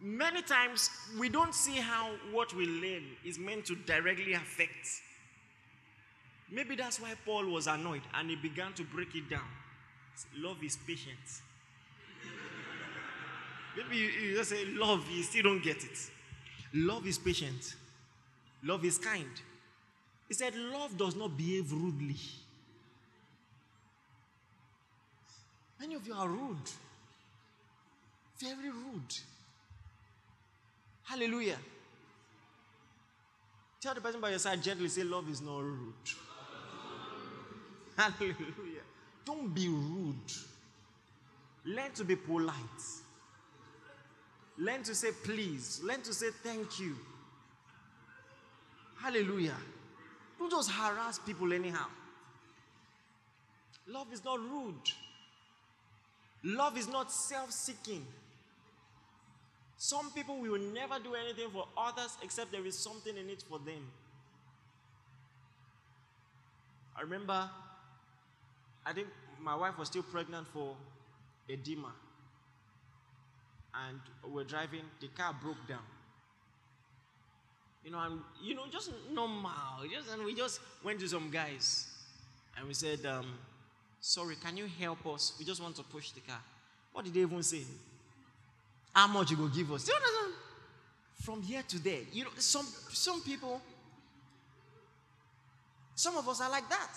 many 0.01 0.43
times 0.43 0.91
we 1.19 1.29
don't 1.29 1.55
see 1.55 1.77
how 1.77 2.11
what 2.33 2.55
we 2.55 2.67
learn 2.67 3.05
is 3.25 3.39
meant 3.39 3.67
to 3.67 3.75
directly 3.75 4.33
affect. 4.33 4.89
Maybe 6.51 6.75
that's 6.75 7.01
why 7.01 7.15
Paul 7.25 7.47
was 7.47 7.67
annoyed 7.67 8.03
and 8.15 8.31
he 8.31 8.37
began 8.37 8.73
to 8.75 8.85
break 8.85 9.15
it 9.15 9.29
down. 9.31 9.49
Love 10.37 10.63
is 10.63 10.77
patient. 10.87 11.19
Maybe 13.77 13.97
you, 13.97 14.37
just 14.37 14.51
say 14.51 14.65
love, 14.67 15.09
you 15.11 15.23
still 15.23 15.45
don't 15.45 15.63
get 15.63 15.85
it. 15.85 16.11
Love 16.75 17.07
is 17.07 17.19
patient. 17.19 17.77
Love 18.63 18.85
is 18.85 18.99
kind. 18.99 19.31
He 20.29 20.35
said, 20.35 20.55
Love 20.55 20.97
does 20.97 21.17
not 21.17 21.37
behave 21.37 21.73
rudely. 21.73 22.17
Many 25.81 25.95
of 25.95 26.07
you 26.07 26.15
are 26.15 26.29
rude. 26.29 26.71
Very 28.39 28.71
rude. 28.71 29.15
Hallelujah. 31.11 31.57
Tell 33.81 33.95
the 33.95 34.01
person 34.01 34.21
by 34.21 34.31
your 34.31 34.39
side 34.39 34.63
gently, 34.63 34.89
say, 34.89 35.03
Love 35.03 35.29
is 35.29 35.41
not 35.41 35.61
rude. 35.61 35.93
Hallelujah. 37.97 38.85
Don't 39.25 39.53
be 39.53 39.67
rude. 39.67 40.15
Learn 41.65 41.91
to 41.95 42.05
be 42.05 42.15
polite. 42.15 42.55
Learn 44.57 44.85
to 44.85 44.95
say 44.95 45.09
please. 45.25 45.81
Learn 45.83 46.01
to 46.03 46.15
say 46.15 46.29
thank 46.45 46.79
you. 46.79 46.95
Hallelujah. 49.03 49.57
Don't 50.39 50.53
just 50.53 50.71
harass 50.71 51.19
people 51.19 51.53
anyhow. 51.53 51.87
Love 53.89 54.13
is 54.13 54.25
not 54.25 54.39
rude. 54.39 54.91
Love 56.45 56.79
is 56.79 56.87
not 56.87 57.11
self 57.11 57.51
seeking. 57.51 58.07
Some 59.83 60.11
people 60.11 60.37
will 60.37 60.59
never 60.59 60.99
do 61.03 61.15
anything 61.15 61.49
for 61.51 61.67
others 61.75 62.19
except 62.23 62.53
there 62.53 62.67
is 62.67 62.77
something 62.77 63.17
in 63.17 63.31
it 63.31 63.43
for 63.49 63.59
them. 63.59 63.83
I 66.95 67.01
remember, 67.01 67.49
I 68.85 68.93
think 68.93 69.09
my 69.41 69.57
wife 69.57 69.79
was 69.79 69.89
still 69.89 70.03
pregnant 70.03 70.49
for 70.49 70.77
edema. 71.49 71.93
And 73.75 74.01
we're 74.31 74.45
driving, 74.45 74.83
the 75.01 75.09
car 75.09 75.35
broke 75.43 75.67
down. 75.67 75.87
You 77.83 77.93
know, 77.93 78.01
and 78.01 78.21
you 78.43 78.55
know, 78.55 78.65
just 78.71 78.91
normal. 79.11 79.51
Just 79.91 80.11
and 80.11 80.27
we 80.27 80.35
just 80.35 80.61
went 80.85 81.01
to 81.01 81.09
some 81.09 81.31
guys 81.31 81.87
and 82.59 82.69
we 82.69 82.75
said, 82.75 83.07
um, 83.07 83.33
sorry, 84.03 84.37
can 84.45 84.59
you 84.59 84.69
help 84.79 85.07
us? 85.07 85.33
We 85.39 85.47
just 85.47 85.63
want 85.63 85.77
to 85.77 85.83
push 85.85 86.11
the 86.11 86.21
car. 86.21 86.43
What 86.93 87.07
did 87.07 87.15
they 87.15 87.21
even 87.21 87.43
say? 87.43 87.63
How 88.93 89.07
much 89.07 89.31
you 89.31 89.37
go 89.37 89.49
give 89.49 89.71
us? 89.73 89.89
From 91.23 91.43
here 91.43 91.63
to 91.69 91.79
there. 91.83 92.01
You 92.13 92.25
know, 92.25 92.31
some 92.39 92.67
some 92.89 93.21
people, 93.23 93.61
some 95.95 96.17
of 96.17 96.29
us 96.29 96.41
are 96.41 96.51
like 96.51 96.69
that. 96.69 96.91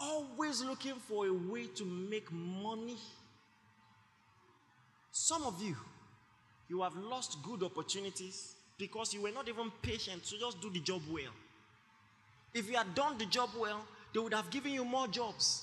Always 0.00 0.62
looking 0.62 0.94
for 1.08 1.26
a 1.26 1.32
way 1.32 1.66
to 1.74 1.84
make 1.84 2.30
money. 2.32 2.96
Some 5.12 5.44
of 5.44 5.62
you, 5.62 5.76
you 6.68 6.82
have 6.82 6.96
lost 6.96 7.38
good 7.42 7.62
opportunities 7.62 8.54
because 8.78 9.14
you 9.14 9.22
were 9.22 9.30
not 9.30 9.48
even 9.48 9.70
patient 9.82 10.24
to 10.24 10.38
just 10.38 10.60
do 10.60 10.70
the 10.70 10.80
job 10.80 11.02
well. 11.10 11.32
If 12.52 12.68
you 12.68 12.76
had 12.76 12.94
done 12.94 13.18
the 13.18 13.26
job 13.26 13.50
well, 13.58 13.84
they 14.12 14.20
would 14.20 14.34
have 14.34 14.50
given 14.50 14.72
you 14.72 14.84
more 14.84 15.08
jobs. 15.08 15.62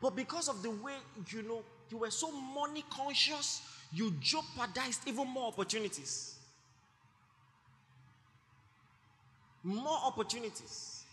But 0.00 0.16
because 0.16 0.48
of 0.48 0.62
the 0.62 0.70
way 0.70 0.94
you 1.30 1.42
know 1.42 1.62
you 1.90 1.98
were 1.98 2.10
so 2.10 2.30
money 2.30 2.84
conscious, 2.90 3.62
you 3.92 4.12
jeopardized 4.20 5.06
even 5.06 5.28
more 5.28 5.48
opportunities. 5.48 6.36
More 9.62 9.98
opportunities. 10.04 11.04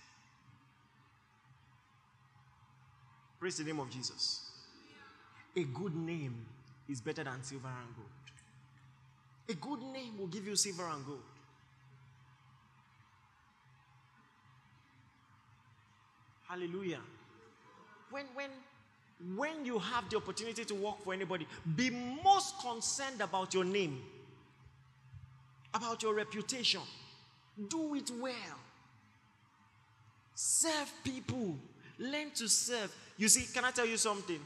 Praise 3.39 3.57
the 3.57 3.63
name 3.63 3.79
of 3.79 3.89
Jesus. 3.89 4.51
A 5.55 5.63
good 5.63 5.95
name 5.95 6.45
is 6.87 7.01
better 7.01 7.23
than 7.23 7.43
silver 7.43 7.67
and 7.67 7.95
gold. 7.95 8.07
A 9.49 9.53
good 9.53 9.81
name 9.91 10.17
will 10.17 10.27
give 10.27 10.45
you 10.45 10.55
silver 10.55 10.87
and 10.87 11.05
gold. 11.05 11.19
Hallelujah. 16.47 16.99
When 18.11 18.25
when 18.33 18.49
when 19.35 19.65
you 19.65 19.79
have 19.79 20.09
the 20.09 20.17
opportunity 20.17 20.65
to 20.65 20.75
work 20.75 21.03
for 21.03 21.13
anybody, 21.13 21.47
be 21.75 21.89
most 22.23 22.59
concerned 22.59 23.21
about 23.21 23.53
your 23.53 23.63
name, 23.63 24.01
about 25.73 26.01
your 26.01 26.15
reputation. 26.15 26.81
Do 27.69 27.95
it 27.95 28.11
well. 28.19 28.33
Serve 30.33 30.91
people. 31.03 31.55
Learn 31.99 32.31
to 32.35 32.47
serve. 32.47 32.93
You 33.17 33.27
see, 33.27 33.51
can 33.53 33.65
I 33.65 33.71
tell 33.71 33.85
you 33.85 33.97
something? 33.97 34.39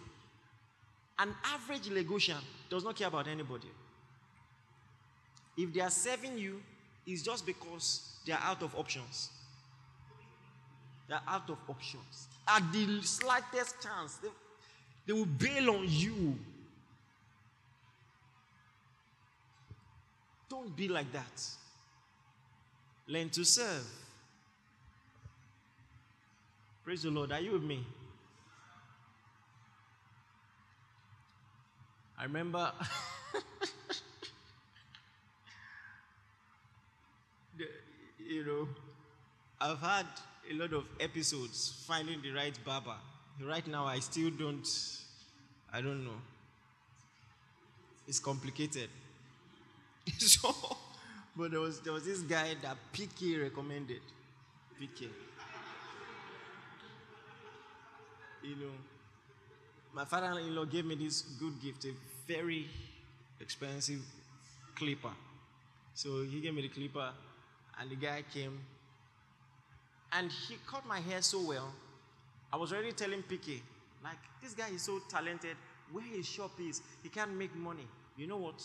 An 1.18 1.34
average 1.46 1.88
Lagosian 1.90 2.42
does 2.70 2.84
not 2.84 2.96
care 2.96 3.08
about 3.08 3.28
anybody. 3.28 3.70
If 5.58 5.74
they 5.74 5.80
are 5.80 5.90
serving 5.90 6.38
you, 6.38 6.62
it's 7.08 7.22
just 7.22 7.46
because 7.46 8.18
they 8.26 8.34
are 8.34 8.42
out 8.42 8.62
of 8.62 8.76
options. 8.76 9.30
They're 11.08 11.22
out 11.28 11.50
of 11.50 11.58
options. 11.70 12.28
At 12.48 12.64
the 12.74 13.02
slightest 13.04 13.76
chance, 13.82 14.20
they, 15.06 15.14
will 15.14 15.26
bail 15.26 15.70
on 15.72 15.86
you. 15.88 16.38
Don't 20.50 20.76
be 20.76 20.88
like 20.88 21.12
that. 21.12 21.44
Learn 23.08 23.30
to 23.30 23.44
serve. 23.44 23.86
Praise 26.84 27.04
the 27.04 27.12
Lord. 27.12 27.32
Are 27.32 27.40
you 27.40 27.54
with 27.54 27.64
me? 27.64 27.86
I 32.18 32.24
remember 32.24 32.72
the, 37.58 37.66
you 38.26 38.46
know, 38.46 38.68
I've 39.60 39.80
had 39.80 40.06
a 40.50 40.54
lot 40.54 40.74
of 40.74 40.86
episodes 41.00 41.84
finding 41.88 42.22
the 42.22 42.32
right 42.32 42.58
barber. 42.64 42.96
Right 43.42 43.68
now, 43.68 43.86
I 43.86 44.00
still 44.00 44.30
don't, 44.30 44.66
I 45.74 45.82
don't 45.82 46.06
know. 46.06 46.20
It's 48.08 48.20
complicated. 48.20 48.90
so, 50.18 50.56
but 51.36 51.52
there 51.52 51.60
was, 51.60 51.82
there 51.82 51.92
was 51.92 52.06
this 52.06 52.22
guy 52.22 52.56
that 52.62 52.78
PK 52.94 53.42
recommended. 53.42 54.02
PK. 54.80 55.08
You 58.44 58.56
know, 58.56 58.72
my 59.94 60.06
father 60.06 60.40
in 60.40 60.56
law 60.56 60.66
gave 60.66 60.86
me 60.86 60.96
this 60.96 61.22
good 61.22 61.62
gift, 61.62 61.86
a 61.86 61.94
very 62.28 62.68
expensive 63.42 64.02
clipper. 64.76 65.14
So 65.94 66.24
he 66.24 66.40
gave 66.40 66.54
me 66.54 66.62
the 66.62 66.70
clipper, 66.70 67.10
and 67.80 67.90
the 67.90 67.96
guy 67.96 68.24
came, 68.34 68.60
and 70.12 70.32
he 70.32 70.58
cut 70.68 70.86
my 70.86 71.00
hair 71.00 71.22
so 71.22 71.42
well. 71.42 71.74
I 72.56 72.58
was 72.58 72.72
already 72.72 72.94
telling 72.94 73.22
PK, 73.22 73.60
like, 74.02 74.16
this 74.42 74.54
guy 74.54 74.70
is 74.70 74.84
so 74.84 75.02
talented. 75.10 75.58
Where 75.92 76.06
his 76.06 76.26
shop 76.26 76.52
is, 76.58 76.82
he 77.04 77.10
can't 77.10 77.36
make 77.36 77.54
money. 77.54 77.86
You 78.16 78.28
know 78.28 78.38
what? 78.38 78.64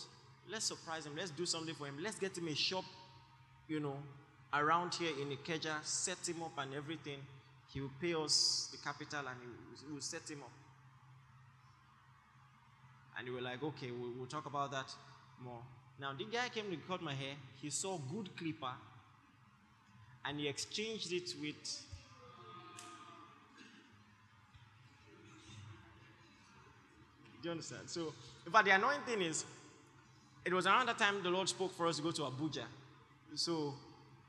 Let's 0.49 0.63
surprise 0.63 1.05
him. 1.05 1.17
Let's 1.17 1.31
do 1.31 1.45
something 1.45 1.75
for 1.75 1.87
him. 1.87 1.97
Let's 2.01 2.17
get 2.17 2.37
him 2.37 2.47
a 2.47 2.55
shop, 2.55 2.85
you 3.67 3.81
know, 3.81 3.97
around 4.53 4.93
here 4.93 5.11
in 5.21 5.35
Ikeja, 5.35 5.83
set 5.83 6.25
him 6.25 6.41
up 6.41 6.53
and 6.59 6.73
everything. 6.73 7.17
He 7.73 7.81
will 7.81 7.91
pay 7.99 8.13
us 8.13 8.69
the 8.71 8.77
capital 8.77 9.27
and 9.27 9.37
he 9.85 9.93
will 9.93 9.99
set 9.99 10.29
him 10.29 10.39
up. 10.39 10.51
And 13.19 13.27
we 13.27 13.35
were 13.35 13.41
like, 13.41 13.61
okay, 13.61 13.91
we'll, 13.91 14.11
we'll 14.17 14.27
talk 14.27 14.45
about 14.45 14.71
that 14.71 14.89
more. 15.43 15.59
Now, 15.99 16.13
the 16.17 16.23
guy 16.31 16.47
came 16.47 16.71
to 16.71 16.77
cut 16.87 17.01
my 17.01 17.13
hair. 17.13 17.33
He 17.61 17.69
saw 17.69 17.97
good 17.97 18.37
clipper 18.37 18.71
and 20.23 20.39
he 20.39 20.47
exchanged 20.47 21.11
it 21.11 21.35
with 21.41 21.90
Do 27.41 27.47
you 27.47 27.51
understand? 27.51 27.83
So, 27.87 28.13
in 28.45 28.51
fact, 28.51 28.65
the 28.65 28.71
annoying 28.71 29.01
thing 29.05 29.21
is, 29.21 29.45
it 30.45 30.53
was 30.53 30.67
around 30.67 30.87
that 30.87 30.97
time 30.97 31.23
the 31.23 31.29
Lord 31.29 31.49
spoke 31.49 31.75
for 31.75 31.87
us 31.87 31.97
to 31.97 32.03
go 32.03 32.11
to 32.11 32.21
Abuja. 32.23 32.63
So, 33.35 33.73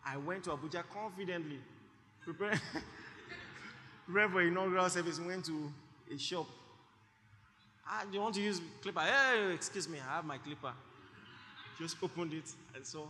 I 0.05 0.17
went 0.17 0.45
to 0.45 0.51
Abuja 0.51 0.83
confidently, 0.93 1.59
preparing, 2.25 2.59
preparing 4.07 4.31
for 4.31 4.43
inaugural 4.43 4.89
service. 4.89 5.21
Went 5.21 5.45
to 5.47 5.73
a 6.13 6.19
shop. 6.19 6.47
Ah, 7.87 8.05
do 8.09 8.17
you 8.17 8.23
want 8.23 8.35
to 8.35 8.41
use 8.41 8.61
clipper? 8.81 9.01
Hey, 9.01 9.53
excuse 9.53 9.89
me, 9.89 9.99
I 9.99 10.17
have 10.17 10.25
my 10.25 10.39
clipper. 10.39 10.73
Just 11.79 11.97
opened 12.03 12.33
it 12.33 12.51
and 12.75 12.87
saw. 12.87 13.05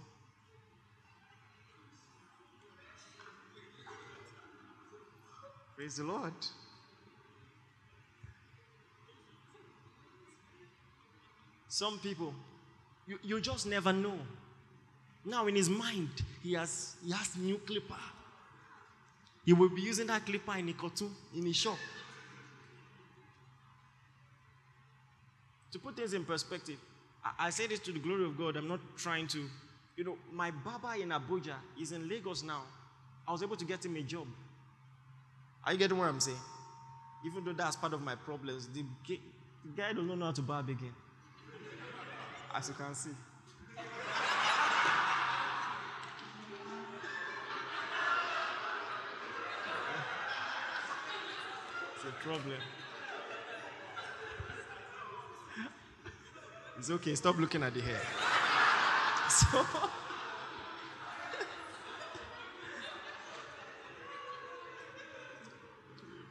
Praise 5.76 5.96
the 5.96 6.04
Lord. 6.04 6.32
Some 11.72 11.98
people, 12.00 12.34
you, 13.06 13.18
you 13.22 13.40
just 13.40 13.66
never 13.66 13.94
know. 13.94 14.18
Now 15.24 15.46
in 15.46 15.54
his 15.54 15.70
mind, 15.70 16.10
he 16.42 16.52
has 16.52 16.96
he 17.02 17.10
has 17.12 17.34
new 17.34 17.56
clipper. 17.56 18.02
He 19.46 19.54
will 19.54 19.70
be 19.70 19.80
using 19.80 20.06
that 20.08 20.26
clipper 20.26 20.54
in 20.58 20.68
a 20.68 20.74
cartoon 20.74 21.10
in 21.34 21.46
his 21.46 21.56
shop. 21.56 21.78
To 25.70 25.78
put 25.78 25.96
things 25.96 26.12
in 26.12 26.26
perspective, 26.26 26.76
I, 27.24 27.46
I 27.46 27.50
say 27.50 27.66
this 27.66 27.80
to 27.80 27.92
the 27.92 28.00
glory 28.00 28.26
of 28.26 28.36
God. 28.36 28.56
I'm 28.56 28.68
not 28.68 28.80
trying 28.98 29.26
to, 29.28 29.48
you 29.96 30.04
know, 30.04 30.18
my 30.30 30.50
barber 30.50 31.00
in 31.00 31.08
Abuja 31.08 31.54
is 31.80 31.92
in 31.92 32.06
Lagos 32.06 32.42
now. 32.42 32.64
I 33.26 33.32
was 33.32 33.42
able 33.42 33.56
to 33.56 33.64
get 33.64 33.82
him 33.82 33.96
a 33.96 34.02
job. 34.02 34.26
Are 35.64 35.72
you 35.72 35.78
getting 35.78 35.96
what 35.96 36.08
I'm 36.08 36.20
saying? 36.20 36.36
Even 37.24 37.42
though 37.46 37.54
that's 37.54 37.76
part 37.76 37.94
of 37.94 38.02
my 38.02 38.14
problems, 38.14 38.68
the, 38.68 38.84
the 39.08 39.18
guy 39.74 39.94
does 39.94 40.04
not 40.04 40.18
know 40.18 40.26
how 40.26 40.32
to 40.32 40.42
barb 40.42 40.68
again. 40.68 40.92
As 42.54 42.68
you 42.68 42.74
can 42.74 42.94
see. 42.94 43.10
It's 51.94 52.04
a 52.04 52.12
problem. 52.22 52.58
It's 56.78 56.90
okay, 56.90 57.14
stop 57.14 57.38
looking 57.38 57.62
at 57.62 57.72
the 57.74 57.80
hair. 57.80 58.00
So, 59.32 59.64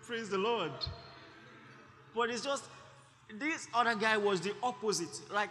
praise 0.06 0.30
the 0.30 0.38
Lord. 0.38 0.72
But 2.14 2.30
it's 2.30 2.44
just, 2.44 2.66
this 3.34 3.68
other 3.74 3.96
guy 3.96 4.18
was 4.18 4.40
the 4.40 4.54
opposite. 4.62 5.20
Like, 5.34 5.50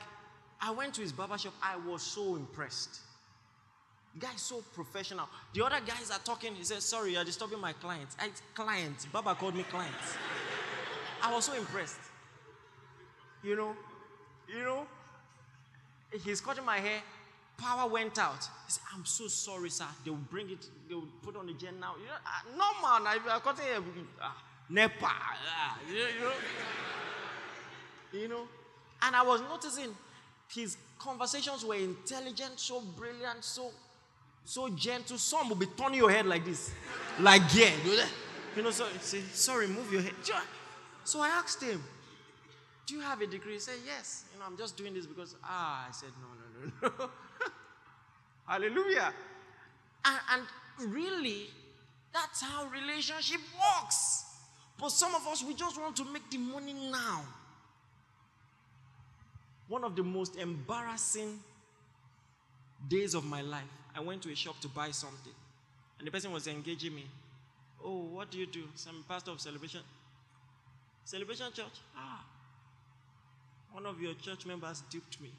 I 0.63 0.71
went 0.71 0.95
to 0.95 1.01
his 1.01 1.13
barber 1.13 1.39
shop, 1.39 1.55
I 1.63 1.77
was 1.77 2.03
so 2.03 2.37
impressed. 2.37 3.01
Guy 4.19 4.35
is 4.35 4.43
so 4.43 4.63
professional. 4.75 5.29
The 5.55 5.65
other 5.65 5.81
guys 5.87 6.11
are 6.11 6.19
talking, 6.19 6.55
he 6.55 6.65
says, 6.65 6.85
Sorry, 6.85 7.13
you're 7.13 7.25
disturbing 7.25 7.61
my 7.61 7.73
clients. 7.75 8.17
I, 8.19 8.31
clients. 8.55 9.07
Baba 9.07 9.35
called 9.35 9.55
me 9.55 9.63
clients. 9.65 10.17
I 11.23 11.33
was 11.33 11.45
so 11.45 11.55
impressed. 11.55 12.01
You 13.45 13.57
know, 13.57 13.77
you 14.49 14.65
know, 14.65 14.87
he's 16.25 16.41
cutting 16.41 16.65
my 16.65 16.79
hair. 16.79 17.01
Power 17.57 17.89
went 17.89 18.19
out. 18.19 18.43
He 18.67 18.73
said, 18.73 18.83
I'm 18.95 19.05
so 19.05 19.29
sorry, 19.29 19.71
sir. 19.71 19.85
They 20.05 20.11
will 20.11 20.19
bring 20.19 20.51
it, 20.51 20.67
they 20.89 20.95
will 20.95 21.09
put 21.23 21.37
on 21.37 21.47
the 21.47 21.53
gen 21.53 21.79
now. 21.79 21.95
You 22.01 22.07
know, 22.07 22.57
no 22.57 22.89
man, 22.89 23.07
I, 23.07 23.35
am 23.35 23.41
cutting 23.41 23.65
hair. 23.65 23.79
Uh, 24.21 24.31
NEPA. 24.69 25.07
Uh, 25.07 25.75
you, 25.89 26.21
know, 26.21 26.33
you 28.13 28.29
know, 28.29 28.49
and 29.03 29.17
I 29.17 29.23
was 29.23 29.41
noticing 29.43 29.95
his 30.53 30.77
conversations 30.99 31.65
were 31.65 31.77
intelligent, 31.77 32.59
so 32.59 32.81
brilliant, 32.81 33.45
so 33.45 33.71
so 34.45 34.69
gentle. 34.71 35.19
Some 35.19 35.49
will 35.49 35.57
be 35.57 35.67
turning 35.67 35.99
your 35.99 36.11
head 36.11 36.27
like 36.27 36.45
this, 36.45 36.73
like 37.21 37.43
yeah, 37.55 37.71
you 38.57 38.63
know. 38.63 38.71
So 38.71 38.87
say, 39.01 39.21
sorry, 39.33 39.69
move 39.69 39.93
your 39.93 40.03
head. 40.03 40.15
So 41.05 41.21
I 41.21 41.29
asked 41.29 41.63
him, 41.63 41.83
"Do 42.87 42.95
you 42.95 43.01
have 43.01 43.21
a 43.21 43.27
degree?" 43.27 43.55
He 43.55 43.59
said, 43.61 43.77
"Yes." 43.87 44.25
You 44.33 44.41
know, 44.41 44.47
I'm 44.47 44.57
just 44.57 44.77
doing 44.77 44.95
this 44.95 45.07
because 45.07 45.37
ah. 45.45 45.87
I 45.89 45.93
said, 45.93 46.11
"No, 46.21 46.29
no, 46.29 46.89
no, 46.89 46.95
no." 46.99 47.11
Hallelujah. 48.47 49.13
And, 50.05 50.19
and 50.33 50.93
really, 50.93 51.47
that's 52.13 52.43
how 52.43 52.67
relationship 52.67 53.41
works. 53.55 54.25
But 54.79 54.91
some 54.91 55.15
of 55.15 55.27
us, 55.27 55.45
we 55.45 55.55
just 55.55 55.79
want 55.81 55.95
to 55.97 56.05
make 56.07 56.29
the 56.31 56.39
money 56.39 56.73
now 56.73 57.23
one 59.71 59.85
of 59.85 59.95
the 59.95 60.03
most 60.03 60.37
embarrassing 60.37 61.39
days 62.89 63.15
of 63.15 63.25
my 63.25 63.41
life. 63.41 63.63
I 63.97 64.01
went 64.01 64.21
to 64.23 64.33
a 64.33 64.35
shop 64.35 64.61
to 64.61 64.69
buy 64.69 64.91
something, 64.91 65.33
and 65.99 66.07
the 66.07 66.11
person 66.11 66.33
was 66.33 66.49
engaging 66.49 66.95
me. 66.95 67.07
Oh, 67.83 68.01
what 68.13 68.31
do 68.31 68.39
you 68.39 68.47
do? 68.47 68.65
Some 68.75 69.05
pastor 69.09 69.31
of 69.31 69.41
celebration. 69.41 69.81
Celebration 71.05 71.47
church? 71.55 71.81
Ah. 71.97 72.25
One 73.73 73.87
of 73.87 74.01
your 74.03 74.15
church 74.15 74.45
members 74.45 74.83
duped 74.91 75.21
me. 75.21 75.31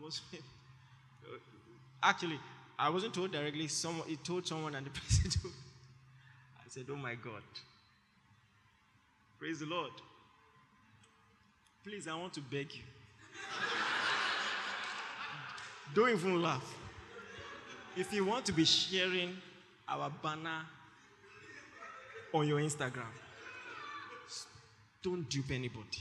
Actually, 2.02 2.38
I 2.78 2.88
wasn't 2.88 3.14
told 3.14 3.32
directly. 3.32 3.66
Someone, 3.68 4.08
he 4.08 4.16
told 4.16 4.46
someone, 4.46 4.74
and 4.76 4.86
the 4.86 4.90
person 5.00 5.30
told. 5.30 5.54
I 6.56 6.68
said, 6.68 6.86
"Oh 6.90 6.96
my 6.96 7.14
God! 7.14 7.42
Praise 9.38 9.58
the 9.58 9.66
Lord." 9.66 9.92
Please, 11.84 12.06
I 12.06 12.14
want 12.14 12.32
to 12.34 12.40
beg 12.40 12.72
you. 12.74 12.82
Don't 15.94 16.10
even 16.10 16.40
laugh. 16.40 16.74
If 17.96 18.12
you 18.12 18.24
want 18.24 18.46
to 18.46 18.52
be 18.52 18.64
sharing 18.64 19.36
our 19.88 20.10
banner 20.22 20.64
on 22.32 22.46
your 22.46 22.60
Instagram, 22.60 23.12
don't 25.02 25.28
dupe 25.28 25.50
anybody. 25.50 25.98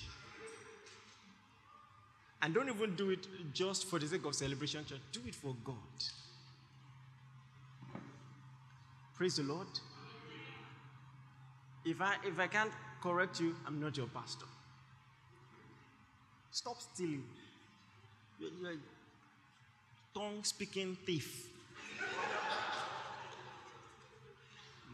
And 2.44 2.54
don't 2.54 2.70
even 2.70 2.96
do 2.96 3.10
it 3.10 3.28
just 3.54 3.86
for 3.86 4.00
the 4.00 4.08
sake 4.08 4.26
of 4.26 4.36
celebration 4.36 4.86
church. 4.86 5.02
Do 5.12 5.22
it 5.28 5.36
for 5.36 5.56
God. 5.64 5.76
Praise 9.16 9.36
the 9.36 9.44
Lord. 9.44 9.68
If 11.86 12.02
I 12.02 12.16
if 12.24 12.40
I 12.40 12.48
can't 12.48 12.72
correct 13.02 13.40
you, 13.40 13.56
I'm 13.68 13.80
not 13.80 13.98
your 13.98 14.08
pastor. 14.08 14.46
Stop 16.52 16.82
stealing. 16.82 17.24
You're, 18.40 18.50
you're 18.62 18.72
a 18.74 18.76
tongue 20.14 20.44
speaking 20.44 20.98
thief. 21.06 21.48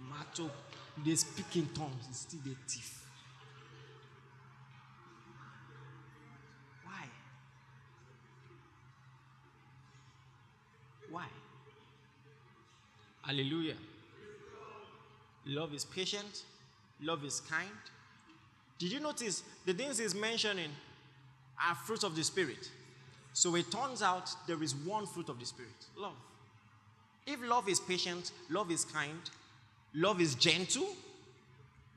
Macho, 0.07 0.51
they 1.03 1.15
speak 1.15 1.55
in 1.55 1.67
tongues, 1.69 2.05
he's 2.07 2.17
still 2.17 2.39
a 2.45 2.69
thief. 2.69 3.03
Why? 6.83 7.05
Why? 11.09 11.25
Hallelujah. 13.23 13.75
Love 15.47 15.73
is 15.73 15.85
patient, 15.85 16.43
love 17.01 17.25
is 17.25 17.39
kind. 17.41 17.67
Did 18.77 18.91
you 18.91 18.99
notice 18.99 19.41
the 19.65 19.73
things 19.73 19.97
he's 19.97 20.13
mentioning 20.13 20.69
are 21.65 21.75
fruits 21.75 22.03
of 22.03 22.15
the 22.15 22.23
Spirit? 22.23 22.69
So 23.33 23.55
it 23.55 23.71
turns 23.71 24.01
out 24.01 24.29
there 24.47 24.61
is 24.63 24.75
one 24.75 25.05
fruit 25.05 25.29
of 25.29 25.39
the 25.39 25.45
Spirit 25.45 25.71
love. 25.97 26.15
If 27.25 27.39
love 27.43 27.67
is 27.67 27.79
patient, 27.79 28.31
love 28.49 28.71
is 28.71 28.85
kind, 28.85 29.19
love 29.93 30.21
is 30.21 30.35
gentle, 30.35 30.87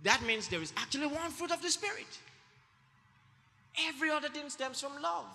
that 0.02 0.22
means 0.22 0.48
there 0.48 0.62
is 0.62 0.72
actually 0.76 1.06
one 1.06 1.30
fruit 1.30 1.50
of 1.52 1.62
the 1.62 1.70
Spirit. 1.70 2.18
Every 3.86 4.10
other 4.10 4.28
thing 4.28 4.48
stems 4.48 4.80
from 4.80 5.00
love. 5.00 5.26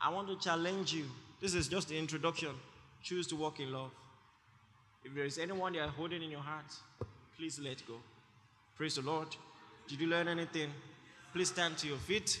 I 0.00 0.10
want 0.10 0.28
to 0.28 0.38
challenge 0.38 0.92
you. 0.92 1.04
This 1.40 1.54
is 1.54 1.68
just 1.68 1.88
the 1.88 1.98
introduction. 1.98 2.50
Choose 3.02 3.26
to 3.28 3.36
walk 3.36 3.60
in 3.60 3.72
love. 3.72 3.90
If 5.04 5.14
there 5.14 5.24
is 5.24 5.38
anyone 5.38 5.74
you 5.74 5.80
are 5.80 5.88
holding 5.88 6.22
in 6.22 6.30
your 6.30 6.40
heart, 6.40 6.74
please 7.36 7.58
let 7.60 7.86
go. 7.86 7.94
Praise 8.76 8.96
the 8.96 9.02
Lord. 9.02 9.28
Did 9.86 10.00
you 10.00 10.08
learn 10.08 10.28
anything? 10.28 10.70
Please 11.32 11.48
stand 11.48 11.78
to 11.78 11.86
your 11.86 11.96
feet. 11.98 12.40